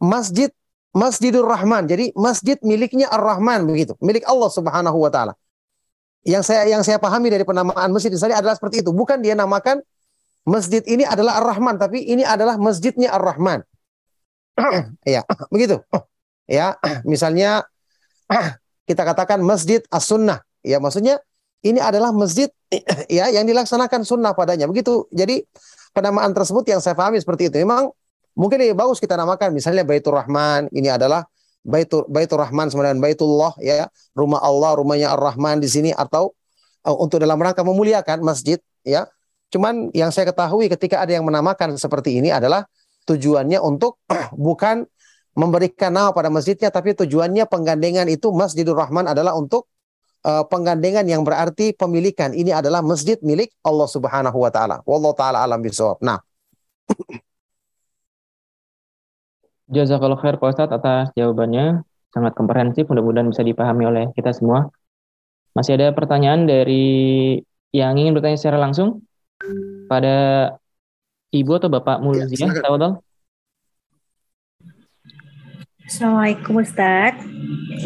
Masjid 0.00 0.48
Masjidur 0.92 1.48
Rahman. 1.48 1.88
Jadi 1.88 2.12
masjid 2.12 2.60
miliknya 2.60 3.08
Ar-Rahman 3.08 3.64
begitu, 3.64 3.96
milik 4.04 4.28
Allah 4.28 4.50
Subhanahu 4.52 5.00
wa 5.00 5.08
taala. 5.08 5.32
Yang 6.22 6.52
saya 6.52 6.62
yang 6.68 6.84
saya 6.86 7.00
pahami 7.02 7.32
dari 7.32 7.42
penamaan 7.42 7.90
masjid 7.90 8.12
misalnya 8.12 8.38
adalah 8.38 8.54
seperti 8.54 8.84
itu. 8.84 8.92
Bukan 8.92 9.24
dia 9.24 9.32
namakan 9.34 9.80
masjid 10.44 10.84
ini 10.86 11.02
adalah 11.02 11.40
Ar-Rahman, 11.40 11.80
tapi 11.80 12.04
ini 12.04 12.22
adalah 12.22 12.60
masjidnya 12.60 13.10
Ar-Rahman. 13.10 13.64
ya, 15.16 15.24
begitu. 15.54 15.80
Ya, 16.50 16.76
misalnya 17.06 17.64
kita 18.84 19.06
katakan 19.06 19.40
Masjid 19.40 19.80
As-Sunnah. 19.88 20.42
Ya, 20.60 20.82
maksudnya 20.82 21.22
ini 21.62 21.78
adalah 21.78 22.10
masjid 22.10 22.50
ya 23.06 23.30
yang 23.30 23.46
dilaksanakan 23.46 24.02
sunnah 24.02 24.34
padanya. 24.34 24.66
Begitu. 24.66 25.06
Jadi 25.14 25.46
penamaan 25.94 26.34
tersebut 26.34 26.66
yang 26.66 26.82
saya 26.82 26.98
pahami 26.98 27.22
seperti 27.22 27.48
itu. 27.48 27.62
Memang 27.62 27.94
mungkin 28.36 28.60
lebih 28.60 28.76
bagus 28.76 28.98
kita 28.98 29.16
namakan 29.16 29.52
misalnya 29.52 29.84
Baitur 29.84 30.16
Rahman. 30.16 30.68
Ini 30.72 30.96
adalah 30.96 31.24
Baitur 31.62 32.08
Baitur 32.10 32.42
Rahman 32.42 32.68
sebenarnya 32.72 32.98
Baitullah 32.98 33.54
ya, 33.62 33.86
rumah 34.16 34.42
Allah, 34.42 34.74
rumahnya 34.74 35.14
Ar-Rahman 35.14 35.62
di 35.62 35.70
sini 35.70 35.90
atau 35.94 36.34
uh, 36.86 36.96
untuk 36.98 37.22
dalam 37.22 37.38
rangka 37.38 37.62
memuliakan 37.62 38.24
masjid 38.26 38.58
ya. 38.82 39.06
Cuman 39.52 39.92
yang 39.92 40.08
saya 40.10 40.32
ketahui 40.32 40.72
ketika 40.72 41.04
ada 41.04 41.12
yang 41.12 41.28
menamakan 41.28 41.76
seperti 41.76 42.18
ini 42.18 42.32
adalah 42.32 42.64
tujuannya 43.04 43.60
untuk 43.60 44.00
bukan 44.34 44.88
memberikan 45.32 45.92
nama 45.92 46.12
pada 46.12 46.28
masjidnya 46.28 46.68
tapi 46.68 46.92
tujuannya 46.92 47.48
penggandengan 47.48 48.04
itu 48.12 48.28
Masjidul 48.36 48.76
Rahman 48.76 49.08
adalah 49.08 49.32
untuk 49.32 49.64
uh, 50.28 50.44
penggandengan 50.44 51.08
yang 51.08 51.24
berarti 51.24 51.72
pemilikan 51.72 52.36
ini 52.36 52.52
adalah 52.52 52.84
masjid 52.84 53.16
milik 53.24 53.48
Allah 53.64 53.88
Subhanahu 53.88 54.36
wa 54.36 54.50
taala. 54.52 54.84
Wallahu 54.84 55.16
taala 55.16 55.40
alam 55.40 55.60
bisawab. 55.62 56.00
Nah. 56.04 56.20
Jazakallah 59.72 60.20
khair 60.20 60.36
Pak 60.36 60.52
Ustadz 60.52 60.76
atas 60.76 61.08
jawabannya. 61.16 61.80
Sangat 62.12 62.36
komprehensif, 62.36 62.84
mudah-mudahan 62.92 63.32
bisa 63.32 63.40
dipahami 63.40 63.88
oleh 63.88 64.04
kita 64.12 64.36
semua. 64.36 64.68
Masih 65.56 65.80
ada 65.80 65.96
pertanyaan 65.96 66.44
dari 66.44 67.40
yang 67.72 67.96
ingin 67.96 68.12
bertanya 68.12 68.36
secara 68.36 68.60
langsung 68.60 69.00
pada 69.88 70.52
Ibu 71.32 71.56
atau 71.56 71.72
Bapak 71.72 72.04
Mulziah, 72.04 72.52
ya, 72.52 72.60
tahu 72.60 73.00
Assalamualaikum 75.82 76.60
Ustaz. 76.60 77.16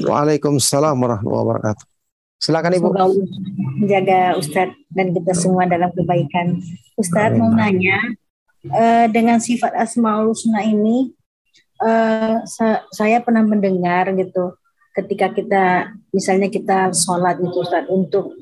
Waalaikumsalam 0.05 0.95
warahmatullahi 0.99 1.43
wabarakatuh. 1.43 1.87
Silakan 2.37 2.73
Ibu. 2.77 2.87
Semoga 2.93 3.07
menjaga 3.81 4.21
Ustaz 4.37 4.69
dan 4.93 5.17
kita 5.17 5.33
semua 5.33 5.65
dalam 5.65 5.89
kebaikan. 5.95 6.61
Ustaz 7.01 7.33
mau 7.39 7.49
nanya, 7.55 7.97
uh, 8.69 9.07
dengan 9.09 9.41
sifat 9.41 9.73
Asmaul 9.73 10.37
Husna 10.37 10.61
ini, 10.67 11.16
uh, 11.81 12.45
sa 12.45 12.85
saya 12.93 13.21
pernah 13.21 13.45
mendengar 13.45 14.11
gitu, 14.15 14.57
ketika 14.97 15.29
kita 15.33 15.65
misalnya 16.09 16.49
kita 16.49 16.91
sholat 16.97 17.37
gitu 17.37 17.61
Ustaz 17.61 17.85
untuk 17.93 18.33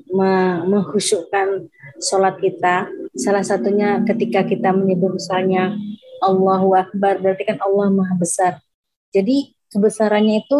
mengkhusyukkan 0.71 1.67
sholat 1.99 2.39
kita 2.39 2.87
salah 3.19 3.43
satunya 3.43 4.03
ketika 4.07 4.47
kita 4.47 4.71
menyebut 4.71 5.19
misalnya 5.19 5.75
Allahu 6.23 6.79
Akbar 6.79 7.19
berarti 7.19 7.43
kan 7.47 7.59
Allah 7.59 7.91
Maha 7.91 8.15
Besar. 8.15 8.63
Jadi 9.11 9.55
kebesarannya 9.71 10.47
itu 10.47 10.59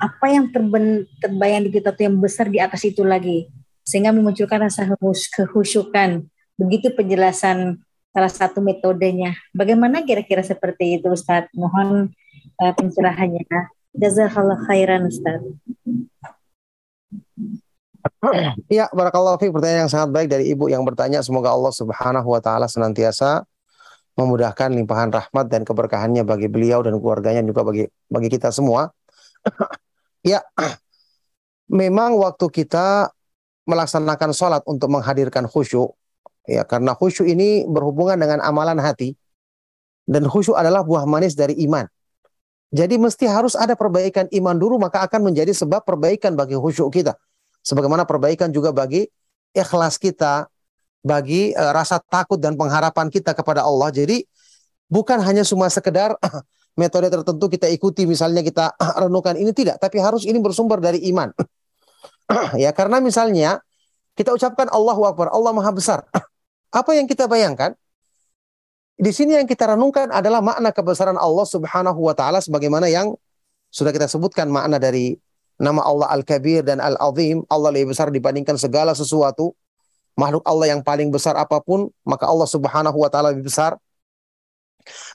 apa 0.00 0.26
yang 0.32 0.50
terben, 0.50 1.06
terbayang 1.22 1.62
di 1.68 1.70
kita 1.70 1.94
tuh 1.94 2.08
yang 2.08 2.16
besar 2.18 2.50
di 2.50 2.58
atas 2.58 2.82
itu 2.82 3.06
lagi 3.06 3.46
sehingga 3.86 4.10
memunculkan 4.10 4.66
rasa 4.66 4.88
kehusukan. 5.36 6.26
Begitu 6.56 6.90
penjelasan 6.96 7.80
salah 8.12 8.32
satu 8.32 8.60
metodenya. 8.60 9.32
Bagaimana 9.56 10.04
kira-kira 10.04 10.44
seperti 10.44 11.00
itu 11.00 11.08
Ustaz? 11.10 11.48
Mohon 11.56 12.12
uh, 12.60 12.72
pencerahannya. 12.76 13.72
Jazakallah 13.96 14.60
khairan 14.68 15.08
Ustaz. 15.08 15.40
Ya, 18.70 18.86
barakallahu 18.90 19.38
fiik 19.38 19.54
pertanyaan 19.54 19.86
yang 19.86 19.92
sangat 19.92 20.10
baik 20.14 20.28
dari 20.30 20.50
Ibu 20.54 20.70
yang 20.70 20.82
bertanya. 20.86 21.22
Semoga 21.22 21.54
Allah 21.54 21.74
Subhanahu 21.74 22.34
wa 22.34 22.38
taala 22.42 22.66
senantiasa 22.66 23.46
memudahkan 24.18 24.74
limpahan 24.74 25.10
rahmat 25.10 25.46
dan 25.50 25.62
keberkahannya 25.66 26.22
bagi 26.26 26.46
beliau 26.50 26.82
dan 26.82 26.98
keluarganya 26.98 27.42
juga 27.46 27.62
bagi 27.66 27.86
bagi 28.10 28.28
kita 28.30 28.50
semua. 28.50 28.90
ya, 30.34 30.42
memang 31.82 32.18
waktu 32.18 32.46
kita 32.50 33.10
melaksanakan 33.66 34.30
sholat 34.34 34.62
untuk 34.66 34.90
menghadirkan 34.90 35.46
khusyuk, 35.46 35.94
ya 36.46 36.66
karena 36.66 36.94
khusyuk 36.96 37.26
ini 37.28 37.64
berhubungan 37.68 38.18
dengan 38.18 38.42
amalan 38.42 38.78
hati 38.82 39.14
dan 40.06 40.26
khusyuk 40.26 40.58
adalah 40.58 40.82
buah 40.82 41.06
manis 41.06 41.38
dari 41.38 41.54
iman. 41.66 41.86
Jadi 42.72 42.96
mesti 42.96 43.28
harus 43.28 43.52
ada 43.52 43.76
perbaikan 43.76 44.26
iman 44.32 44.56
dulu 44.56 44.80
maka 44.80 45.04
akan 45.04 45.28
menjadi 45.28 45.52
sebab 45.52 45.84
perbaikan 45.84 46.32
bagi 46.32 46.56
khusyuk 46.56 46.88
kita. 46.88 47.14
Sebagaimana 47.62 48.08
perbaikan 48.08 48.48
juga 48.50 48.72
bagi 48.72 49.06
ikhlas 49.52 50.00
kita, 50.00 50.48
bagi 51.04 51.52
uh, 51.52 51.70
rasa 51.76 52.00
takut 52.00 52.40
dan 52.40 52.56
pengharapan 52.56 53.12
kita 53.12 53.36
kepada 53.36 53.62
Allah. 53.62 53.92
Jadi 53.92 54.24
bukan 54.88 55.20
hanya 55.20 55.44
cuma 55.44 55.68
sekedar 55.68 56.16
metode 56.80 57.12
tertentu 57.12 57.46
kita 57.52 57.68
ikuti 57.68 58.08
misalnya 58.08 58.40
kita 58.40 58.72
renungkan 59.04 59.36
ini 59.36 59.52
tidak, 59.52 59.76
tapi 59.76 60.00
harus 60.00 60.24
ini 60.24 60.40
bersumber 60.40 60.80
dari 60.80 61.04
iman. 61.12 61.28
ya 62.62 62.72
karena 62.72 63.04
misalnya 63.04 63.60
kita 64.16 64.32
ucapkan 64.32 64.72
Allahu 64.72 65.04
Akbar, 65.04 65.28
Allah 65.28 65.52
Maha 65.52 65.76
Besar. 65.76 66.08
Apa 66.72 66.96
yang 66.96 67.04
kita 67.04 67.28
bayangkan? 67.28 67.76
Di 68.96 69.12
sini 69.12 69.36
yang 69.36 69.44
kita 69.44 69.76
renungkan 69.76 70.08
adalah 70.08 70.40
makna 70.40 70.72
kebesaran 70.72 71.20
Allah 71.20 71.44
Subhanahu 71.44 72.00
wa 72.00 72.16
taala 72.16 72.40
sebagaimana 72.40 72.88
yang 72.88 73.12
sudah 73.72 73.92
kita 73.92 74.08
sebutkan 74.08 74.48
makna 74.48 74.80
dari 74.80 75.16
nama 75.60 75.84
Allah 75.84 76.08
Al-Kabir 76.16 76.64
dan 76.64 76.80
Al-Azim. 76.80 77.44
Allah 77.48 77.72
lebih 77.72 77.92
besar 77.92 78.08
dibandingkan 78.08 78.56
segala 78.56 78.96
sesuatu. 78.96 79.52
Makhluk 80.16 80.44
Allah 80.44 80.76
yang 80.76 80.84
paling 80.84 81.08
besar 81.08 81.36
apa 81.40 81.60
pun, 81.60 81.88
maka 82.04 82.28
Allah 82.28 82.44
Subhanahu 82.48 82.96
wa 82.96 83.08
taala 83.08 83.32
lebih 83.32 83.48
besar. 83.48 83.80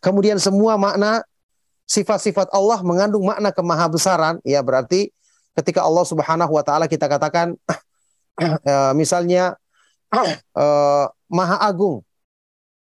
Kemudian 0.02 0.42
semua 0.42 0.74
makna 0.78 1.22
sifat-sifat 1.86 2.50
Allah 2.50 2.82
mengandung 2.82 3.26
makna 3.26 3.54
kemahabesaran, 3.54 4.42
ya 4.42 4.62
berarti 4.66 5.14
ketika 5.58 5.86
Allah 5.86 6.06
Subhanahu 6.06 6.50
wa 6.54 6.64
taala 6.66 6.90
kita 6.90 7.06
katakan 7.06 7.58
eh, 8.42 8.94
misalnya 8.98 9.58
eh, 10.58 11.06
maha 11.28 11.60
agung, 11.62 12.04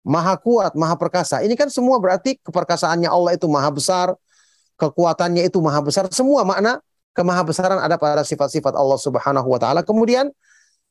maha 0.07 0.39
kuat, 0.39 0.73
maha 0.79 0.95
perkasa. 0.95 1.43
Ini 1.43 1.55
kan 1.59 1.71
semua 1.71 1.99
berarti 1.99 2.39
keperkasaannya 2.43 3.11
Allah 3.11 3.35
itu 3.35 3.47
maha 3.51 3.71
besar, 3.75 4.15
kekuatannya 4.79 5.47
itu 5.47 5.59
maha 5.59 5.83
besar. 5.83 6.07
Semua 6.15 6.47
makna 6.47 6.79
kemahabesaran 7.17 7.81
ada 7.81 7.97
pada 7.97 8.23
sifat-sifat 8.23 8.77
Allah 8.77 9.01
Subhanahu 9.01 9.49
wa 9.49 9.59
taala. 9.59 9.81
Kemudian 9.81 10.29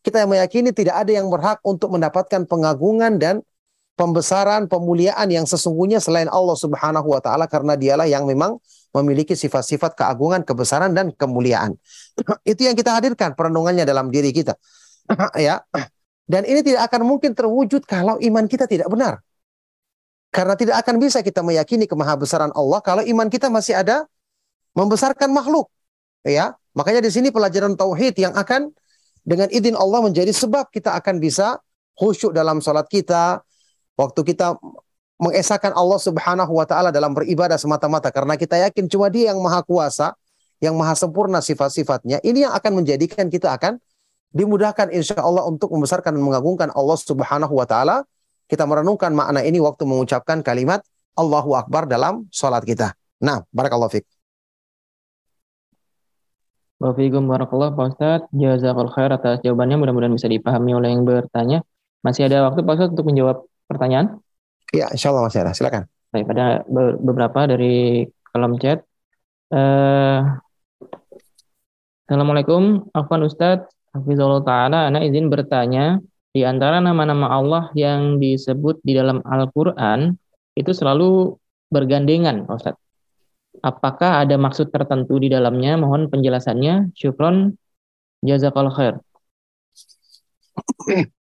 kita 0.02 0.26
meyakini 0.26 0.74
tidak 0.74 1.06
ada 1.06 1.12
yang 1.14 1.30
berhak 1.30 1.62
untuk 1.62 1.94
mendapatkan 1.94 2.46
pengagungan 2.50 3.18
dan 3.22 3.46
pembesaran, 3.96 4.68
pemuliaan 4.68 5.30
yang 5.32 5.46
sesungguhnya 5.48 6.02
selain 6.04 6.28
Allah 6.28 6.58
Subhanahu 6.58 7.08
wa 7.10 7.22
taala 7.22 7.46
karena 7.48 7.78
dialah 7.80 8.10
yang 8.10 8.28
memang 8.28 8.60
memiliki 8.92 9.38
sifat-sifat 9.38 9.96
keagungan, 9.96 10.44
kebesaran 10.44 10.92
dan 10.92 11.14
kemuliaan. 11.14 11.78
Itu 12.52 12.68
yang 12.68 12.76
kita 12.76 12.96
hadirkan 12.96 13.38
perenungannya 13.38 13.86
dalam 13.88 14.10
diri 14.12 14.34
kita. 14.34 14.58
ya. 15.40 15.62
Dan 16.26 16.42
ini 16.50 16.66
tidak 16.66 16.90
akan 16.90 17.06
mungkin 17.06 17.38
terwujud 17.38 17.86
kalau 17.86 18.18
iman 18.18 18.46
kita 18.50 18.66
tidak 18.66 18.90
benar. 18.90 19.22
Karena 20.34 20.58
tidak 20.58 20.82
akan 20.84 21.00
bisa 21.00 21.22
kita 21.22 21.46
meyakini 21.46 21.86
kemahabesaran 21.86 22.52
Allah 22.52 22.82
kalau 22.82 23.06
iman 23.06 23.30
kita 23.30 23.48
masih 23.48 23.78
ada 23.78 24.10
membesarkan 24.76 25.32
makhluk. 25.32 25.72
Ya, 26.26 26.58
makanya 26.74 27.06
di 27.06 27.14
sini 27.14 27.30
pelajaran 27.30 27.78
tauhid 27.78 28.18
yang 28.18 28.34
akan 28.34 28.74
dengan 29.22 29.48
izin 29.54 29.78
Allah 29.78 30.02
menjadi 30.02 30.34
sebab 30.34 30.74
kita 30.74 30.98
akan 30.98 31.22
bisa 31.22 31.62
khusyuk 31.96 32.34
dalam 32.34 32.60
salat 32.60 32.90
kita, 32.90 33.46
waktu 33.96 34.22
kita 34.26 34.58
mengesahkan 35.16 35.72
Allah 35.72 36.00
Subhanahu 36.02 36.52
wa 36.52 36.66
taala 36.68 36.92
dalam 36.92 37.16
beribadah 37.16 37.56
semata-mata 37.56 38.12
karena 38.12 38.36
kita 38.36 38.60
yakin 38.68 38.92
cuma 38.92 39.08
Dia 39.08 39.32
yang 39.32 39.40
maha 39.40 39.64
kuasa, 39.64 40.12
yang 40.60 40.76
maha 40.76 40.98
sempurna 40.98 41.40
sifat-sifatnya. 41.40 42.20
Ini 42.26 42.50
yang 42.50 42.54
akan 42.58 42.84
menjadikan 42.84 43.32
kita 43.32 43.56
akan 43.56 43.80
dimudahkan 44.36 44.92
insya 44.92 45.24
Allah 45.24 45.48
untuk 45.48 45.72
membesarkan 45.72 46.12
dan 46.12 46.24
mengagungkan 46.24 46.70
Allah 46.76 47.00
Subhanahu 47.00 47.56
wa 47.56 47.64
taala. 47.64 48.04
Kita 48.46 48.68
merenungkan 48.68 49.10
makna 49.16 49.42
ini 49.42 49.58
waktu 49.58 49.88
mengucapkan 49.88 50.44
kalimat 50.46 50.84
Allahu 51.18 51.56
Akbar 51.56 51.88
dalam 51.88 52.28
sholat 52.30 52.62
kita. 52.68 52.94
Nah, 53.24 53.42
barakallahu 53.50 53.90
fiqh. 53.90 54.06
Wafikum 56.78 57.26
barakallah 57.26 57.72
Pak 57.74 57.86
Ustadz. 57.96 58.30
Jazakallah 58.36 58.94
khair 58.94 59.12
atas 59.16 59.40
jawabannya. 59.42 59.80
Mudah-mudahan 59.80 60.14
bisa 60.14 60.28
dipahami 60.30 60.76
oleh 60.76 60.94
yang 60.94 61.08
bertanya. 61.08 61.64
Masih 62.04 62.30
ada 62.30 62.46
waktu 62.46 62.62
Pak 62.62 62.74
Ustadz 62.76 62.94
untuk 62.94 63.08
menjawab 63.10 63.48
pertanyaan? 63.66 64.22
Ya, 64.76 64.92
insya 64.94 65.10
Allah 65.10 65.26
masih 65.26 65.42
ada. 65.42 65.56
Silakan. 65.56 65.88
Baik, 66.14 66.30
ada 66.36 66.62
beberapa 67.02 67.50
dari 67.50 68.06
kolom 68.30 68.60
chat. 68.62 68.84
Uh, 69.50 70.38
Assalamualaikum, 72.06 72.92
Afwan 72.94 73.26
Ustadz. 73.26 73.75
Hafizullah 73.96 74.44
Ta'ala, 74.44 74.92
anak 74.92 75.08
izin 75.08 75.32
bertanya, 75.32 76.04
di 76.36 76.44
antara 76.44 76.84
nama-nama 76.84 77.32
Allah 77.32 77.72
yang 77.80 78.20
disebut 78.20 78.84
di 78.84 78.92
dalam 78.92 79.24
Al-Quran, 79.24 80.20
itu 80.60 80.72
selalu 80.76 81.40
bergandengan, 81.72 82.44
Ustaz. 82.52 82.76
Apakah 83.64 84.28
ada 84.28 84.36
maksud 84.36 84.68
tertentu 84.68 85.16
di 85.16 85.32
dalamnya? 85.32 85.80
Mohon 85.80 86.12
penjelasannya. 86.12 86.92
Syukron, 86.92 87.56
jazakallah 88.20 88.76
khair. 88.76 88.96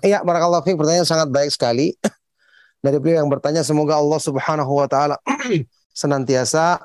Iya, 0.00 0.24
barakallahu 0.24 0.64
fiik. 0.64 0.80
Pertanyaan 0.80 1.04
sangat 1.04 1.28
baik 1.28 1.52
sekali. 1.52 1.92
Dari 2.84 2.96
beliau 2.96 3.20
yang 3.20 3.28
bertanya, 3.28 3.60
semoga 3.60 4.00
Allah 4.00 4.16
subhanahu 4.16 4.72
wa 4.72 4.88
ta'ala 4.88 5.20
senantiasa 6.00 6.80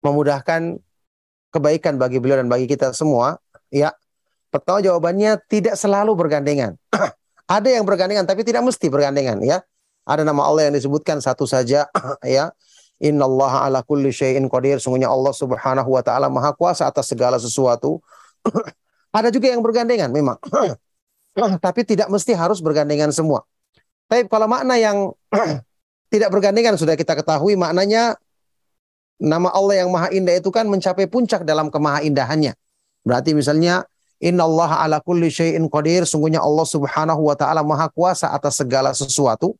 memudahkan 0.00 0.80
kebaikan 1.52 2.00
bagi 2.00 2.16
beliau 2.16 2.40
dan 2.40 2.48
bagi 2.48 2.64
kita 2.64 2.96
semua. 2.96 3.36
Ya, 3.72 3.96
pertama 4.52 4.84
jawabannya 4.84 5.40
tidak 5.48 5.80
selalu 5.80 6.12
bergandengan. 6.12 6.76
Ada 7.48 7.80
yang 7.80 7.88
bergandengan 7.88 8.28
tapi 8.28 8.44
tidak 8.44 8.60
mesti 8.60 8.92
bergandengan 8.92 9.40
ya. 9.40 9.64
Ada 10.04 10.28
nama 10.28 10.44
Allah 10.44 10.68
yang 10.68 10.76
disebutkan 10.76 11.24
satu 11.24 11.48
saja 11.48 11.88
ya. 12.22 12.52
Innallaha 13.02 13.66
ala 13.66 13.82
kulli 13.82 14.14
syai'in 14.14 14.46
qadir. 14.46 14.78
Sungguhnya 14.78 15.10
Allah 15.10 15.34
Subhanahu 15.34 15.90
wa 15.90 16.04
taala 16.04 16.30
Maha 16.30 16.54
kuasa 16.54 16.86
atas 16.86 17.08
segala 17.08 17.40
sesuatu. 17.40 17.98
Ada 19.16 19.32
juga 19.32 19.48
yang 19.48 19.64
bergandengan 19.64 20.12
memang. 20.12 20.36
tapi 21.64 21.80
tidak 21.88 22.12
mesti 22.12 22.36
harus 22.36 22.60
bergandengan 22.60 23.08
semua. 23.08 23.42
Tapi 24.04 24.28
kalau 24.28 24.44
makna 24.44 24.76
yang 24.76 25.16
tidak 26.12 26.28
bergandengan 26.28 26.76
sudah 26.76 26.92
kita 26.92 27.16
ketahui 27.16 27.56
maknanya 27.56 28.20
nama 29.16 29.48
Allah 29.48 29.80
yang 29.80 29.88
maha 29.88 30.12
indah 30.12 30.36
itu 30.36 30.52
kan 30.52 30.68
mencapai 30.68 31.08
puncak 31.08 31.46
dalam 31.48 31.72
kemaha 31.72 32.04
indahannya. 32.04 32.52
Berarti 33.02 33.34
misalnya 33.34 33.82
Innallaha 34.22 34.86
ala 34.86 35.02
kulli 35.02 35.26
syai'in 35.34 35.66
qadir. 35.66 36.06
Sungguhnya 36.06 36.38
Allah 36.38 36.62
Subhanahu 36.62 37.26
wa 37.26 37.34
taala 37.34 37.66
Maha 37.66 37.90
kuasa 37.90 38.30
atas 38.30 38.62
segala 38.62 38.94
sesuatu. 38.94 39.58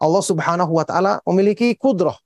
Allah 0.00 0.24
Subhanahu 0.24 0.72
wa 0.72 0.84
taala 0.84 1.20
memiliki 1.28 1.76
kudrah, 1.76 2.16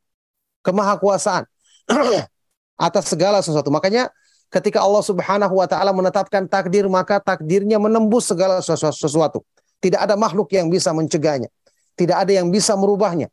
kemahakuasaan 0.63 1.43
atas 2.87 3.05
segala 3.11 3.43
sesuatu. 3.43 3.75
Makanya 3.75 4.15
ketika 4.55 4.79
Allah 4.79 5.03
Subhanahu 5.03 5.59
wa 5.59 5.67
taala 5.67 5.91
menetapkan 5.91 6.47
takdir, 6.47 6.87
maka 6.87 7.19
takdirnya 7.19 7.83
menembus 7.83 8.31
segala 8.31 8.63
sesuatu. 8.63 9.43
Tidak 9.83 9.99
ada 9.99 10.15
makhluk 10.15 10.55
yang 10.55 10.71
bisa 10.71 10.95
mencegahnya. 10.95 11.51
Tidak 11.99 12.15
ada 12.15 12.31
yang 12.31 12.47
bisa 12.55 12.79
merubahnya. 12.79 13.27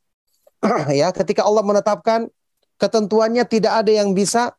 ya, 0.89 1.13
ketika 1.13 1.45
Allah 1.45 1.61
menetapkan 1.61 2.25
ketentuannya 2.81 3.45
tidak 3.45 3.85
ada 3.85 3.91
yang 3.93 4.17
bisa 4.17 4.57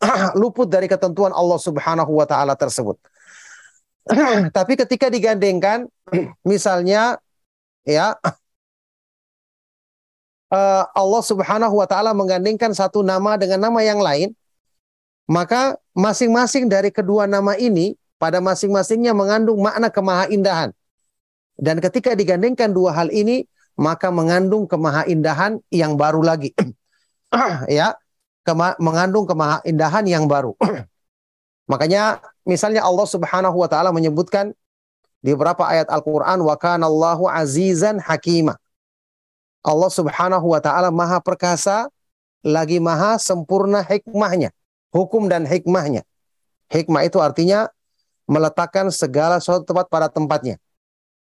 luput 0.40 0.66
dari 0.68 0.88
ketentuan 0.88 1.32
Allah 1.32 1.60
Subhanahu 1.60 2.12
wa 2.12 2.26
taala 2.26 2.56
tersebut. 2.56 2.96
Tapi 4.56 4.72
ketika 4.80 5.12
digandengkan 5.12 5.86
misalnya 6.50 7.20
ya 7.84 8.16
eh, 10.50 10.84
Allah 10.90 11.22
Subhanahu 11.22 11.74
wa 11.76 11.86
taala 11.86 12.16
menggandengkan 12.16 12.72
satu 12.72 13.04
nama 13.04 13.36
dengan 13.36 13.68
nama 13.68 13.80
yang 13.84 14.00
lain, 14.00 14.32
maka 15.28 15.76
masing-masing 15.92 16.66
dari 16.66 16.88
kedua 16.88 17.28
nama 17.28 17.54
ini 17.60 17.94
pada 18.16 18.40
masing-masingnya 18.40 19.12
mengandung 19.12 19.60
makna 19.60 19.92
kemahaindahan. 19.92 20.72
Dan 21.60 21.76
ketika 21.84 22.16
digandengkan 22.16 22.72
dua 22.72 22.96
hal 22.96 23.12
ini, 23.12 23.44
maka 23.76 24.08
mengandung 24.08 24.64
kemahaindahan 24.64 25.60
yang 25.68 25.96
baru 25.96 26.24
lagi. 26.24 26.56
ya, 27.68 27.99
kema 28.50 28.74
mengandung 28.82 29.30
kemahaindahan 29.30 30.02
yang 30.10 30.26
baru. 30.26 30.58
Makanya 31.70 32.18
misalnya 32.42 32.82
Allah 32.82 33.06
Subhanahu 33.06 33.54
wa 33.54 33.70
taala 33.70 33.94
menyebutkan 33.94 34.50
di 35.22 35.30
beberapa 35.30 35.62
ayat 35.62 35.86
Al-Qur'an 35.86 36.42
wa 36.42 36.58
kana 36.58 36.90
Allahu 36.90 37.30
azizan 37.30 38.02
hakima. 38.02 38.58
Allah 39.62 39.90
Subhanahu 39.92 40.50
wa 40.50 40.58
taala 40.58 40.90
maha 40.90 41.22
perkasa 41.22 41.86
lagi 42.42 42.82
maha 42.82 43.20
sempurna 43.22 43.86
hikmahnya, 43.86 44.50
hukum 44.90 45.30
dan 45.30 45.46
hikmahnya. 45.46 46.02
Hikmah 46.72 47.06
itu 47.06 47.22
artinya 47.22 47.70
meletakkan 48.26 48.90
segala 48.90 49.38
sesuatu 49.38 49.62
tepat 49.62 49.86
pada 49.86 50.10
tempatnya. 50.10 50.58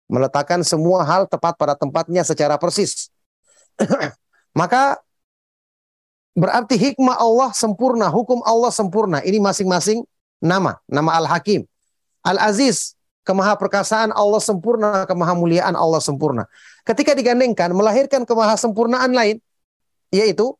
Meletakkan 0.08 0.64
semua 0.64 1.04
hal 1.04 1.28
tepat 1.28 1.60
pada 1.60 1.76
tempatnya 1.76 2.24
secara 2.24 2.56
persis. 2.56 3.12
Maka 4.60 4.96
berarti 6.38 6.78
hikmah 6.78 7.18
Allah 7.18 7.50
sempurna, 7.50 8.06
hukum 8.06 8.38
Allah 8.46 8.70
sempurna. 8.70 9.18
Ini 9.26 9.42
masing-masing 9.42 10.06
nama, 10.38 10.78
nama 10.86 11.18
Al-Hakim. 11.18 11.66
Al-Aziz, 12.22 12.94
kemahaperkasaan 13.26 14.14
Allah 14.14 14.38
sempurna, 14.38 15.02
kemahamuliaan 15.04 15.74
Allah 15.74 15.98
sempurna. 15.98 16.46
Ketika 16.86 17.12
digandengkan 17.12 17.74
melahirkan 17.74 18.22
kemahasempurnaan 18.22 19.10
lain, 19.12 19.42
yaitu 20.14 20.54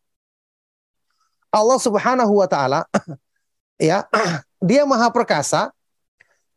Allah 1.49 1.79
Subhanahu 1.81 2.45
wa 2.45 2.49
taala 2.51 2.85
ya, 3.81 4.05
dia 4.69 4.85
maha 4.85 5.09
perkasa, 5.09 5.73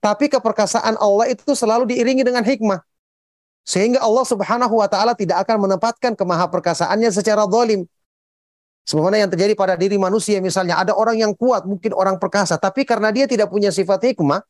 tapi 0.04 0.28
keperkasaan 0.28 0.98
Allah 0.98 1.32
itu 1.32 1.54
selalu 1.54 1.94
diiringi 1.94 2.26
dengan 2.26 2.44
hikmah. 2.44 2.82
Sehingga 3.62 4.02
Allah 4.02 4.26
Subhanahu 4.26 4.82
wa 4.82 4.90
taala 4.90 5.14
tidak 5.14 5.46
akan 5.46 5.70
menempatkan 5.70 6.18
kemahaperkasaannya 6.18 7.14
secara 7.14 7.46
zalim. 7.46 7.86
Sebagaimana 8.82 9.22
yang 9.22 9.30
terjadi 9.30 9.54
pada 9.54 9.78
diri 9.78 9.96
manusia 10.02 10.42
misalnya 10.42 10.82
ada 10.82 10.98
orang 10.98 11.22
yang 11.22 11.34
kuat, 11.38 11.70
mungkin 11.70 11.94
orang 11.94 12.18
perkasa, 12.18 12.58
tapi 12.58 12.82
karena 12.82 13.14
dia 13.14 13.30
tidak 13.30 13.54
punya 13.54 13.70
sifat 13.70 14.02
hikmah, 14.12 14.42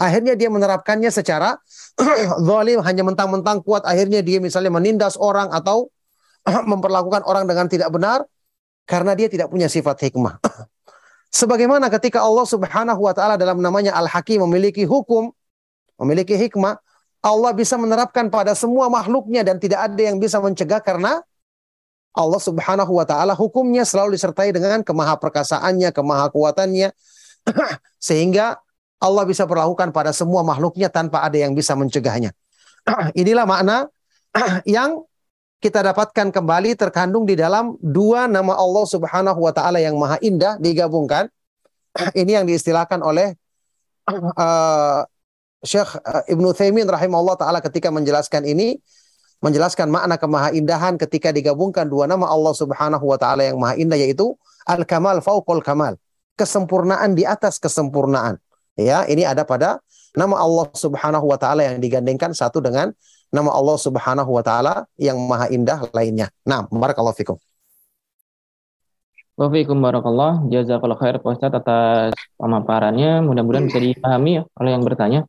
akhirnya 0.00 0.32
dia 0.32 0.48
menerapkannya 0.48 1.12
secara 1.12 1.60
zalim 2.48 2.80
hanya 2.80 3.02
mentang-mentang 3.04 3.60
kuat, 3.60 3.84
akhirnya 3.84 4.24
dia 4.24 4.40
misalnya 4.40 4.72
menindas 4.72 5.20
orang 5.20 5.52
atau 5.52 5.92
memperlakukan 6.72 7.28
orang 7.28 7.44
dengan 7.44 7.68
tidak 7.68 7.92
benar 7.92 8.24
karena 8.88 9.12
dia 9.12 9.28
tidak 9.28 9.52
punya 9.52 9.68
sifat 9.68 10.08
hikmah. 10.08 10.40
Sebagaimana 11.36 11.92
ketika 11.92 12.24
Allah 12.24 12.48
Subhanahu 12.48 13.00
wa 13.04 13.12
taala 13.12 13.36
dalam 13.36 13.60
namanya 13.60 13.92
Al-Hakim 13.92 14.40
memiliki 14.48 14.88
hukum, 14.88 15.28
memiliki 16.00 16.32
hikmah, 16.32 16.80
Allah 17.20 17.52
bisa 17.52 17.74
menerapkan 17.76 18.32
pada 18.32 18.56
semua 18.56 18.88
makhluknya 18.88 19.44
dan 19.44 19.60
tidak 19.60 19.84
ada 19.84 20.00
yang 20.00 20.16
bisa 20.16 20.38
mencegah 20.38 20.78
karena 20.80 21.20
Allah 22.16 22.40
Subhanahu 22.40 22.96
wa 22.96 23.04
taala 23.04 23.36
hukumnya 23.36 23.84
selalu 23.84 24.16
disertai 24.16 24.48
dengan 24.50 24.80
kemahaperkasaannya, 24.80 25.92
kemahakuatannya 25.92 26.88
sehingga 28.08 28.56
Allah 28.96 29.24
bisa 29.28 29.44
perlakukan 29.44 29.92
pada 29.92 30.16
semua 30.16 30.40
makhluknya 30.40 30.88
tanpa 30.88 31.20
ada 31.20 31.36
yang 31.36 31.52
bisa 31.52 31.76
mencegahnya. 31.76 32.32
Inilah 33.20 33.44
makna 33.44 33.92
yang 34.64 35.04
kita 35.60 35.84
dapatkan 35.84 36.32
kembali 36.32 36.76
terkandung 36.76 37.28
di 37.28 37.36
dalam 37.36 37.76
dua 37.80 38.24
nama 38.24 38.56
Allah 38.56 38.84
Subhanahu 38.88 39.40
wa 39.40 39.52
taala 39.52 39.80
yang 39.80 40.00
maha 40.00 40.16
indah 40.24 40.56
digabungkan. 40.56 41.28
Ini 41.96 42.40
yang 42.40 42.44
diistilahkan 42.44 43.00
oleh 43.00 43.32
uh, 44.08 45.00
Syekh 45.64 45.96
uh, 46.00 46.24
Ibnu 46.28 46.52
Taimin 46.52 46.84
rahimahullah 46.84 47.40
taala 47.40 47.58
ketika 47.64 47.88
menjelaskan 47.88 48.44
ini 48.44 48.76
menjelaskan 49.44 49.92
makna 49.92 50.16
kemahaindahan 50.16 50.96
ketika 50.96 51.30
digabungkan 51.32 51.86
dua 51.86 52.08
nama 52.08 52.26
Allah 52.28 52.54
Subhanahu 52.56 53.04
wa 53.04 53.18
taala 53.20 53.44
yang 53.44 53.60
maha 53.60 53.76
indah 53.76 53.98
yaitu 53.98 54.36
al-kamal 54.64 55.20
fauqal 55.20 55.60
kamal, 55.60 55.94
kesempurnaan 56.34 57.14
di 57.14 57.22
atas 57.28 57.60
kesempurnaan. 57.60 58.40
Ya, 58.76 59.08
ini 59.08 59.24
ada 59.24 59.44
pada 59.44 59.80
nama 60.12 60.36
Allah 60.36 60.68
Subhanahu 60.72 61.28
wa 61.28 61.38
taala 61.40 61.64
yang 61.64 61.80
digandengkan 61.80 62.32
satu 62.36 62.60
dengan 62.60 62.92
nama 63.32 63.52
Allah 63.52 63.76
Subhanahu 63.80 64.30
wa 64.32 64.42
taala 64.44 64.84
yang 65.00 65.16
maha 65.16 65.48
indah 65.48 65.88
lainnya. 65.92 66.28
Nah, 66.44 66.68
barakallahu 66.68 67.16
fikum. 67.16 67.36
Wafikum 69.36 69.84
barakallah. 69.84 70.48
Jazakallah 70.48 70.96
khair 70.96 71.20
Ustaz 71.20 71.52
atas 71.52 72.16
pemaparannya. 72.40 73.20
Mudah-mudahan 73.20 73.68
bisa 73.68 73.80
dipahami 73.84 74.40
ya 74.40 74.42
oleh 74.56 74.70
yang 74.72 74.80
bertanya. 74.80 75.20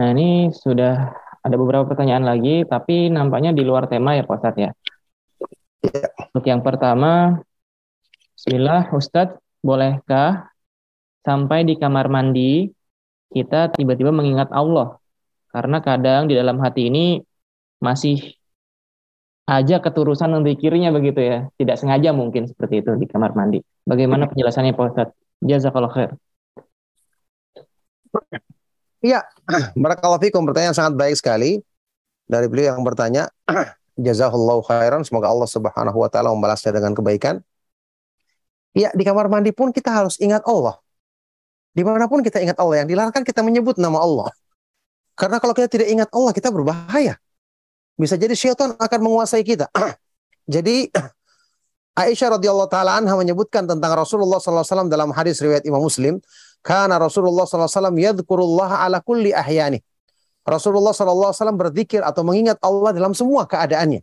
Nah, 0.00 0.08
ini 0.16 0.48
sudah 0.48 1.12
ada 1.44 1.56
beberapa 1.60 1.84
pertanyaan 1.84 2.24
lagi, 2.24 2.64
tapi 2.64 3.12
nampaknya 3.12 3.52
di 3.52 3.60
luar 3.60 3.84
tema 3.84 4.16
ya 4.16 4.24
Pak 4.24 4.36
Ustadz 4.40 4.64
ya. 4.64 4.70
ya. 5.84 6.08
Untuk 6.32 6.44
yang 6.48 6.64
pertama, 6.64 7.36
Bismillah 8.32 8.88
Ustadz, 8.96 9.36
bolehkah 9.60 10.48
sampai 11.20 11.68
di 11.68 11.76
kamar 11.76 12.08
mandi 12.08 12.72
kita 13.28 13.76
tiba-tiba 13.76 14.08
mengingat 14.08 14.48
Allah? 14.56 14.96
Karena 15.52 15.84
kadang 15.84 16.32
di 16.32 16.34
dalam 16.34 16.56
hati 16.64 16.88
ini 16.88 17.20
masih 17.78 18.24
aja 19.44 19.84
keturusan 19.84 20.32
zikirnya 20.48 20.96
begitu 20.96 21.20
ya. 21.20 21.38
Tidak 21.60 21.76
sengaja 21.76 22.16
mungkin 22.16 22.48
seperti 22.48 22.80
itu 22.80 22.96
di 22.96 23.04
kamar 23.04 23.36
mandi. 23.36 23.60
Bagaimana 23.84 24.32
penjelasannya 24.32 24.72
Pak 24.72 24.84
Ustadz? 24.96 25.16
Jazakallah 25.44 25.92
khair. 25.92 26.10
Iya, 29.04 29.20
barakallahu 29.76 30.16
pertanyaan 30.48 30.72
sangat 30.72 30.96
baik 30.96 31.20
sekali 31.20 31.60
dari 32.24 32.48
beliau 32.48 32.72
yang 32.72 32.80
bertanya. 32.80 33.28
Jazakallahu 34.00 34.64
khairan, 34.64 35.04
semoga 35.04 35.28
Allah 35.28 35.46
Subhanahu 35.46 36.00
wa 36.00 36.08
taala 36.08 36.32
membalasnya 36.32 36.72
dengan 36.72 36.96
kebaikan. 36.96 37.44
Ya, 38.74 38.90
di 38.96 39.04
kamar 39.06 39.28
mandi 39.28 39.52
pun 39.52 39.70
kita 39.70 39.92
harus 39.92 40.16
ingat 40.18 40.42
Allah. 40.48 40.80
Di 41.76 41.84
mana 41.84 42.08
pun 42.08 42.24
kita 42.24 42.40
ingat 42.40 42.56
Allah, 42.58 42.82
yang 42.82 42.88
dilarang 42.88 43.22
kita 43.22 43.44
menyebut 43.44 43.76
nama 43.76 44.00
Allah. 44.00 44.32
Karena 45.14 45.38
kalau 45.38 45.54
kita 45.54 45.68
tidak 45.70 45.88
ingat 45.92 46.08
Allah, 46.10 46.32
kita 46.34 46.48
berbahaya. 46.50 47.14
Bisa 47.94 48.18
jadi 48.18 48.34
syaitan 48.34 48.74
akan 48.74 49.00
menguasai 49.04 49.46
kita. 49.46 49.70
jadi 50.54 50.90
Aisyah 51.94 52.40
radhiyallahu 52.40 52.66
taala 52.66 52.98
anha 52.98 53.14
menyebutkan 53.14 53.70
tentang 53.70 53.94
Rasulullah 53.94 54.42
SAW 54.42 54.90
dalam 54.90 55.14
hadis 55.14 55.38
riwayat 55.38 55.62
Imam 55.62 55.78
Muslim, 55.78 56.18
karena 56.64 56.96
Rasulullah 56.96 57.44
SAW 57.44 57.92
yadhkurullah 57.92 58.88
ala 58.88 59.04
kulli 59.04 59.36
ahyani. 59.36 59.84
Rasulullah 60.48 60.96
SAW 60.96 61.52
berzikir 61.52 62.00
atau 62.00 62.24
mengingat 62.24 62.56
Allah 62.64 62.96
dalam 62.96 63.12
semua 63.12 63.44
keadaannya. 63.44 64.00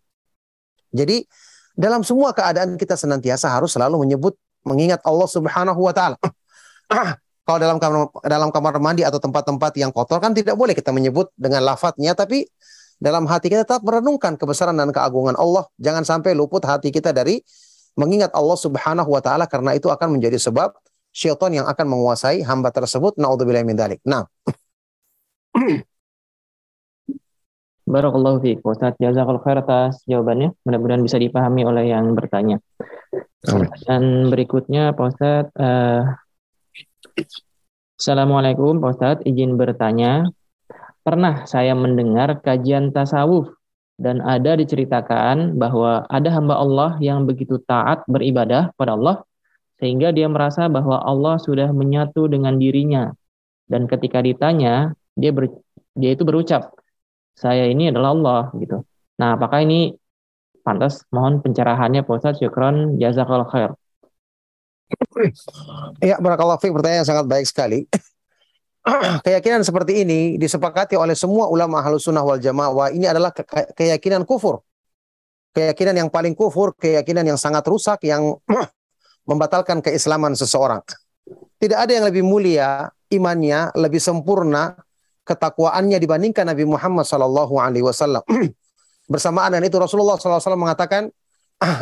Jadi 0.94 1.26
dalam 1.74 2.06
semua 2.06 2.38
keadaan 2.38 2.78
kita 2.78 2.94
senantiasa 2.94 3.50
harus 3.50 3.74
selalu 3.74 4.06
menyebut 4.06 4.38
mengingat 4.62 5.02
Allah 5.02 5.26
Subhanahu 5.26 5.82
wa 5.82 5.94
taala. 5.94 6.18
Kalau 7.42 7.58
dalam 7.58 7.82
kamar 7.82 8.14
dalam 8.30 8.50
kamar 8.54 8.78
mandi 8.78 9.02
atau 9.02 9.18
tempat-tempat 9.18 9.74
yang 9.82 9.90
kotor 9.90 10.22
kan 10.22 10.30
tidak 10.38 10.54
boleh 10.54 10.78
kita 10.78 10.94
menyebut 10.94 11.34
dengan 11.34 11.66
lafadznya 11.66 12.14
tapi 12.14 12.46
dalam 13.02 13.26
hati 13.26 13.50
kita 13.50 13.66
tetap 13.66 13.82
merenungkan 13.82 14.38
kebesaran 14.38 14.78
dan 14.78 14.94
keagungan 14.94 15.34
Allah. 15.34 15.66
Jangan 15.82 16.06
sampai 16.06 16.38
luput 16.38 16.62
hati 16.62 16.94
kita 16.94 17.10
dari 17.10 17.42
mengingat 17.98 18.30
Allah 18.38 18.54
Subhanahu 18.54 19.10
wa 19.10 19.22
taala 19.26 19.50
karena 19.50 19.74
itu 19.74 19.90
akan 19.90 20.22
menjadi 20.22 20.38
sebab 20.38 20.78
syaitan 21.12 21.52
yang 21.52 21.68
akan 21.68 21.88
menguasai 21.88 22.42
hamba 22.44 22.72
tersebut. 22.72 23.20
Naudzubillah 23.20 23.64
min 23.68 23.78
dalik. 23.78 24.00
Nah. 24.08 24.26
Barakallahu 27.92 28.40
fiik 28.40 28.64
Ustaz. 28.64 28.96
Jazakallahu 29.04 29.44
khair 29.44 29.60
atas 29.60 30.00
jawabannya. 30.08 30.56
Mudah-mudahan 30.64 31.04
bisa 31.04 31.20
dipahami 31.20 31.68
oleh 31.68 31.92
yang 31.92 32.16
bertanya. 32.16 32.64
Dan 33.84 34.32
berikutnya 34.32 34.96
Pak 34.96 35.06
Ustaz, 35.12 35.52
uh, 35.60 36.08
Assalamualaikum 38.00 38.80
Pak 38.80 38.92
Ustaz, 38.96 39.18
izin 39.28 39.60
bertanya. 39.60 40.32
Pernah 41.02 41.50
saya 41.50 41.74
mendengar 41.74 42.40
kajian 42.46 42.94
tasawuf 42.94 43.50
dan 43.98 44.22
ada 44.22 44.54
diceritakan 44.54 45.58
bahwa 45.58 46.06
ada 46.10 46.30
hamba 46.30 46.62
Allah 46.62 46.98
yang 47.02 47.26
begitu 47.26 47.58
taat 47.66 48.06
beribadah 48.06 48.70
pada 48.78 48.94
Allah 48.94 49.26
sehingga 49.82 50.14
dia 50.14 50.30
merasa 50.30 50.70
bahwa 50.70 51.02
Allah 51.02 51.42
sudah 51.42 51.74
menyatu 51.74 52.30
dengan 52.30 52.62
dirinya. 52.62 53.10
Dan 53.66 53.90
ketika 53.90 54.22
ditanya, 54.22 54.94
dia 55.18 55.34
ber, 55.34 55.50
dia 55.98 56.14
itu 56.14 56.22
berucap, 56.22 56.78
saya 57.34 57.66
ini 57.66 57.90
adalah 57.90 58.14
Allah 58.14 58.44
gitu. 58.62 58.86
Nah, 59.18 59.34
apakah 59.34 59.66
ini 59.66 59.98
pantas? 60.62 61.02
Mohon 61.10 61.42
pencerahannya 61.42 62.06
Pak 62.06 62.14
Ustaz. 62.14 62.38
Syukron, 62.38 63.02
jazakallah 63.02 63.50
khair. 63.50 63.72
Ya, 66.04 66.22
barakallahu 66.22 66.62
fiik 66.62 66.78
pertanyaan 66.78 67.08
sangat 67.08 67.26
baik 67.26 67.48
sekali. 67.50 67.90
keyakinan 69.26 69.62
seperti 69.62 70.06
ini 70.06 70.42
disepakati 70.42 70.98
oleh 70.98 71.14
semua 71.14 71.50
ulama 71.50 71.82
ahlus 71.82 72.10
sunnah 72.10 72.26
wal 72.26 72.42
jamaah 72.42 72.90
ini 72.90 73.06
adalah 73.06 73.34
ke 73.34 73.46
keyakinan 73.78 74.26
kufur. 74.26 74.62
Keyakinan 75.52 76.06
yang 76.06 76.10
paling 76.10 76.38
kufur, 76.38 76.72
keyakinan 76.78 77.28
yang 77.28 77.40
sangat 77.40 77.66
rusak, 77.68 78.04
yang 78.06 78.38
membatalkan 79.32 79.80
keislaman 79.80 80.36
seseorang. 80.36 80.84
Tidak 81.56 81.78
ada 81.80 81.96
yang 81.96 82.04
lebih 82.12 82.28
mulia 82.28 82.92
imannya, 83.08 83.72
lebih 83.80 84.04
sempurna 84.04 84.76
ketakwaannya 85.24 85.96
dibandingkan 85.96 86.52
Nabi 86.52 86.68
Muhammad 86.68 87.08
sallallahu 87.08 87.56
alaihi 87.56 87.88
wasallam. 87.88 88.26
Bersamaan 89.12 89.56
dengan 89.56 89.68
itu 89.68 89.76
Rasulullah 89.76 90.16
SAW 90.16 90.56
mengatakan, 90.56 91.12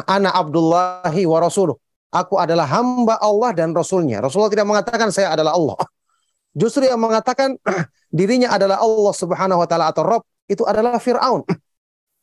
Ana 0.09 0.33
Abdullahi 0.33 1.23
wa 1.29 1.39
Rasuluh. 1.39 1.77
Aku 2.09 2.41
adalah 2.41 2.65
hamba 2.65 3.21
Allah 3.21 3.53
dan 3.53 3.69
Rasulnya. 3.69 4.17
Rasulullah 4.17 4.49
tidak 4.49 4.65
mengatakan 4.65 5.13
saya 5.13 5.37
adalah 5.37 5.53
Allah. 5.53 5.77
Justru 6.59 6.89
yang 6.89 6.97
mengatakan 6.97 7.53
dirinya 8.17 8.49
adalah 8.49 8.81
Allah 8.81 9.13
Subhanahu 9.13 9.61
wa 9.61 9.67
taala 9.69 9.93
atau 9.93 10.03
Rob 10.03 10.23
itu 10.49 10.65
adalah 10.65 10.97
Firaun. 10.97 11.45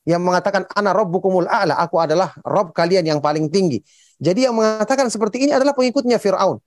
Yang 0.06 0.22
mengatakan 0.22 0.62
ana 0.74 0.90
rabbukumul 0.94 1.46
a'la, 1.50 1.78
aku 1.82 1.98
adalah 2.02 2.34
Rob 2.42 2.74
kalian 2.74 3.06
yang 3.06 3.18
paling 3.22 3.46
tinggi. 3.50 3.82
Jadi 4.16 4.48
yang 4.48 4.56
mengatakan 4.56 5.12
seperti 5.12 5.44
ini 5.44 5.52
adalah 5.52 5.76
pengikutnya 5.76 6.16
Firaun. 6.16 6.60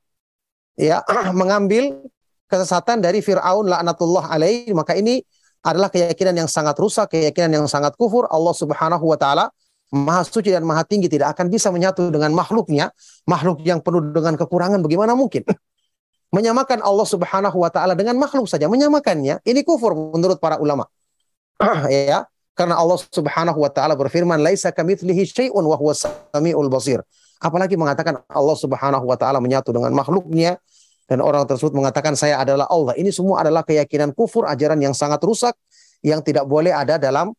Ya, 0.80 1.02
mengambil 1.39 2.06
kesesatan 2.50 3.02
dari 3.02 3.20
Firaun 3.22 3.68
laknatullah 3.70 4.32
alaihi, 4.32 4.72
maka 4.74 4.93
ini 4.97 5.22
adalah 5.66 5.91
keyakinan 5.91 6.45
yang 6.45 6.50
sangat 6.50 6.78
rusak, 6.80 7.12
keyakinan 7.12 7.62
yang 7.64 7.68
sangat 7.68 7.93
kufur. 8.00 8.30
Allah 8.32 8.56
Subhanahu 8.56 9.06
wa 9.06 9.20
taala 9.20 9.52
Maha 9.89 10.22
suci 10.22 10.54
dan 10.54 10.62
maha 10.70 10.86
tinggi 10.86 11.10
tidak 11.10 11.34
akan 11.34 11.50
bisa 11.50 11.74
menyatu 11.74 12.14
dengan 12.14 12.30
makhluknya, 12.30 12.93
makhluk 13.26 13.66
yang 13.66 13.82
penuh 13.82 14.14
dengan 14.14 14.38
kekurangan 14.38 14.86
bagaimana 14.86 15.18
mungkin? 15.18 15.41
Menyamakan 16.30 16.86
Allah 16.86 17.10
Subhanahu 17.10 17.58
wa 17.58 17.74
taala 17.74 17.97
dengan 17.97 18.14
makhluk 18.22 18.45
saja, 18.45 18.70
menyamakannya, 18.70 19.41
ini 19.50 19.66
kufur 19.66 19.97
menurut 20.14 20.38
para 20.38 20.62
ulama. 20.62 20.86
ya, 21.89 22.30
karena 22.54 22.78
Allah 22.78 23.02
Subhanahu 23.02 23.66
wa 23.66 23.72
taala 23.74 23.97
berfirman, 23.97 24.38
"Laisa 24.38 24.70
kamitslihi 24.70 25.26
syai'un 25.26 25.66
wa 25.66 25.74
huwas 25.74 26.06
samiul 26.06 26.70
basir." 26.70 27.02
Apalagi 27.40 27.80
mengatakan 27.80 28.20
Allah 28.28 28.58
Subhanahu 28.60 29.08
wa 29.08 29.16
taala 29.16 29.40
menyatu 29.40 29.72
dengan 29.72 29.96
makhluknya 29.96 30.60
dan 31.08 31.24
orang 31.24 31.48
tersebut 31.48 31.72
mengatakan 31.72 32.14
saya 32.14 32.38
adalah 32.38 32.68
Allah. 32.68 32.94
Ini 33.00 33.10
semua 33.10 33.42
adalah 33.42 33.64
keyakinan 33.64 34.12
kufur, 34.12 34.46
ajaran 34.46 34.78
yang 34.78 34.92
sangat 34.92 35.24
rusak 35.24 35.56
yang 36.04 36.20
tidak 36.20 36.46
boleh 36.46 36.76
ada 36.76 37.00
dalam 37.00 37.32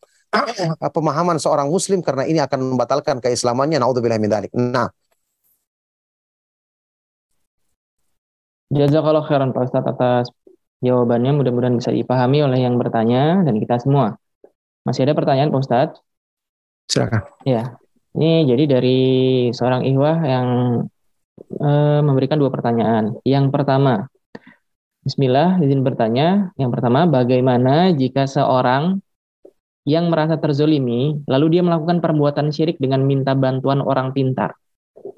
pemahaman 0.94 1.36
seorang 1.36 1.68
muslim 1.68 2.00
karena 2.00 2.24
ini 2.24 2.40
akan 2.40 2.74
membatalkan 2.74 3.20
keislamannya 3.20 3.76
naudzubillah 3.82 4.18
min 4.18 4.30
dzalik. 4.30 4.52
Nah, 4.56 4.88
Jazakallah 8.70 9.26
khairan 9.26 9.50
Pak 9.50 9.66
Ustadz 9.66 9.90
atas 9.90 10.26
jawabannya 10.78 11.34
mudah-mudahan 11.34 11.74
bisa 11.74 11.90
dipahami 11.90 12.46
oleh 12.46 12.62
yang 12.62 12.78
bertanya 12.78 13.42
dan 13.42 13.58
kita 13.58 13.82
semua. 13.82 14.14
Masih 14.86 15.02
ada 15.04 15.18
pertanyaan 15.18 15.50
Pak 15.50 15.60
Ustadz? 15.60 15.98
silakan. 16.90 17.22
Ya, 17.46 17.78
ini 18.18 18.48
jadi 18.48 18.64
dari 18.78 19.00
seorang 19.54 19.86
ihwah 19.86 20.18
yang 20.24 20.48
eh, 21.58 22.00
memberikan 22.02 22.38
dua 22.40 22.50
pertanyaan. 22.50 23.18
Yang 23.22 23.46
pertama, 23.54 24.10
Bismillah, 25.00 25.56
izin 25.64 25.80
bertanya. 25.80 26.52
Yang 26.60 26.70
pertama, 26.76 27.08
bagaimana 27.08 27.90
jika 27.96 28.28
seorang 28.28 29.00
yang 29.88 30.12
merasa 30.12 30.36
terzolimi, 30.36 31.24
lalu 31.24 31.56
dia 31.56 31.62
melakukan 31.64 32.04
perbuatan 32.04 32.52
syirik 32.52 32.76
dengan 32.76 33.02
minta 33.08 33.32
bantuan 33.32 33.80
orang 33.80 34.12
pintar. 34.12 34.52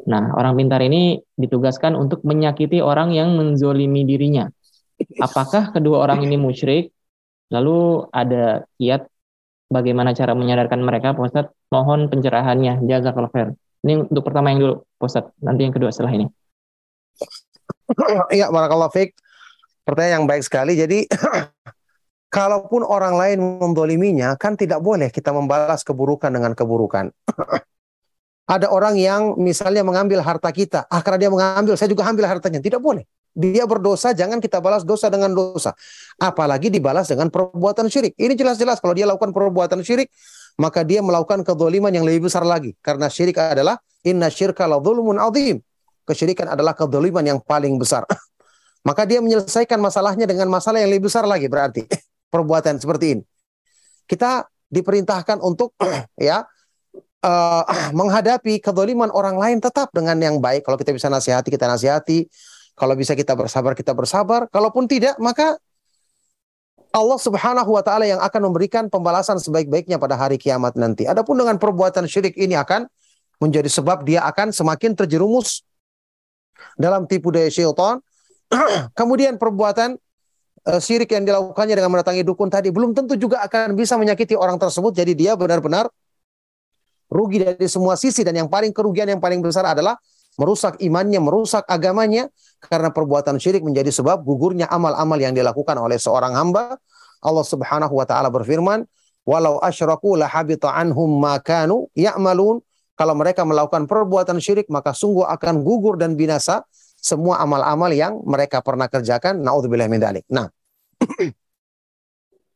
Nah, 0.07 0.33
orang 0.39 0.55
pintar 0.55 0.81
ini 0.87 1.19
ditugaskan 1.35 1.99
untuk 1.99 2.23
menyakiti 2.23 2.79
orang 2.79 3.11
yang 3.11 3.35
menzolimi 3.35 4.07
dirinya. 4.07 4.47
Apakah 5.19 5.75
kedua 5.75 6.07
orang 6.07 6.23
ini 6.23 6.39
musyrik? 6.39 6.95
Lalu 7.51 8.07
ada 8.15 8.65
kiat 8.79 9.12
bagaimana 9.73 10.13
cara 10.13 10.37
menyadarkan 10.37 10.81
mereka, 10.85 11.17
Pak? 11.17 11.49
Mohon 11.73 12.13
pencerahannya, 12.13 12.85
jazakallah 12.85 13.33
khair. 13.33 13.49
Ini 13.83 14.07
untuk 14.07 14.23
pertama 14.23 14.53
yang 14.53 14.61
dulu, 14.61 14.75
Pak. 15.01 15.33
Nanti 15.41 15.61
yang 15.65 15.75
kedua 15.75 15.89
setelah 15.89 16.13
ini. 16.13 16.27
Iya, 18.33 18.49
barakallahu 18.49 18.93
fiik. 18.93 19.13
Pertanyaan 19.85 20.23
yang 20.23 20.27
baik 20.31 20.45
sekali. 20.47 20.79
Jadi 20.79 21.05
kalaupun 22.37 22.87
orang 22.87 23.19
lain 23.19 23.39
mendoliminya, 23.61 24.39
kan 24.41 24.57
tidak 24.57 24.81
boleh 24.81 25.13
kita 25.13 25.35
membalas 25.35 25.85
keburukan 25.85 26.33
dengan 26.33 26.53
keburukan. 26.57 27.11
Ada 28.55 28.69
orang 28.69 28.97
yang 29.01 29.39
misalnya 29.39 29.87
mengambil 29.87 30.21
harta 30.21 30.51
kita, 30.53 30.85
ah 30.91 31.01
karena 31.01 31.29
dia 31.29 31.31
mengambil, 31.33 31.73
saya 31.79 31.89
juga 31.89 32.05
ambil 32.05 32.29
hartanya. 32.29 32.61
Tidak 32.61 32.81
boleh. 32.83 33.07
Dia 33.33 33.65
berdosa, 33.65 34.13
jangan 34.13 34.39
kita 34.39 34.61
balas 34.61 34.85
dosa 34.85 35.09
dengan 35.09 35.33
dosa. 35.33 35.73
Apalagi 36.21 36.69
dibalas 36.69 37.09
dengan 37.09 37.33
perbuatan 37.33 37.89
syirik. 37.89 38.13
Ini 38.21 38.37
jelas-jelas 38.37 38.79
kalau 38.79 38.93
dia 38.93 39.09
lakukan 39.09 39.33
perbuatan 39.33 39.81
syirik, 39.81 40.13
maka 40.61 40.85
dia 40.85 41.01
melakukan 41.01 41.41
kedoliman 41.41 41.89
yang 41.89 42.05
lebih 42.05 42.29
besar 42.29 42.45
lagi. 42.45 42.77
Karena 42.85 43.09
syirik 43.09 43.41
adalah 43.41 43.81
inna 44.05 44.29
syirka 44.29 44.69
la 44.69 44.77
dhulmun 44.77 45.17
azim. 45.17 45.65
Kesyirikan 46.03 46.51
adalah 46.51 46.75
kedoliman 46.75 47.23
yang 47.23 47.39
paling 47.39 47.79
besar. 47.79 48.05
maka 48.87 49.07
dia 49.07 49.23
menyelesaikan 49.23 49.79
masalahnya 49.79 50.27
dengan 50.27 50.51
masalah 50.51 50.83
yang 50.83 50.91
lebih 50.91 51.09
besar 51.11 51.23
lagi 51.27 51.47
berarti 51.47 51.87
perbuatan 52.35 52.83
seperti 52.83 53.19
ini. 53.19 53.23
Kita 54.07 54.43
diperintahkan 54.69 55.39
untuk 55.41 55.79
ya 56.19 56.43
uh, 57.23 57.65
menghadapi 57.99 58.59
kedoliman 58.59 59.09
orang 59.15 59.39
lain 59.39 59.59
tetap 59.63 59.95
dengan 59.95 60.19
yang 60.19 60.37
baik. 60.43 60.67
Kalau 60.67 60.77
kita 60.77 60.91
bisa 60.91 61.07
nasihati, 61.07 61.49
kita 61.49 61.71
nasihati. 61.71 62.27
Kalau 62.73 62.95
bisa 62.97 63.13
kita 63.13 63.37
bersabar, 63.37 63.73
kita 63.77 63.93
bersabar. 63.93 64.41
Kalaupun 64.49 64.89
tidak, 64.89 65.21
maka 65.21 65.61
Allah 66.93 67.19
Subhanahu 67.21 67.73
wa 67.73 67.81
taala 67.81 68.05
yang 68.05 68.21
akan 68.21 68.53
memberikan 68.53 68.89
pembalasan 68.93 69.41
sebaik-baiknya 69.41 69.97
pada 69.97 70.17
hari 70.17 70.37
kiamat 70.37 70.77
nanti. 70.77 71.09
Adapun 71.09 71.41
dengan 71.41 71.57
perbuatan 71.57 72.05
syirik 72.05 72.37
ini 72.37 72.53
akan 72.53 72.85
menjadi 73.41 73.69
sebab 73.69 74.05
dia 74.05 74.23
akan 74.29 74.53
semakin 74.53 74.93
terjerumus 74.93 75.65
dalam 76.77 77.09
tipu 77.09 77.33
daya 77.33 77.49
syaitan. 77.49 77.99
Kemudian 78.99 79.41
perbuatan 79.41 79.97
uh, 80.69 80.81
syirik 80.81 81.17
yang 81.17 81.25
dilakukannya 81.25 81.75
dengan 81.81 81.91
mendatangi 81.97 82.23
dukun 82.29 82.53
tadi 82.53 82.69
belum 82.69 82.93
tentu 82.93 83.17
juga 83.17 83.41
akan 83.41 83.73
bisa 83.73 83.97
menyakiti 83.97 84.37
orang 84.37 84.61
tersebut. 84.61 84.93
Jadi 84.93 85.17
dia 85.17 85.33
benar-benar 85.33 85.89
rugi 87.09 87.41
dari 87.41 87.69
semua 87.69 87.97
sisi 87.97 88.21
dan 88.21 88.37
yang 88.37 88.49
paling 88.53 88.73
kerugian 88.73 89.09
yang 89.09 89.21
paling 89.21 89.41
besar 89.41 89.65
adalah 89.65 89.97
merusak 90.41 90.81
imannya, 90.81 91.21
merusak 91.21 91.67
agamanya 91.69 92.29
karena 92.63 92.95
perbuatan 92.95 93.37
syirik 93.37 93.67
menjadi 93.67 93.91
sebab 93.91 94.23
gugurnya 94.23 94.71
amal-amal 94.71 95.19
yang 95.19 95.35
dilakukan 95.37 95.77
oleh 95.77 95.99
seorang 95.99 96.33
hamba. 96.37 96.79
Allah 97.23 97.47
Subhanahu 97.47 97.95
wa 97.95 98.07
taala 98.07 98.33
berfirman, 98.33 98.87
"Walau 99.27 99.63
asyraku 99.63 100.19
lahabita 100.19 100.73
anhum 100.73 101.21
ma 101.21 101.39
kanu 101.39 101.91
ya'malun." 101.95 102.63
Kalau 102.93 103.15
mereka 103.17 103.43
melakukan 103.43 103.89
perbuatan 103.89 104.39
syirik 104.39 104.69
maka 104.69 104.93
sungguh 104.93 105.25
akan 105.27 105.65
gugur 105.65 105.97
dan 105.97 106.15
binasa 106.15 106.63
semua 107.03 107.43
amal-amal 107.43 107.91
yang 107.91 108.23
mereka 108.23 108.63
pernah 108.63 108.87
kerjakan. 108.87 109.43
Naudzubillah 109.43 109.91
min 109.91 109.99
dalik. 109.99 110.25
Nah. 110.31 110.47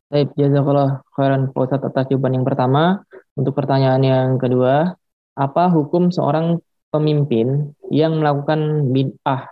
Baik, 0.07 0.39
jazakallah 0.39 1.03
khairan 1.19 1.51
Pak 1.51 1.83
atas 1.83 2.07
jawaban 2.07 2.39
yang 2.39 2.47
pertama. 2.47 3.03
Untuk 3.35 3.59
pertanyaan 3.59 3.99
yang 4.07 4.29
kedua, 4.39 4.95
apa 5.35 5.63
hukum 5.69 6.15
seorang 6.15 6.63
pemimpin 6.91 7.73
yang 7.91 8.19
melakukan 8.21 8.93
bid'ah? 8.93 9.51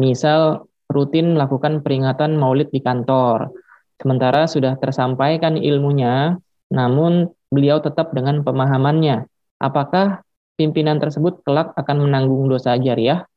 Misal 0.00 0.66
rutin 0.90 1.38
melakukan 1.38 1.80
peringatan 1.84 2.34
maulid 2.34 2.68
di 2.74 2.82
kantor. 2.82 3.54
Sementara 4.00 4.48
sudah 4.48 4.80
tersampaikan 4.80 5.60
ilmunya, 5.60 6.40
namun 6.72 7.28
beliau 7.52 7.78
tetap 7.84 8.16
dengan 8.16 8.40
pemahamannya. 8.40 9.28
Apakah 9.60 10.24
pimpinan 10.56 10.96
tersebut 10.96 11.44
kelak 11.44 11.76
akan 11.76 12.08
menanggung 12.08 12.48
dosa 12.48 12.80
jariah? 12.80 13.28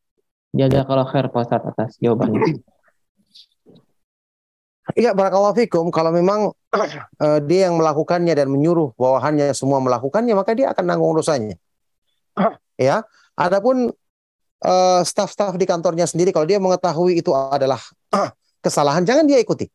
kalau 0.85 1.03
khair 1.09 1.33
Pak 1.33 1.41
Ustaz 1.49 1.65
atas 1.65 1.97
jawabannya. 1.97 2.61
Iya, 4.93 5.15
barakallahu 5.15 5.55
fikum. 5.57 5.89
Kalau 5.89 6.11
memang 6.11 6.51
uh, 6.51 7.39
dia 7.49 7.71
yang 7.71 7.79
melakukannya 7.79 8.35
dan 8.35 8.51
menyuruh 8.51 8.91
bawahannya 8.99 9.55
semua 9.55 9.79
melakukannya, 9.79 10.35
maka 10.35 10.51
dia 10.53 10.75
akan 10.75 10.85
nanggung 10.85 11.15
dosanya. 11.15 11.55
ya. 12.77 13.01
Adapun 13.33 13.89
uh, 14.63 15.01
staf-staf 15.01 15.57
di 15.57 15.65
kantornya 15.65 16.05
sendiri 16.05 16.29
kalau 16.29 16.45
dia 16.45 16.61
mengetahui 16.61 17.19
itu 17.19 17.33
adalah 17.33 17.79
kesalahan, 18.65 19.03
jangan 19.03 19.25
dia 19.25 19.41
ikuti. 19.41 19.67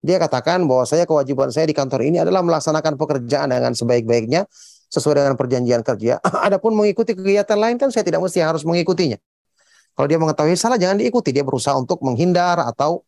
Dia 0.00 0.16
katakan 0.16 0.64
bahwa 0.64 0.88
saya 0.88 1.04
kewajiban 1.04 1.52
saya 1.52 1.68
di 1.68 1.76
kantor 1.76 2.00
ini 2.08 2.24
adalah 2.24 2.40
melaksanakan 2.40 2.96
pekerjaan 2.96 3.52
dengan 3.52 3.76
sebaik-baiknya 3.76 4.48
sesuai 4.88 5.14
dengan 5.22 5.34
perjanjian 5.36 5.82
kerja. 5.84 6.18
Adapun 6.48 6.72
mengikuti 6.72 7.12
kegiatan 7.12 7.58
lain 7.60 7.76
kan 7.76 7.92
saya 7.92 8.06
tidak 8.06 8.24
mesti 8.24 8.40
harus 8.40 8.64
mengikutinya. 8.64 9.20
Kalau 9.92 10.06
dia 10.08 10.16
mengetahui 10.16 10.56
salah 10.56 10.80
jangan 10.80 10.96
diikuti. 10.96 11.34
Dia 11.34 11.44
berusaha 11.44 11.76
untuk 11.76 12.00
menghindar 12.00 12.56
atau 12.64 13.04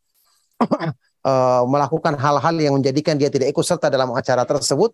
uh, 0.60 1.64
melakukan 1.72 2.18
hal-hal 2.20 2.54
yang 2.60 2.76
menjadikan 2.76 3.16
dia 3.16 3.32
tidak 3.32 3.48
ikut 3.54 3.64
serta 3.64 3.88
dalam 3.88 4.12
acara 4.12 4.44
tersebut. 4.44 4.92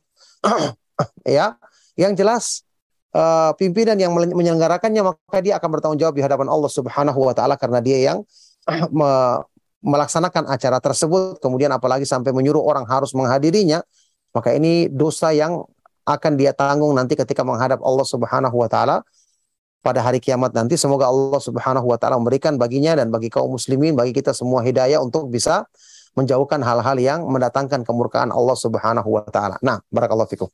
ya, 1.26 1.58
yang 1.98 2.14
jelas 2.14 2.67
uh, 3.14 3.52
pimpinan 3.56 3.96
yang 3.96 4.12
menyelenggarakannya 4.12 5.02
maka 5.04 5.38
dia 5.40 5.56
akan 5.56 5.68
bertanggung 5.68 6.00
jawab 6.00 6.14
di 6.16 6.24
hadapan 6.24 6.48
Allah 6.50 6.70
Subhanahu 6.72 7.20
wa 7.20 7.32
taala 7.32 7.54
karena 7.56 7.80
dia 7.80 7.98
yang 8.12 8.18
me 8.98 9.42
melaksanakan 9.78 10.50
acara 10.50 10.82
tersebut 10.82 11.38
kemudian 11.38 11.70
apalagi 11.70 12.02
sampai 12.02 12.34
menyuruh 12.34 12.66
orang 12.66 12.82
harus 12.90 13.14
menghadirinya 13.14 13.78
maka 14.34 14.50
ini 14.50 14.90
dosa 14.90 15.30
yang 15.30 15.62
akan 16.02 16.34
dia 16.34 16.50
tanggung 16.50 16.90
nanti 16.98 17.14
ketika 17.14 17.46
menghadap 17.46 17.78
Allah 17.86 18.02
Subhanahu 18.02 18.58
wa 18.58 18.66
taala 18.66 19.06
pada 19.78 20.02
hari 20.02 20.18
kiamat 20.18 20.50
nanti 20.50 20.74
semoga 20.74 21.06
Allah 21.06 21.38
Subhanahu 21.38 21.86
wa 21.86 21.94
taala 21.94 22.18
memberikan 22.18 22.58
baginya 22.58 22.98
dan 22.98 23.14
bagi 23.14 23.30
kaum 23.30 23.54
muslimin 23.54 23.94
bagi 23.94 24.10
kita 24.10 24.34
semua 24.34 24.66
hidayah 24.66 24.98
untuk 24.98 25.30
bisa 25.30 25.62
menjauhkan 26.18 26.58
hal-hal 26.58 26.98
yang 26.98 27.20
mendatangkan 27.30 27.86
kemurkaan 27.86 28.34
Allah 28.34 28.58
Subhanahu 28.58 29.06
wa 29.06 29.22
taala. 29.30 29.62
Nah, 29.62 29.78
barakallahu 29.94 30.26
fikum. 30.26 30.50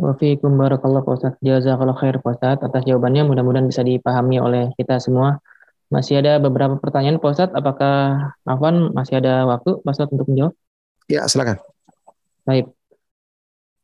Wafikum 0.00 0.56
barakallah 0.56 1.04
Pak 1.04 1.12
Ustadz. 1.12 1.40
Jazakallah 1.44 1.92
khair 2.00 2.16
Pak 2.24 2.40
atas 2.40 2.82
jawabannya. 2.88 3.28
Mudah-mudahan 3.28 3.68
bisa 3.68 3.84
dipahami 3.84 4.40
oleh 4.40 4.72
kita 4.80 4.96
semua. 4.96 5.44
Masih 5.92 6.24
ada 6.24 6.40
beberapa 6.40 6.80
pertanyaan 6.80 7.20
Pak 7.20 7.30
Ustadz. 7.36 7.52
Apakah 7.52 8.32
Afwan 8.48 8.96
masih 8.96 9.20
ada 9.20 9.44
waktu 9.44 9.76
Pak 9.84 9.92
Ustadz 9.92 10.14
untuk 10.16 10.32
menjawab? 10.32 10.56
Ya, 11.04 11.28
silakan. 11.28 11.60
Baik. 12.48 12.72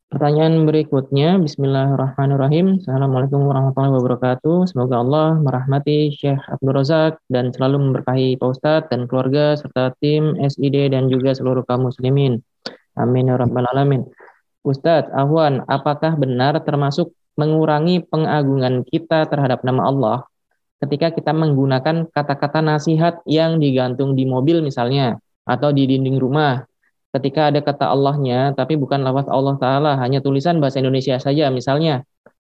Pertanyaan 0.06 0.64
berikutnya, 0.64 1.36
Bismillahirrahmanirrahim. 1.36 2.80
Assalamualaikum 2.80 3.42
warahmatullahi 3.52 4.00
wabarakatuh. 4.00 4.70
Semoga 4.72 5.02
Allah 5.02 5.36
merahmati 5.36 6.14
Syekh 6.14 6.40
Abdul 6.48 6.78
Razak 6.78 7.20
dan 7.28 7.52
selalu 7.52 7.90
memberkahi 7.90 8.40
Pak 8.40 8.48
Ustadz 8.48 8.88
dan 8.88 9.04
keluarga 9.04 9.58
serta 9.58 9.92
tim 10.00 10.38
SID 10.40 10.94
dan 10.94 11.12
juga 11.12 11.36
seluruh 11.36 11.66
kaum 11.68 11.90
muslimin. 11.90 12.40
Amin 12.96 13.28
ya 13.28 13.36
rabbal 13.36 13.68
alamin. 13.68 14.08
Ustadz, 14.66 15.14
Ahwan, 15.14 15.62
apakah 15.70 16.18
benar 16.18 16.58
termasuk 16.66 17.14
mengurangi 17.38 18.02
pengagungan 18.02 18.82
kita 18.82 19.30
terhadap 19.30 19.62
nama 19.62 19.86
Allah 19.86 20.18
ketika 20.82 21.14
kita 21.14 21.32
menggunakan 21.32 22.10
kata-kata 22.10 22.60
nasihat 22.60 23.22
yang 23.24 23.62
digantung 23.62 24.12
di 24.18 24.26
mobil 24.28 24.60
misalnya 24.60 25.22
atau 25.46 25.70
di 25.70 25.86
dinding 25.86 26.18
rumah 26.18 26.66
ketika 27.14 27.48
ada 27.48 27.62
kata 27.64 27.86
Allahnya 27.88 28.52
tapi 28.52 28.76
bukan 28.76 29.00
lafaz 29.00 29.30
Allah 29.30 29.56
Ta'ala 29.56 29.92
hanya 30.02 30.20
tulisan 30.20 30.60
bahasa 30.60 30.82
Indonesia 30.82 31.16
saja 31.16 31.48
misalnya 31.48 32.04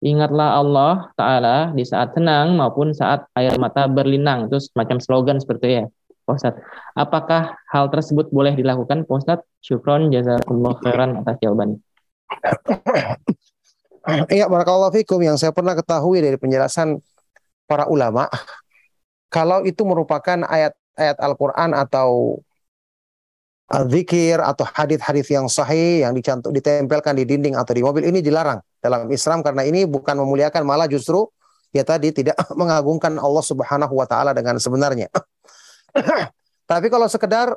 ingatlah 0.04 0.60
Allah 0.60 1.10
Ta'ala 1.18 1.74
di 1.74 1.82
saat 1.82 2.14
senang 2.14 2.54
maupun 2.54 2.94
saat 2.94 3.26
air 3.34 3.58
mata 3.58 3.90
berlinang 3.90 4.46
itu 4.46 4.62
semacam 4.62 4.98
slogan 5.02 5.38
seperti 5.42 5.82
ya 5.82 5.84
Ustaz. 6.22 6.54
Apakah 6.94 7.58
hal 7.66 7.90
tersebut 7.90 8.30
boleh 8.30 8.54
dilakukan 8.54 9.02
Ustaz? 9.10 9.42
Syukron 9.58 10.14
jazakumullah 10.14 10.78
khairan 10.78 11.18
atas 11.18 11.34
jawabannya. 11.42 11.82
Iya, 14.34 14.50
barakallahu 14.50 14.90
fikum 14.98 15.22
yang 15.22 15.38
saya 15.38 15.54
pernah 15.54 15.78
ketahui 15.78 16.18
dari 16.18 16.34
penjelasan 16.34 16.98
para 17.70 17.86
ulama, 17.86 18.26
kalau 19.30 19.62
itu 19.62 19.86
merupakan 19.86 20.42
ayat-ayat 20.42 21.22
Al-Qur'an 21.22 21.70
atau 21.70 22.42
zikir 23.88 24.36
atau 24.42 24.68
hadis-hadis 24.68 25.26
yang 25.32 25.48
sahih 25.48 26.04
yang 26.04 26.12
dicantum 26.12 26.52
ditempelkan 26.52 27.16
di 27.16 27.24
dinding 27.24 27.56
atau 27.56 27.72
di 27.72 27.80
mobil 27.80 28.04
ini 28.04 28.20
dilarang 28.20 28.60
dalam 28.84 29.08
Islam 29.08 29.40
karena 29.40 29.64
ini 29.64 29.88
bukan 29.88 30.12
memuliakan 30.20 30.60
malah 30.68 30.84
justru 30.84 31.24
ya 31.72 31.80
tadi 31.80 32.12
tidak 32.12 32.36
mengagungkan 32.60 33.16
Allah 33.16 33.40
Subhanahu 33.40 33.96
wa 33.96 34.04
taala 34.04 34.36
dengan 34.36 34.60
sebenarnya. 34.60 35.08
Tapi 36.70 36.86
kalau 36.92 37.08
sekedar 37.08 37.56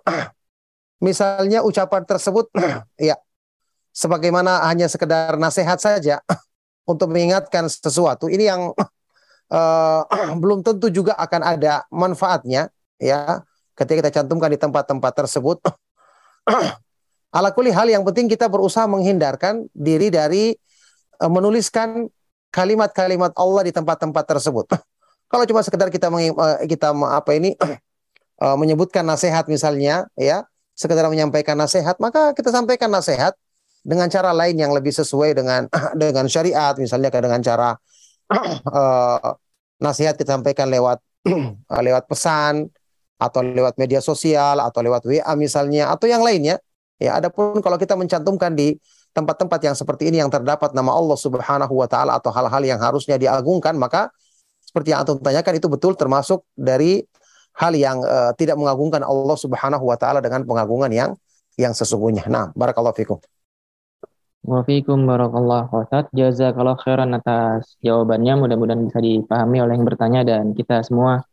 misalnya 1.03 1.59
ucapan 1.67 2.07
tersebut 2.07 2.47
ya 3.11 3.19
sebagaimana 3.95 4.67
hanya 4.67 4.91
sekedar 4.91 5.39
nasihat 5.39 5.79
saja 5.79 6.19
untuk 6.91 7.07
mengingatkan 7.15 7.71
sesuatu 7.71 8.27
ini 8.27 8.51
yang 8.51 8.75
uh, 9.49 10.03
belum 10.43 10.61
tentu 10.67 10.91
juga 10.91 11.15
akan 11.15 11.41
ada 11.55 11.87
manfaatnya 11.87 12.67
ya 12.99 13.39
ketika 13.79 14.03
kita 14.03 14.11
cantumkan 14.21 14.51
di 14.51 14.59
tempat-tempat 14.59 15.11
tersebut. 15.25 15.63
Ala 17.35 17.51
kuli 17.51 17.71
hal 17.71 17.91
yang 17.91 18.03
penting 18.07 18.31
kita 18.31 18.47
berusaha 18.47 18.87
menghindarkan 18.87 19.67
diri 19.75 20.07
dari 20.11 20.55
uh, 21.19 21.31
menuliskan 21.31 22.07
kalimat-kalimat 22.51 23.35
Allah 23.35 23.67
di 23.67 23.71
tempat-tempat 23.75 24.23
tersebut. 24.23 24.71
Kalau 25.27 25.43
cuma 25.43 25.59
sekedar 25.59 25.91
kita 25.91 26.07
uh, 26.07 26.63
kita 26.63 26.95
apa 26.95 27.31
ini 27.35 27.59
uh, 28.39 28.55
menyebutkan 28.55 29.03
nasihat 29.03 29.51
misalnya 29.51 30.07
ya 30.15 30.47
sekedar 30.75 31.07
menyampaikan 31.11 31.55
nasihat 31.59 31.99
maka 31.99 32.31
kita 32.35 32.51
sampaikan 32.51 32.91
nasihat 32.91 33.35
dengan 33.85 34.09
cara 34.09 34.33
lain 34.33 34.57
yang 34.57 34.73
lebih 34.73 34.89
sesuai 34.89 35.37
dengan 35.37 35.69
dengan 36.01 36.25
syariat 36.25 36.73
misalnya 36.81 37.13
dengan 37.13 37.39
cara 37.45 37.77
uh, 38.33 39.19
nasihat 39.85 40.17
kita 40.17 40.41
lewat 40.65 40.97
uh, 41.29 41.81
lewat 41.87 42.09
pesan 42.09 42.65
atau 43.15 43.39
lewat 43.45 43.77
media 43.77 44.01
sosial 44.01 44.59
atau 44.59 44.81
lewat 44.81 45.05
WA 45.05 45.33
misalnya 45.37 45.93
atau 45.93 46.09
yang 46.09 46.25
lainnya 46.25 46.57
ya 46.97 47.21
adapun 47.21 47.61
kalau 47.61 47.77
kita 47.79 47.93
mencantumkan 47.95 48.57
di 48.57 48.75
tempat-tempat 49.15 49.59
yang 49.63 49.75
seperti 49.77 50.11
ini 50.11 50.19
yang 50.19 50.27
terdapat 50.27 50.75
nama 50.75 50.91
Allah 50.91 51.15
Subhanahu 51.15 51.71
wa 51.71 51.87
taala 51.87 52.19
atau 52.19 52.33
hal-hal 52.33 52.63
yang 52.67 52.81
harusnya 52.81 53.15
diagungkan 53.15 53.79
maka 53.79 54.11
seperti 54.59 54.91
yang 54.91 55.07
antum 55.07 55.21
tanyakan 55.23 55.55
itu 55.55 55.71
betul 55.71 55.95
termasuk 55.95 56.43
dari 56.51 57.05
hal 57.55 57.71
yang 57.71 58.03
uh, 58.03 58.35
tidak 58.35 58.59
mengagungkan 58.59 58.99
Allah 59.07 59.37
Subhanahu 59.39 59.87
wa 59.87 59.95
taala 59.95 60.19
dengan 60.19 60.43
pengagungan 60.43 60.91
yang 60.91 61.15
yang 61.55 61.71
sesungguhnya. 61.71 62.27
Nah, 62.27 62.51
barakallahu 62.51 62.95
fikum. 62.95 63.19
Wafikum 64.45 65.09
barakallah 65.09 65.65
Ustaz. 65.73 66.05
Jazakallah 66.13 66.77
khairan 66.77 67.17
atas 67.17 67.81
jawabannya. 67.81 68.33
Mudah-mudahan 68.37 68.85
bisa 68.85 69.01
dipahami 69.01 69.57
oleh 69.57 69.73
yang 69.73 69.85
bertanya 69.89 70.21
dan 70.21 70.53
kita 70.53 70.85
semua. 70.85 71.25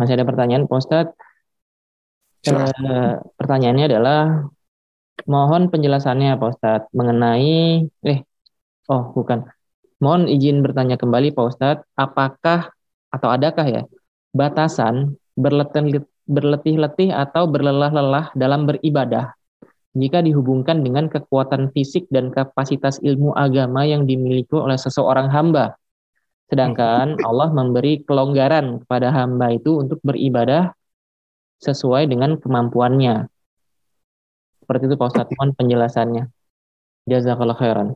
Masih 0.00 0.16
ada 0.16 0.24
pertanyaan 0.24 0.64
Pak 0.64 0.78
Ustaz? 0.80 1.06
Eh, 2.48 3.12
pertanyaannya 3.36 3.84
adalah 3.92 4.20
mohon 5.28 5.68
penjelasannya 5.68 6.40
Pak 6.40 6.48
Ustaz 6.48 6.82
mengenai 6.96 7.84
eh 8.08 8.18
oh 8.88 9.12
bukan. 9.12 9.44
Mohon 10.00 10.32
izin 10.32 10.64
bertanya 10.64 10.96
kembali 10.96 11.36
Pak 11.36 11.44
Ustaz, 11.44 11.76
apakah 11.92 12.72
atau 13.12 13.28
adakah 13.28 13.66
ya 13.68 13.82
batasan 14.32 15.20
berletih-letih 16.24 17.12
atau 17.12 17.44
berlelah-lelah 17.52 18.32
dalam 18.32 18.64
beribadah 18.64 19.36
jika 19.90 20.22
dihubungkan 20.22 20.86
dengan 20.86 21.10
kekuatan 21.10 21.74
fisik 21.74 22.06
dan 22.14 22.30
kapasitas 22.30 23.02
ilmu 23.02 23.34
agama 23.34 23.82
yang 23.82 24.06
dimiliki 24.06 24.54
oleh 24.54 24.78
seseorang 24.78 25.26
hamba. 25.30 25.74
Sedangkan 26.46 27.18
Allah 27.22 27.50
memberi 27.50 28.02
kelonggaran 28.06 28.82
kepada 28.86 29.10
hamba 29.10 29.54
itu 29.54 29.82
untuk 29.82 29.98
beribadah 30.02 30.74
sesuai 31.62 32.06
dengan 32.10 32.38
kemampuannya. 32.38 33.26
Seperti 34.62 34.82
itu 34.86 34.94
Pak 34.94 35.08
Ustadz, 35.10 35.34
mohon 35.34 35.50
penjelasannya. 35.58 36.24
Jazakallah 37.10 37.58
khairan. 37.58 37.88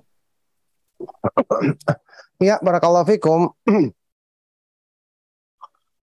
Ya, 2.42 2.58
barakallahu 2.58 3.06
fikum. 3.06 3.54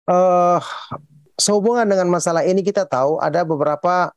uh, 0.04 0.60
sehubungan 1.44 1.88
dengan 1.88 2.12
masalah 2.12 2.44
ini 2.44 2.60
kita 2.60 2.84
tahu 2.84 3.16
ada 3.16 3.40
beberapa 3.40 4.12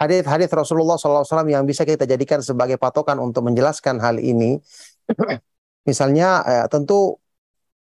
hadis-hadis 0.00 0.48
Rasulullah 0.48 0.96
SAW 0.96 1.44
yang 1.44 1.68
bisa 1.68 1.84
kita 1.84 2.08
jadikan 2.08 2.40
sebagai 2.40 2.80
patokan 2.80 3.20
untuk 3.20 3.44
menjelaskan 3.44 4.00
hal 4.00 4.16
ini. 4.16 4.56
Misalnya 5.88 6.40
eh, 6.48 6.66
tentu 6.72 7.20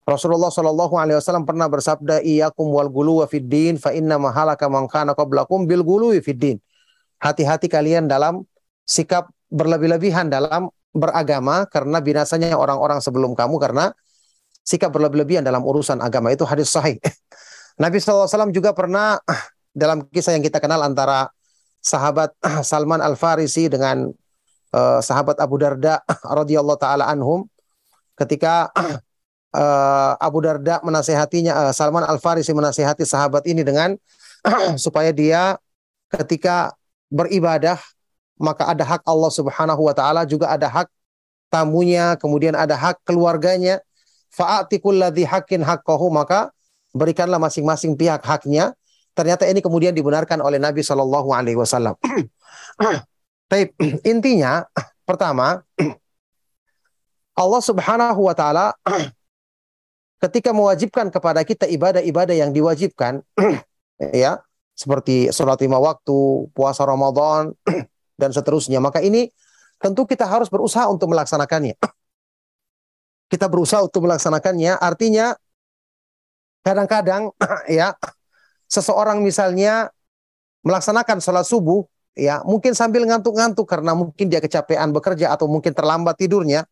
Rasulullah 0.03 0.51
Wasallam 0.51 1.47
pernah 1.47 1.71
bersabda, 1.71 2.19
"Iyakum 2.19 2.67
wal 2.75 2.91
gulu 2.91 3.23
wa 3.23 3.27
fiddin, 3.27 3.79
fa 3.79 3.95
inna 3.95 4.19
mahalaka 4.19 4.67
man 4.67 4.91
kana 4.91 5.15
qablakum 5.15 5.63
bil 5.63 5.79
gulu 5.79 6.11
fiddin." 6.19 6.59
Hati-hati 7.23 7.71
kalian 7.71 8.11
dalam 8.11 8.43
sikap 8.83 9.31
berlebih-lebihan 9.47 10.27
dalam 10.27 10.67
beragama 10.91 11.63
karena 11.71 12.03
binasanya 12.03 12.53
orang-orang 12.59 12.99
sebelum 12.99 13.31
kamu 13.31 13.55
karena 13.63 13.95
sikap 14.61 14.91
berlebih-lebihan 14.91 15.41
dalam 15.41 15.63
urusan 15.63 16.03
agama 16.03 16.35
itu 16.35 16.43
hadis 16.43 16.67
sahih. 16.69 16.99
Nabi 17.83 17.97
SAW 17.97 18.51
juga 18.51 18.75
pernah 18.75 19.17
dalam 19.71 20.03
kisah 20.11 20.35
yang 20.35 20.43
kita 20.43 20.59
kenal 20.59 20.83
antara 20.83 21.31
sahabat 21.83 22.31
Salman 22.69 23.03
Al 23.03 23.19
Farisi 23.19 23.67
dengan 23.67 24.07
uh, 24.71 24.99
sahabat 25.03 25.37
Abu 25.43 25.59
Darda 25.59 25.99
radhiyallahu 26.39 26.79
taala 26.79 27.11
anhum. 27.11 27.45
Ketika 28.15 28.71
uh, 28.71 30.13
Abu 30.27 30.39
Darda 30.41 30.79
menasehatinya 30.81 31.69
uh, 31.69 31.71
Salman 31.75 32.07
Al 32.07 32.17
Farisi 32.17 32.55
menasehati 32.55 33.03
sahabat 33.03 33.43
ini 33.45 33.61
dengan 33.61 33.93
supaya 34.83 35.11
dia 35.11 35.59
ketika 36.11 36.75
beribadah 37.07 37.77
maka 38.41 38.67
ada 38.67 38.83
hak 38.83 39.05
Allah 39.05 39.31
Subhanahu 39.31 39.87
wa 39.87 39.93
taala 39.93 40.25
juga 40.25 40.49
ada 40.51 40.67
hak 40.67 40.89
tamunya 41.53 42.17
kemudian 42.17 42.55
ada 42.57 42.73
hak 42.73 43.03
keluarganya. 43.05 43.83
Fa'atikul 44.33 44.97
ladzi 44.97 45.29
haqqin 45.29 45.61
haqqahu 45.61 46.09
maka 46.09 46.49
berikanlah 46.89 47.37
masing-masing 47.37 47.93
pihak 47.93 48.25
haknya 48.25 48.73
Ternyata 49.13 49.45
ini 49.45 49.61
kemudian 49.61 49.93
dibenarkan 49.93 50.41
oleh 50.41 50.57
Nabi 50.57 50.81
Shallallahu 50.81 51.29
Alaihi 51.29 51.57
Wasallam. 51.57 51.93
Tapi 53.49 53.69
intinya 54.11 54.65
pertama 55.09 55.61
Allah 57.33 57.61
Subhanahu 57.61 58.21
Wa 58.25 58.35
Taala 58.37 58.65
ketika 60.17 60.49
mewajibkan 60.49 61.13
kepada 61.13 61.45
kita 61.45 61.69
ibadah-ibadah 61.69 62.33
yang 62.33 62.49
diwajibkan, 62.49 63.21
ya 64.15 64.41
seperti 64.73 65.29
sholat 65.29 65.61
lima 65.61 65.77
waktu, 65.77 66.49
puasa 66.55 66.81
Ramadan 66.87 67.53
dan 68.17 68.29
seterusnya, 68.33 68.81
maka 68.81 69.03
ini 69.03 69.29
tentu 69.77 70.07
kita 70.07 70.25
harus 70.25 70.49
berusaha 70.49 70.89
untuk 70.89 71.13
melaksanakannya. 71.13 71.77
Kita 73.29 73.45
berusaha 73.49 73.83
untuk 73.83 74.05
melaksanakannya, 74.09 74.77
artinya 74.79 75.35
kadang-kadang 76.63 77.29
ya 77.67 77.91
seseorang 78.73 79.21
misalnya 79.21 79.93
melaksanakan 80.65 81.21
sholat 81.21 81.45
subuh, 81.45 81.85
ya 82.17 82.41
mungkin 82.41 82.73
sambil 82.73 83.05
ngantuk-ngantuk 83.05 83.69
karena 83.69 83.93
mungkin 83.93 84.25
dia 84.33 84.41
kecapean 84.41 84.89
bekerja 84.89 85.29
atau 85.29 85.45
mungkin 85.45 85.77
terlambat 85.77 86.17
tidurnya, 86.17 86.65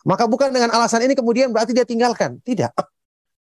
Maka 0.00 0.24
bukan 0.24 0.48
dengan 0.48 0.72
alasan 0.72 1.04
ini 1.04 1.12
kemudian 1.12 1.52
berarti 1.52 1.76
dia 1.76 1.84
tinggalkan. 1.84 2.40
Tidak. 2.40 2.72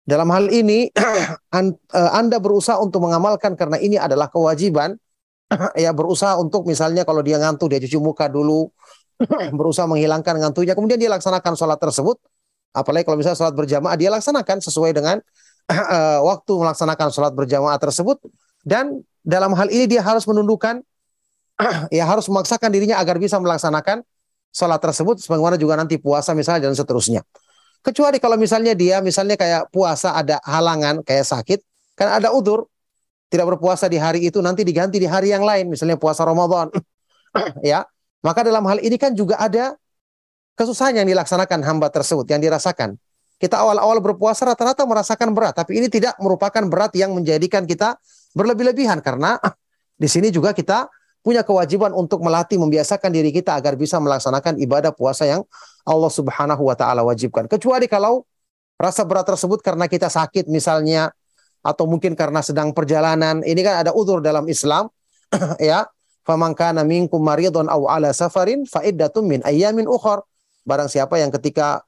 Dalam 0.03 0.27
hal 0.35 0.51
ini 0.51 0.91
eh, 1.59 2.11
Anda 2.11 2.43
berusaha 2.43 2.83
untuk 2.83 3.07
mengamalkan 3.07 3.55
karena 3.55 3.79
ini 3.79 3.95
adalah 3.95 4.27
kewajiban 4.27 4.99
ya 5.79 5.95
berusaha 5.95 6.35
untuk 6.43 6.67
misalnya 6.67 7.07
kalau 7.07 7.23
dia 7.23 7.39
ngantuk 7.39 7.71
dia 7.71 7.79
cuci 7.79 8.03
muka 8.03 8.27
dulu 8.27 8.67
berusaha 9.59 9.87
menghilangkan 9.87 10.43
ngantuknya 10.43 10.75
kemudian 10.75 10.99
dia 10.99 11.07
laksanakan 11.15 11.55
sholat 11.55 11.79
tersebut 11.79 12.19
apalagi 12.75 13.07
kalau 13.07 13.23
misalnya 13.23 13.39
sholat 13.39 13.55
berjamaah 13.55 13.95
dia 13.95 14.11
laksanakan 14.11 14.59
sesuai 14.59 14.91
dengan 14.91 15.23
eh, 15.71 16.19
waktu 16.23 16.53
melaksanakan 16.53 17.09
sholat 17.13 17.33
berjamaah 17.35 17.79
tersebut. 17.79 18.19
Dan 18.63 19.03
dalam 19.23 19.55
hal 19.55 19.71
ini 19.71 19.87
dia 19.87 20.03
harus 20.03 20.27
menundukkan 20.27 20.83
ya 21.95 22.05
harus 22.07 22.27
memaksakan 22.27 22.71
dirinya 22.71 22.99
agar 22.99 23.19
bisa 23.19 23.39
melaksanakan 23.39 24.03
sholat 24.53 24.81
tersebut 24.83 25.23
sebagaimana 25.23 25.57
juga 25.57 25.79
nanti 25.79 25.97
puasa 25.99 26.35
misalnya 26.35 26.71
dan 26.71 26.77
seterusnya. 26.77 27.23
Kecuali 27.83 28.23
kalau 28.23 28.39
misalnya 28.39 28.79
dia 28.79 29.03
misalnya 29.03 29.35
kayak 29.35 29.71
puasa 29.75 30.15
ada 30.15 30.39
halangan 30.47 31.03
kayak 31.03 31.27
sakit 31.27 31.59
kan 31.99 32.23
ada 32.23 32.31
udur 32.31 32.71
tidak 33.27 33.57
berpuasa 33.57 33.91
di 33.91 33.99
hari 33.99 34.29
itu 34.29 34.39
nanti 34.39 34.63
diganti 34.63 35.03
di 35.03 35.09
hari 35.09 35.35
yang 35.35 35.43
lain 35.43 35.73
misalnya 35.73 35.99
puasa 35.99 36.23
Ramadan 36.23 36.71
ya. 37.65 37.83
Maka 38.23 38.47
dalam 38.47 38.63
hal 38.71 38.79
ini 38.79 38.95
kan 38.95 39.19
juga 39.19 39.35
ada 39.35 39.75
kesusahan 40.55 40.95
yang 41.03 41.09
dilaksanakan 41.11 41.59
hamba 41.67 41.91
tersebut 41.91 42.23
yang 42.31 42.39
dirasakan 42.39 42.95
kita 43.43 43.59
awal-awal 43.59 43.99
berpuasa 43.99 44.47
rata-rata 44.47 44.86
merasakan 44.86 45.34
berat 45.34 45.59
tapi 45.59 45.82
ini 45.82 45.90
tidak 45.90 46.14
merupakan 46.22 46.62
berat 46.70 46.95
yang 46.95 47.11
menjadikan 47.11 47.66
kita 47.66 47.99
berlebih-lebihan 48.38 49.03
karena 49.03 49.34
di 50.03 50.07
sini 50.07 50.30
juga 50.30 50.55
kita 50.55 50.86
punya 51.22 51.47
kewajiban 51.47 51.95
untuk 51.95 52.22
melatih 52.22 52.59
membiasakan 52.59 53.11
diri 53.14 53.30
kita 53.30 53.55
agar 53.55 53.78
bisa 53.78 54.03
melaksanakan 54.03 54.59
ibadah 54.59 54.90
puasa 54.90 55.26
yang 55.26 55.47
Allah 55.86 56.11
Subhanahu 56.11 56.66
wa 56.66 56.74
taala 56.74 57.07
wajibkan. 57.07 57.47
Kecuali 57.47 57.86
kalau 57.86 58.26
rasa 58.74 59.07
berat 59.07 59.30
tersebut 59.30 59.62
karena 59.62 59.86
kita 59.86 60.11
sakit 60.11 60.51
misalnya 60.51 61.14
atau 61.62 61.86
mungkin 61.86 62.18
karena 62.18 62.43
sedang 62.43 62.74
perjalanan. 62.74 63.47
Ini 63.47 63.61
kan 63.62 63.86
ada 63.86 63.95
udur 63.95 64.18
dalam 64.18 64.51
Islam 64.51 64.90
ya. 65.62 65.86
Faman 66.22 66.55
kana 66.55 66.86
minkum 66.86 67.18
maridun 67.18 67.66
aw 67.66 67.82
ala 67.90 68.14
safarin 68.14 68.62
fa 68.66 68.82
min 69.22 69.43
ayyamin 69.47 69.86
ukhar. 69.86 70.22
Barang 70.62 70.86
siapa 70.86 71.18
yang 71.18 71.34
ketika 71.34 71.82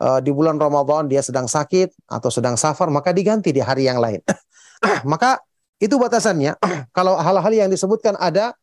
uh, 0.00 0.20
di 0.20 0.30
bulan 0.32 0.56
Ramadan 0.60 1.08
dia 1.08 1.20
sedang 1.20 1.48
sakit 1.48 2.08
atau 2.08 2.28
sedang 2.32 2.54
safar 2.58 2.88
maka 2.92 3.12
diganti 3.12 3.52
di 3.52 3.60
hari 3.60 3.88
yang 3.88 4.00
lain. 4.00 4.20
maka 5.12 5.40
itu 5.80 5.96
batasannya. 5.96 6.56
Kalau 6.96 7.16
hal-hal 7.20 7.52
yang 7.52 7.68
disebutkan 7.68 8.16
ada 8.16 8.56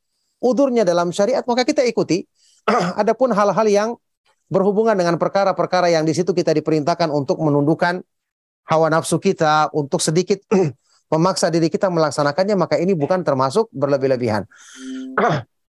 udurnya 0.43 0.84
dalam 0.84 1.13
syariat 1.13 1.45
maka 1.45 1.63
kita 1.63 1.86
ikuti. 1.86 2.25
Adapun 3.01 3.34
hal-hal 3.34 3.67
yang 3.69 3.89
berhubungan 4.51 4.93
dengan 4.93 5.17
perkara-perkara 5.17 5.89
yang 5.89 6.05
di 6.05 6.13
situ 6.13 6.29
kita 6.36 6.53
diperintahkan 6.53 7.09
untuk 7.09 7.41
menundukkan 7.41 8.05
hawa 8.69 8.88
nafsu 8.88 9.17
kita, 9.17 9.73
untuk 9.73 9.99
sedikit 9.99 10.39
memaksa 11.13 11.49
diri 11.53 11.69
kita 11.69 11.89
melaksanakannya, 11.89 12.55
maka 12.57 12.75
ini 12.81 12.93
bukan 12.97 13.21
termasuk 13.21 13.69
berlebih-lebihan. 13.73 14.45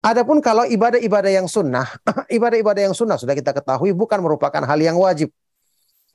Adapun 0.04 0.44
kalau 0.44 0.68
ibadah-ibadah 0.68 1.32
yang 1.32 1.48
sunnah, 1.48 1.88
ibadah-ibadah 2.36 2.90
yang 2.90 2.94
sunnah 2.94 3.16
sudah 3.16 3.32
kita 3.32 3.56
ketahui 3.56 3.96
bukan 3.96 4.20
merupakan 4.20 4.60
hal 4.60 4.78
yang 4.78 5.00
wajib. 5.00 5.32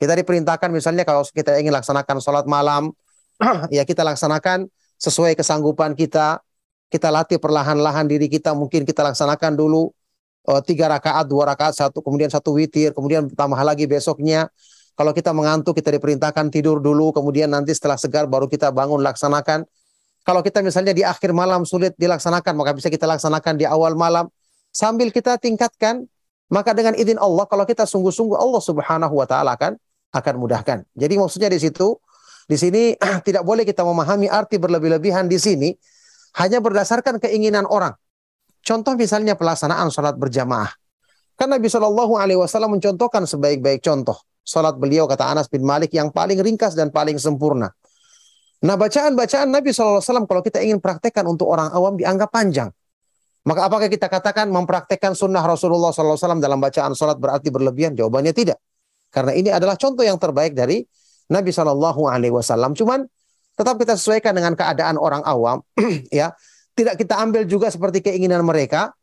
Kita 0.00 0.16
diperintahkan 0.16 0.72
misalnya 0.72 1.04
kalau 1.04 1.20
kita 1.28 1.60
ingin 1.60 1.76
laksanakan 1.76 2.24
sholat 2.24 2.48
malam, 2.48 2.88
ya 3.76 3.84
kita 3.84 4.00
laksanakan 4.00 4.64
sesuai 4.96 5.36
kesanggupan 5.36 5.92
kita. 5.92 6.40
Kita 6.90 7.06
latih 7.12 7.38
perlahan-lahan 7.38 8.08
diri 8.10 8.26
kita, 8.26 8.50
mungkin 8.50 8.82
kita 8.82 9.06
laksanakan 9.06 9.54
dulu 9.54 9.94
uh, 10.50 10.58
tiga 10.58 10.90
rakaat, 10.90 11.22
dua 11.30 11.54
rakaat, 11.54 11.78
satu 11.78 12.02
kemudian 12.02 12.26
satu 12.26 12.56
witir, 12.56 12.90
kemudian 12.90 13.30
tambah 13.30 13.60
lagi 13.62 13.86
besoknya. 13.86 14.50
Kalau 14.98 15.14
kita 15.14 15.30
mengantuk, 15.30 15.78
kita 15.78 15.94
diperintahkan 15.94 16.50
tidur 16.50 16.82
dulu, 16.82 17.14
kemudian 17.14 17.46
nanti 17.46 17.76
setelah 17.76 17.94
segar 17.94 18.26
baru 18.26 18.50
kita 18.50 18.74
bangun 18.74 19.00
laksanakan. 19.06 19.62
Kalau 20.26 20.42
kita 20.42 20.60
misalnya 20.66 20.90
di 20.90 21.06
akhir 21.06 21.30
malam 21.30 21.62
sulit 21.62 21.94
dilaksanakan, 21.94 22.52
maka 22.58 22.74
bisa 22.74 22.90
kita 22.90 23.06
laksanakan 23.06 23.54
di 23.54 23.70
awal 23.70 23.94
malam. 23.94 24.26
Sambil 24.74 25.14
kita 25.14 25.38
tingkatkan, 25.38 26.10
maka 26.50 26.74
dengan 26.74 26.98
izin 26.98 27.16
Allah, 27.16 27.46
kalau 27.46 27.62
kita 27.62 27.86
sungguh-sungguh 27.86 28.34
Allah 28.34 28.58
Subhanahu 28.58 29.14
wa 29.14 29.24
taala 29.30 29.54
akan 29.54 29.78
akan 30.10 30.34
mudahkan. 30.38 30.84
Jadi 30.94 31.14
maksudnya 31.18 31.50
di 31.50 31.58
situ 31.62 31.98
di 32.50 32.56
sini 32.58 32.94
tidak 33.26 33.46
boleh 33.46 33.62
kita 33.62 33.86
memahami 33.86 34.26
arti 34.26 34.58
berlebih-lebihan 34.58 35.30
di 35.30 35.38
sini 35.38 35.70
hanya 36.38 36.58
berdasarkan 36.62 37.18
keinginan 37.22 37.66
orang. 37.66 37.94
Contoh 38.60 38.94
misalnya 38.94 39.34
pelaksanaan 39.34 39.88
sholat 39.88 40.14
berjamaah. 40.20 40.70
Kan 41.34 41.48
Nabi 41.48 41.72
Shallallahu 41.72 42.20
Alaihi 42.20 42.36
Wasallam 42.36 42.76
mencontohkan 42.76 43.24
sebaik-baik 43.24 43.80
contoh 43.80 44.20
sholat 44.44 44.76
beliau 44.76 45.08
kata 45.08 45.30
Anas 45.30 45.48
bin 45.48 45.64
Malik 45.64 45.94
yang 45.96 46.12
paling 46.12 46.36
ringkas 46.42 46.76
dan 46.76 46.92
paling 46.92 47.16
sempurna. 47.16 47.72
Nah 48.60 48.76
bacaan-bacaan 48.76 49.48
Nabi 49.48 49.72
SAW 49.72 50.28
kalau 50.28 50.44
kita 50.44 50.60
ingin 50.60 50.84
praktekkan 50.84 51.24
untuk 51.24 51.48
orang 51.48 51.72
awam 51.72 51.96
dianggap 51.96 52.28
panjang. 52.28 52.68
Maka 53.40 53.72
apakah 53.72 53.88
kita 53.88 54.12
katakan 54.12 54.52
mempraktekkan 54.52 55.16
sunnah 55.16 55.40
Rasulullah 55.40 55.96
SAW 55.96 56.44
dalam 56.44 56.60
bacaan 56.60 56.92
sholat 56.92 57.16
berarti 57.16 57.48
berlebihan? 57.48 57.96
Jawabannya 57.96 58.36
tidak. 58.36 58.60
Karena 59.10 59.34
ini 59.34 59.50
adalah 59.50 59.74
contoh 59.74 60.06
yang 60.06 60.16
terbaik 60.16 60.54
dari 60.54 60.86
Nabi 61.30 61.50
Shallallahu 61.50 62.06
Alaihi 62.06 62.34
Wasallam. 62.34 62.74
Cuman 62.78 63.06
tetap 63.54 63.76
kita 63.76 63.98
sesuaikan 63.98 64.34
dengan 64.34 64.54
keadaan 64.54 64.96
orang 64.96 65.22
awam, 65.26 65.62
ya. 66.14 66.34
Tidak 66.70 66.96
kita 66.96 67.18
ambil 67.18 67.44
juga 67.44 67.68
seperti 67.68 68.00
keinginan 68.00 68.46
mereka, 68.46 68.94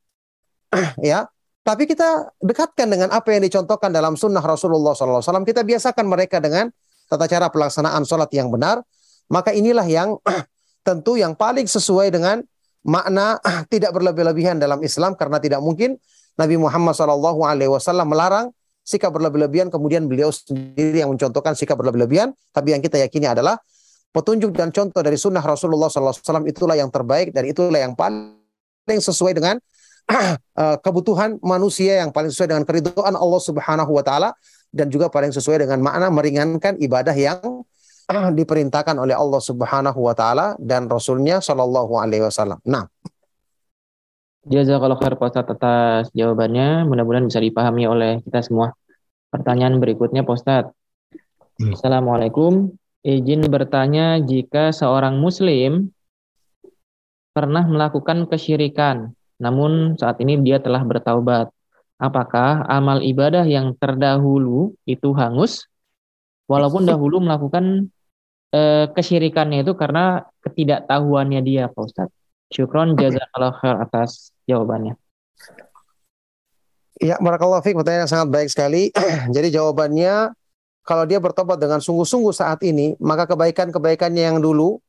ya. 1.03 1.27
Tapi 1.67 1.83
kita 1.83 2.31
dekatkan 2.39 2.87
dengan 2.87 3.11
apa 3.11 3.27
yang 3.35 3.43
dicontohkan 3.43 3.91
dalam 3.91 4.15
sunnah 4.15 4.39
Rasulullah 4.39 4.95
SAW. 4.95 5.43
Kita 5.43 5.67
biasakan 5.67 6.07
mereka 6.07 6.39
dengan 6.39 6.71
tata 7.11 7.27
cara 7.27 7.51
pelaksanaan 7.51 8.07
sholat 8.07 8.31
yang 8.31 8.47
benar. 8.47 8.79
Maka 9.27 9.51
inilah 9.51 9.83
yang 9.83 10.15
tentu 10.87 11.19
yang 11.19 11.35
paling 11.35 11.67
sesuai 11.67 12.07
dengan 12.15 12.39
makna 12.87 13.35
tidak 13.67 13.91
berlebih-lebihan 13.91 14.55
dalam 14.55 14.79
Islam 14.79 15.19
karena 15.19 15.43
tidak 15.43 15.59
mungkin 15.59 15.99
Nabi 16.39 16.55
Muhammad 16.55 16.95
SAW 16.95 18.07
melarang 18.07 18.55
sikap 18.88 19.11
berlebih-lebihan 19.11 19.67
kemudian 19.67 20.07
beliau 20.07 20.31
sendiri 20.31 21.03
yang 21.03 21.11
mencontohkan 21.11 21.59
sikap 21.59 21.75
berlebih-lebihan. 21.75 22.31
Tapi 22.55 22.71
yang 22.71 22.79
kita 22.79 22.95
yakini 23.03 23.27
adalah 23.27 23.59
petunjuk 24.15 24.55
dan 24.55 24.71
contoh 24.71 25.03
dari 25.03 25.19
sunnah 25.19 25.43
Rasulullah 25.43 25.91
SAW 25.91 26.47
itulah 26.47 26.79
yang 26.79 26.88
terbaik 26.88 27.35
dan 27.35 27.43
itulah 27.43 27.83
yang 27.83 27.91
paling 27.99 28.39
sesuai 28.88 29.35
dengan 29.35 29.59
kebutuhan 30.85 31.35
manusia 31.43 31.99
yang 31.99 32.15
paling 32.15 32.31
sesuai 32.31 32.55
dengan 32.55 32.64
keridhaan 32.64 33.15
Allah 33.19 33.41
Subhanahu 33.43 33.91
wa 33.91 34.03
taala 34.07 34.31
dan 34.72 34.88
juga 34.88 35.11
paling 35.11 35.35
sesuai 35.35 35.68
dengan 35.68 35.84
makna 35.84 36.07
meringankan 36.07 36.80
ibadah 36.80 37.11
yang 37.11 37.43
diperintahkan 38.39 38.95
oleh 38.95 39.19
Allah 39.19 39.41
Subhanahu 39.43 39.99
wa 39.99 40.15
taala 40.15 40.55
dan 40.64 40.88
rasulnya 40.88 41.43
sallallahu 41.43 41.99
alaihi 41.99 42.23
wasallam. 42.23 42.64
Nah, 42.64 42.88
Jazakallah 44.48 44.95
khair 44.95 45.19
Pak 45.19 45.28
Ustadz 45.28 45.53
atas 45.60 46.03
jawabannya. 46.15 46.88
Mudah-mudahan 46.88 47.28
bisa 47.28 47.44
dipahami 47.44 47.84
oleh 47.84 48.24
kita 48.24 48.40
semua. 48.40 48.72
Pertanyaan 49.28 49.76
berikutnya 49.84 50.24
Pak 50.24 50.36
Ustadz. 50.40 50.72
Hmm. 51.60 51.76
Assalamualaikum. 51.76 52.72
Izin 53.03 53.44
bertanya 53.52 54.24
jika 54.24 54.72
seorang 54.72 55.19
muslim 55.19 55.91
pernah 57.36 57.68
melakukan 57.68 58.24
kesyirikan, 58.32 59.11
namun 59.36 59.99
saat 59.99 60.15
ini 60.24 60.40
dia 60.40 60.64
telah 60.64 60.80
bertaubat. 60.88 61.52
Apakah 61.99 62.64
amal 62.72 63.03
ibadah 63.03 63.44
yang 63.44 63.76
terdahulu 63.76 64.72
itu 64.88 65.11
hangus? 65.11 65.68
Walaupun 66.48 66.88
dahulu 66.88 67.19
melakukan 67.19 67.91
eh, 68.56 68.88
kesyirikannya 68.95 69.68
itu 69.68 69.76
karena 69.76 70.24
ketidaktahuannya 70.40 71.44
dia 71.44 71.68
Pak 71.68 71.84
Ustadz. 71.84 72.15
Syukron 72.48 72.95
jazakallah 72.95 73.52
khair 73.60 73.76
atas 73.84 74.32
jawabannya. 74.48 74.95
ya 76.98 77.22
barakallahu 77.22 77.61
fiik 77.61 77.78
pertanyaan 77.78 78.10
yang 78.10 78.11
sangat 78.11 78.30
baik 78.34 78.49
sekali. 78.49 78.90
Jadi 79.36 79.53
jawabannya 79.53 80.34
kalau 80.88 81.03
dia 81.03 81.19
bertobat 81.19 81.60
dengan 81.60 81.84
sungguh-sungguh 81.84 82.32
saat 82.32 82.64
ini, 82.64 82.95
maka 82.98 83.28
kebaikan-kebaikannya 83.28 84.24
yang 84.34 84.40
dulu 84.40 84.80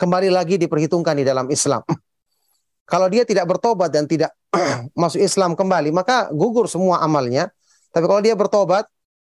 kembali 0.00 0.32
lagi 0.32 0.56
diperhitungkan 0.56 1.20
di 1.20 1.24
dalam 1.28 1.46
Islam. 1.52 1.84
Kalau 2.90 3.08
dia 3.08 3.24
tidak 3.24 3.48
bertobat 3.48 3.88
dan 3.88 4.04
tidak 4.04 4.32
masuk 5.00 5.20
Islam 5.20 5.56
kembali, 5.56 5.88
maka 5.92 6.28
gugur 6.32 6.68
semua 6.68 7.00
amalnya. 7.00 7.48
Tapi 7.94 8.04
kalau 8.04 8.20
dia 8.20 8.36
bertobat, 8.36 8.84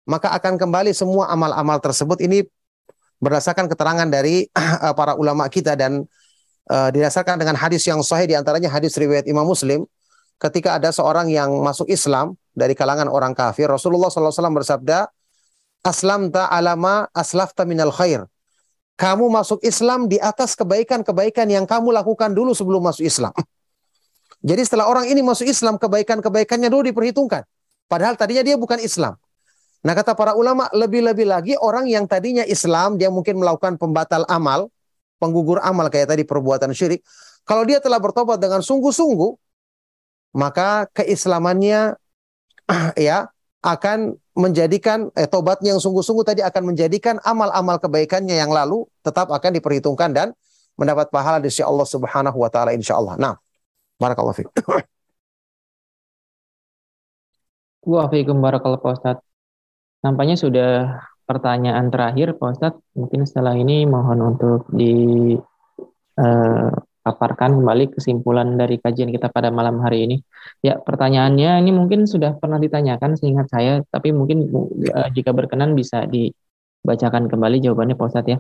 maka 0.08 0.32
akan 0.38 0.56
kembali 0.56 0.96
semua 0.96 1.28
amal-amal 1.28 1.82
tersebut. 1.84 2.22
Ini 2.24 2.48
berdasarkan 3.20 3.68
keterangan 3.68 4.08
dari 4.08 4.48
para 4.98 5.20
ulama 5.20 5.52
kita 5.52 5.76
dan 5.76 6.08
uh, 6.72 6.90
didasarkan 6.96 7.36
dengan 7.36 7.60
hadis 7.60 7.84
yang 7.84 8.00
sahih 8.00 8.32
di 8.32 8.36
antaranya 8.40 8.72
hadis 8.72 8.96
riwayat 8.96 9.28
Imam 9.28 9.44
Muslim. 9.44 9.84
Ketika 10.42 10.80
ada 10.80 10.90
seorang 10.90 11.30
yang 11.30 11.54
masuk 11.62 11.86
Islam 11.86 12.34
dari 12.56 12.74
kalangan 12.74 13.06
orang 13.12 13.38
kafir, 13.38 13.70
Rasulullah 13.70 14.10
SAW 14.10 14.34
bersabda, 14.34 15.06
aslamta 15.86 16.50
alama 16.50 17.06
aslafta 17.14 17.62
minal 17.62 17.94
khair. 17.94 18.26
Kamu 18.98 19.30
masuk 19.30 19.62
Islam 19.62 20.10
di 20.10 20.18
atas 20.18 20.58
kebaikan-kebaikan 20.58 21.46
yang 21.46 21.70
kamu 21.70 21.94
lakukan 21.94 22.34
dulu 22.34 22.58
sebelum 22.58 22.82
masuk 22.82 23.06
Islam. 23.06 23.34
Jadi 24.50 24.62
setelah 24.66 24.90
orang 24.90 25.06
ini 25.06 25.22
masuk 25.22 25.46
Islam, 25.46 25.78
kebaikan-kebaikannya 25.78 26.74
dulu 26.74 26.90
diperhitungkan. 26.90 27.46
Padahal 27.86 28.18
tadinya 28.18 28.42
dia 28.42 28.58
bukan 28.58 28.82
Islam. 28.82 29.14
Nah 29.82 29.94
kata 29.94 30.14
para 30.18 30.34
ulama 30.34 30.70
lebih-lebih 30.74 31.26
lagi 31.26 31.54
orang 31.58 31.90
yang 31.90 32.06
tadinya 32.06 32.46
Islam 32.46 32.98
dia 32.98 33.10
mungkin 33.14 33.42
melakukan 33.42 33.78
pembatal 33.78 34.26
amal, 34.30 34.74
penggugur 35.22 35.62
amal 35.62 35.86
kayak 35.94 36.10
tadi 36.18 36.26
perbuatan 36.26 36.74
syirik. 36.74 37.06
Kalau 37.46 37.62
dia 37.62 37.78
telah 37.78 38.02
bertobat 38.02 38.42
dengan 38.42 38.66
sungguh-sungguh, 38.66 39.38
maka 40.34 40.90
keislamannya 40.98 41.94
ya 42.98 43.30
akan 43.62 44.18
menjadikan 44.34 45.14
eh, 45.14 45.30
tobatnya 45.30 45.78
yang 45.78 45.82
sungguh-sungguh 45.84 46.26
tadi 46.26 46.42
akan 46.42 46.74
menjadikan 46.74 47.22
amal-amal 47.22 47.78
kebaikannya 47.78 48.34
yang 48.34 48.50
lalu 48.50 48.90
tetap 49.06 49.30
akan 49.30 49.54
diperhitungkan 49.54 50.10
dan 50.18 50.34
mendapat 50.80 51.14
pahala 51.14 51.38
di 51.38 51.54
sisi 51.54 51.62
Allah 51.62 51.86
Subhanahu 51.86 52.42
wa 52.42 52.50
taala 52.50 52.74
insyaallah. 52.74 53.22
Nah, 53.22 53.38
barakallahu 54.02 54.34
fiik. 54.34 54.50
Waalaikumsalam 57.86 58.42
barakallahu 58.42 58.82
Pak 58.82 58.94
Ustaz. 58.98 59.18
Nampaknya 60.02 60.38
sudah 60.38 61.02
pertanyaan 61.26 61.90
terakhir 61.94 62.36
Pak 62.36 62.50
Ustaz. 62.54 62.74
Mungkin 62.98 63.24
setelah 63.26 63.56
ini 63.58 63.86
mohon 63.88 64.20
untuk 64.36 64.68
di 64.72 65.34
eh, 66.18 66.72
kembali 67.02 67.98
kesimpulan 67.98 68.62
dari 68.62 68.78
kajian 68.78 69.10
kita 69.10 69.34
pada 69.34 69.50
malam 69.50 69.82
hari 69.82 70.06
ini. 70.06 70.18
Ya, 70.62 70.78
pertanyaannya 70.78 71.58
ini 71.66 71.72
mungkin 71.74 72.06
sudah 72.06 72.38
pernah 72.38 72.62
ditanyakan 72.62 73.18
seingat 73.18 73.50
saya, 73.50 73.82
tapi 73.90 74.14
mungkin 74.14 74.46
uh, 74.94 75.10
jika 75.10 75.34
berkenan 75.34 75.74
bisa 75.74 76.06
dibacakan 76.06 77.26
kembali 77.26 77.58
jawabannya 77.66 77.98
Pak 77.98 78.08
Ustadz 78.08 78.32
ya. 78.38 78.40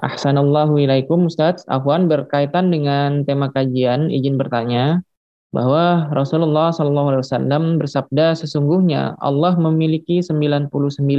Ahsanallahu 0.00 0.78
ilaikum 0.80 1.26
Ustadz. 1.26 1.66
Afwan 1.66 2.06
berkaitan 2.06 2.70
dengan 2.70 3.26
tema 3.26 3.50
kajian, 3.50 4.08
izin 4.08 4.38
bertanya 4.38 5.02
bahwa 5.50 6.06
Rasulullah 6.14 6.70
SAW 6.70 7.78
bersabda 7.78 8.38
sesungguhnya 8.38 9.18
Allah 9.18 9.58
memiliki 9.58 10.22
99 10.22 10.70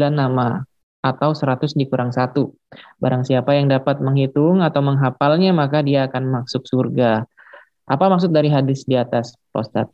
nama 0.08 0.64
atau 1.04 1.36
100 1.36 1.76
dikurang 1.76 2.16
satu. 2.16 2.56
Barang 3.02 3.28
siapa 3.28 3.58
yang 3.58 3.68
dapat 3.68 4.00
menghitung 4.00 4.64
atau 4.64 4.80
menghafalnya, 4.80 5.52
maka 5.52 5.84
dia 5.84 6.08
akan 6.08 6.42
masuk 6.42 6.64
surga. 6.64 7.28
Apa 7.90 8.08
maksud 8.08 8.32
dari 8.32 8.48
hadis 8.48 8.88
di 8.88 8.96
atas, 8.96 9.36
Ustaz? 9.52 9.92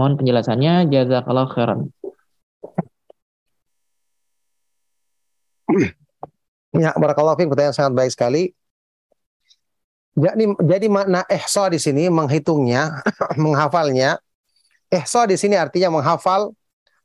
Mohon 0.00 0.24
penjelasannya, 0.24 0.88
jazakallah 0.88 1.46
khairan. 1.52 1.92
Ya, 6.74 6.90
barakallahu 6.98 7.38
pertanyaan 7.38 7.76
sangat 7.76 7.92
baik 7.94 8.10
sekali. 8.10 8.42
Jadi, 10.14 10.46
jadi 10.62 10.86
makna 10.86 11.26
ihsa 11.26 11.66
di 11.66 11.82
sini 11.82 12.06
menghitungnya, 12.06 13.02
menghafalnya. 13.42 14.22
Ihsa 14.86 15.26
di 15.26 15.34
sini 15.34 15.58
artinya 15.58 15.98
menghafal 15.98 16.54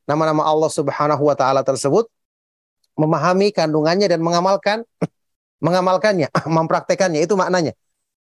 nama-nama 0.06 0.45
Allah 0.45 0.69
Subhanahu 0.69 1.26
wa 1.26 1.34
taala 1.34 1.65
tersebut 1.65 2.06
memahami 2.94 3.49
kandungannya 3.49 4.06
dan 4.06 4.22
mengamalkan 4.22 4.86
mengamalkannya, 5.65 6.30
mempraktekannya 6.57 7.26
itu 7.26 7.34
maknanya. 7.34 7.73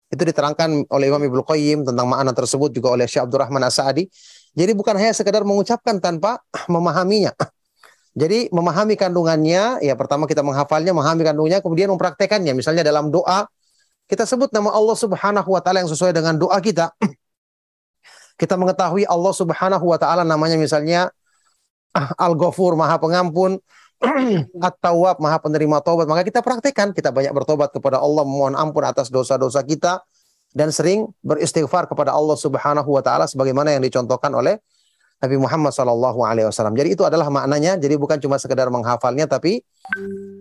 Itu 0.09 0.25
diterangkan 0.25 0.89
oleh 0.89 1.13
Imam 1.13 1.21
Ibnu 1.21 1.45
Qayyim 1.45 1.85
tentang 1.85 2.09
makna 2.09 2.33
tersebut 2.33 2.73
juga 2.73 2.97
oleh 2.97 3.05
Syekh 3.05 3.29
Abdurrahman 3.29 3.61
As-Sa'di. 3.69 4.09
Jadi 4.57 4.73
bukan 4.73 4.97
hanya 4.97 5.13
sekedar 5.13 5.45
mengucapkan 5.45 6.01
tanpa 6.01 6.41
memahaminya. 6.65 7.37
Jadi 8.17 8.49
memahami 8.49 8.97
kandungannya, 8.97 9.85
ya 9.85 9.95
pertama 10.01 10.25
kita 10.25 10.41
menghafalnya, 10.41 10.97
memahami 10.97 11.23
kandungannya, 11.29 11.61
kemudian 11.61 11.93
mempraktekannya. 11.93 12.57
Misalnya 12.57 12.81
dalam 12.81 13.13
doa, 13.13 13.45
kita 14.09 14.25
sebut 14.25 14.49
nama 14.51 14.73
Allah 14.73 14.97
Subhanahu 14.97 15.49
wa 15.53 15.61
taala 15.61 15.85
yang 15.85 15.93
sesuai 15.93 16.17
dengan 16.17 16.35
doa 16.41 16.57
kita. 16.65 16.97
kita 18.41 18.57
mengetahui 18.57 19.05
Allah 19.05 19.33
Subhanahu 19.37 19.85
wa 19.85 19.99
taala 20.01 20.25
namanya 20.25 20.57
misalnya 20.57 21.13
Al-Ghafur, 22.27 22.73
Maha 22.73 22.97
Pengampun, 22.97 23.61
At-Tawwab, 24.69 25.21
Maha 25.21 25.39
penerima 25.45 25.85
taubat. 25.85 26.09
Maka 26.09 26.25
kita 26.25 26.41
praktekkan, 26.41 26.97
kita 26.97 27.13
banyak 27.13 27.37
bertobat 27.37 27.69
kepada 27.69 28.01
Allah, 28.01 28.25
mohon 28.25 28.57
ampun 28.57 28.83
atas 28.89 29.13
dosa-dosa 29.13 29.61
kita 29.61 30.01
dan 30.57 30.73
sering 30.73 31.13
beristighfar 31.21 31.85
kepada 31.85 32.17
Allah 32.17 32.35
Subhanahu 32.41 32.89
wa 32.89 33.05
taala 33.05 33.29
sebagaimana 33.29 33.77
yang 33.77 33.85
dicontohkan 33.85 34.33
oleh 34.33 34.57
Nabi 35.19 35.37
Muhammad 35.37 35.75
sallallahu 35.75 36.25
alaihi 36.25 36.47
wasallam. 36.49 36.79
Jadi 36.79 36.95
itu 36.97 37.03
adalah 37.03 37.29
maknanya, 37.29 37.77
jadi 37.77 37.99
bukan 37.99 38.23
cuma 38.23 38.41
sekedar 38.41 38.71
menghafalnya 38.71 39.27
tapi 39.27 39.61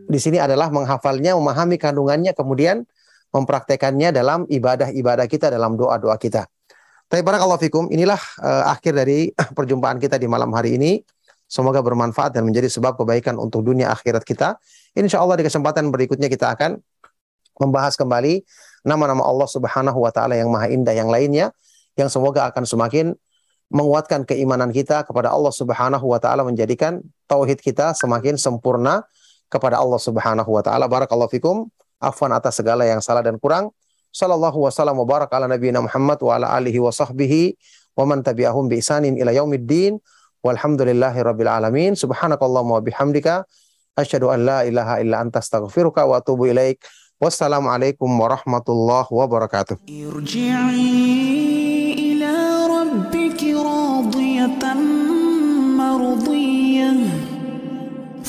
di 0.08 0.20
sini 0.22 0.38
adalah 0.38 0.70
menghafalnya, 0.70 1.34
memahami 1.36 1.82
kandungannya 1.82 2.32
kemudian 2.38 2.86
mempraktekannya 3.32 4.16
dalam 4.16 4.48
ibadah-ibadah 4.48 5.28
kita, 5.28 5.52
dalam 5.52 5.76
doa-doa 5.76 6.16
kita. 6.16 6.48
Tapi 7.08 7.24
barakallahu 7.24 7.60
fikum, 7.64 7.84
inilah 7.88 8.20
uh, 8.44 8.72
akhir 8.72 8.92
dari 8.92 9.32
perjumpaan 9.58 10.00
kita 10.00 10.20
di 10.20 10.28
malam 10.28 10.52
hari 10.52 10.76
ini. 10.76 11.00
Semoga 11.48 11.80
bermanfaat 11.80 12.36
dan 12.36 12.44
menjadi 12.44 12.68
sebab 12.68 13.00
kebaikan 13.00 13.40
untuk 13.40 13.64
dunia 13.64 13.88
akhirat 13.88 14.28
kita. 14.28 14.60
Insya 15.00 15.24
Allah 15.24 15.40
di 15.40 15.48
kesempatan 15.48 15.88
berikutnya 15.88 16.28
kita 16.28 16.52
akan 16.52 16.76
membahas 17.56 17.96
kembali 17.96 18.44
nama-nama 18.84 19.24
Allah 19.24 19.48
Subhanahu 19.48 20.04
wa 20.04 20.12
taala 20.12 20.36
yang 20.36 20.52
maha 20.52 20.68
indah 20.68 20.92
yang 20.92 21.08
lainnya 21.08 21.56
yang 21.96 22.12
semoga 22.12 22.52
akan 22.52 22.68
semakin 22.68 23.16
menguatkan 23.68 24.24
keimanan 24.24 24.72
kita 24.72 25.04
kepada 25.04 25.32
Allah 25.32 25.52
Subhanahu 25.52 26.06
wa 26.08 26.20
taala 26.20 26.44
menjadikan 26.44 27.00
tauhid 27.32 27.60
kita 27.60 27.92
semakin 27.96 28.36
sempurna 28.36 29.04
kepada 29.52 29.80
Allah 29.80 30.00
Subhanahu 30.00 30.52
wa 30.52 30.64
taala. 30.64 30.88
Barakallahu 30.88 31.32
fikum 31.32 31.68
afwan 32.02 32.34
atas 32.34 32.62
segala 32.62 32.86
yang 32.86 33.02
salah 33.02 33.22
dan 33.26 33.38
kurang. 33.42 33.70
Sallallahu 34.14 34.66
wasallam 34.66 34.98
mubarak 34.98 35.30
ala 35.30 35.46
nabiyina 35.46 35.84
Muhammad 35.84 36.18
wa 36.24 36.34
ala 36.40 36.48
alihi 36.58 36.80
wa 36.82 36.90
sahbihi 36.90 37.54
wa 37.94 38.08
man 38.08 38.24
tabi'ahum 38.26 38.66
bi 38.72 38.82
isanin 38.82 39.18
ila 39.20 39.30
yaumiddin. 39.36 40.00
Walhamdulillahi 40.42 41.20
rabbil 41.22 41.50
alamin. 41.52 41.94
Subhanakallahumma 41.94 42.80
wa 42.80 42.84
bihamdika 42.86 43.46
asyhadu 43.98 44.32
an 44.32 44.46
la 44.46 44.60
ilaha 44.64 45.02
illa 45.04 45.20
anta 45.22 45.44
astaghfiruka 45.44 46.06
wa 46.08 46.18
atubu 46.22 46.48
ilaik. 46.50 46.82
Wassalamualaikum 47.18 48.08
warahmatullahi 48.08 49.10
wabarakatuh. 49.10 49.82
Irji'i 49.90 50.94
ila 52.14 52.34
rabbiki 52.70 53.58
radiyatan 53.58 54.87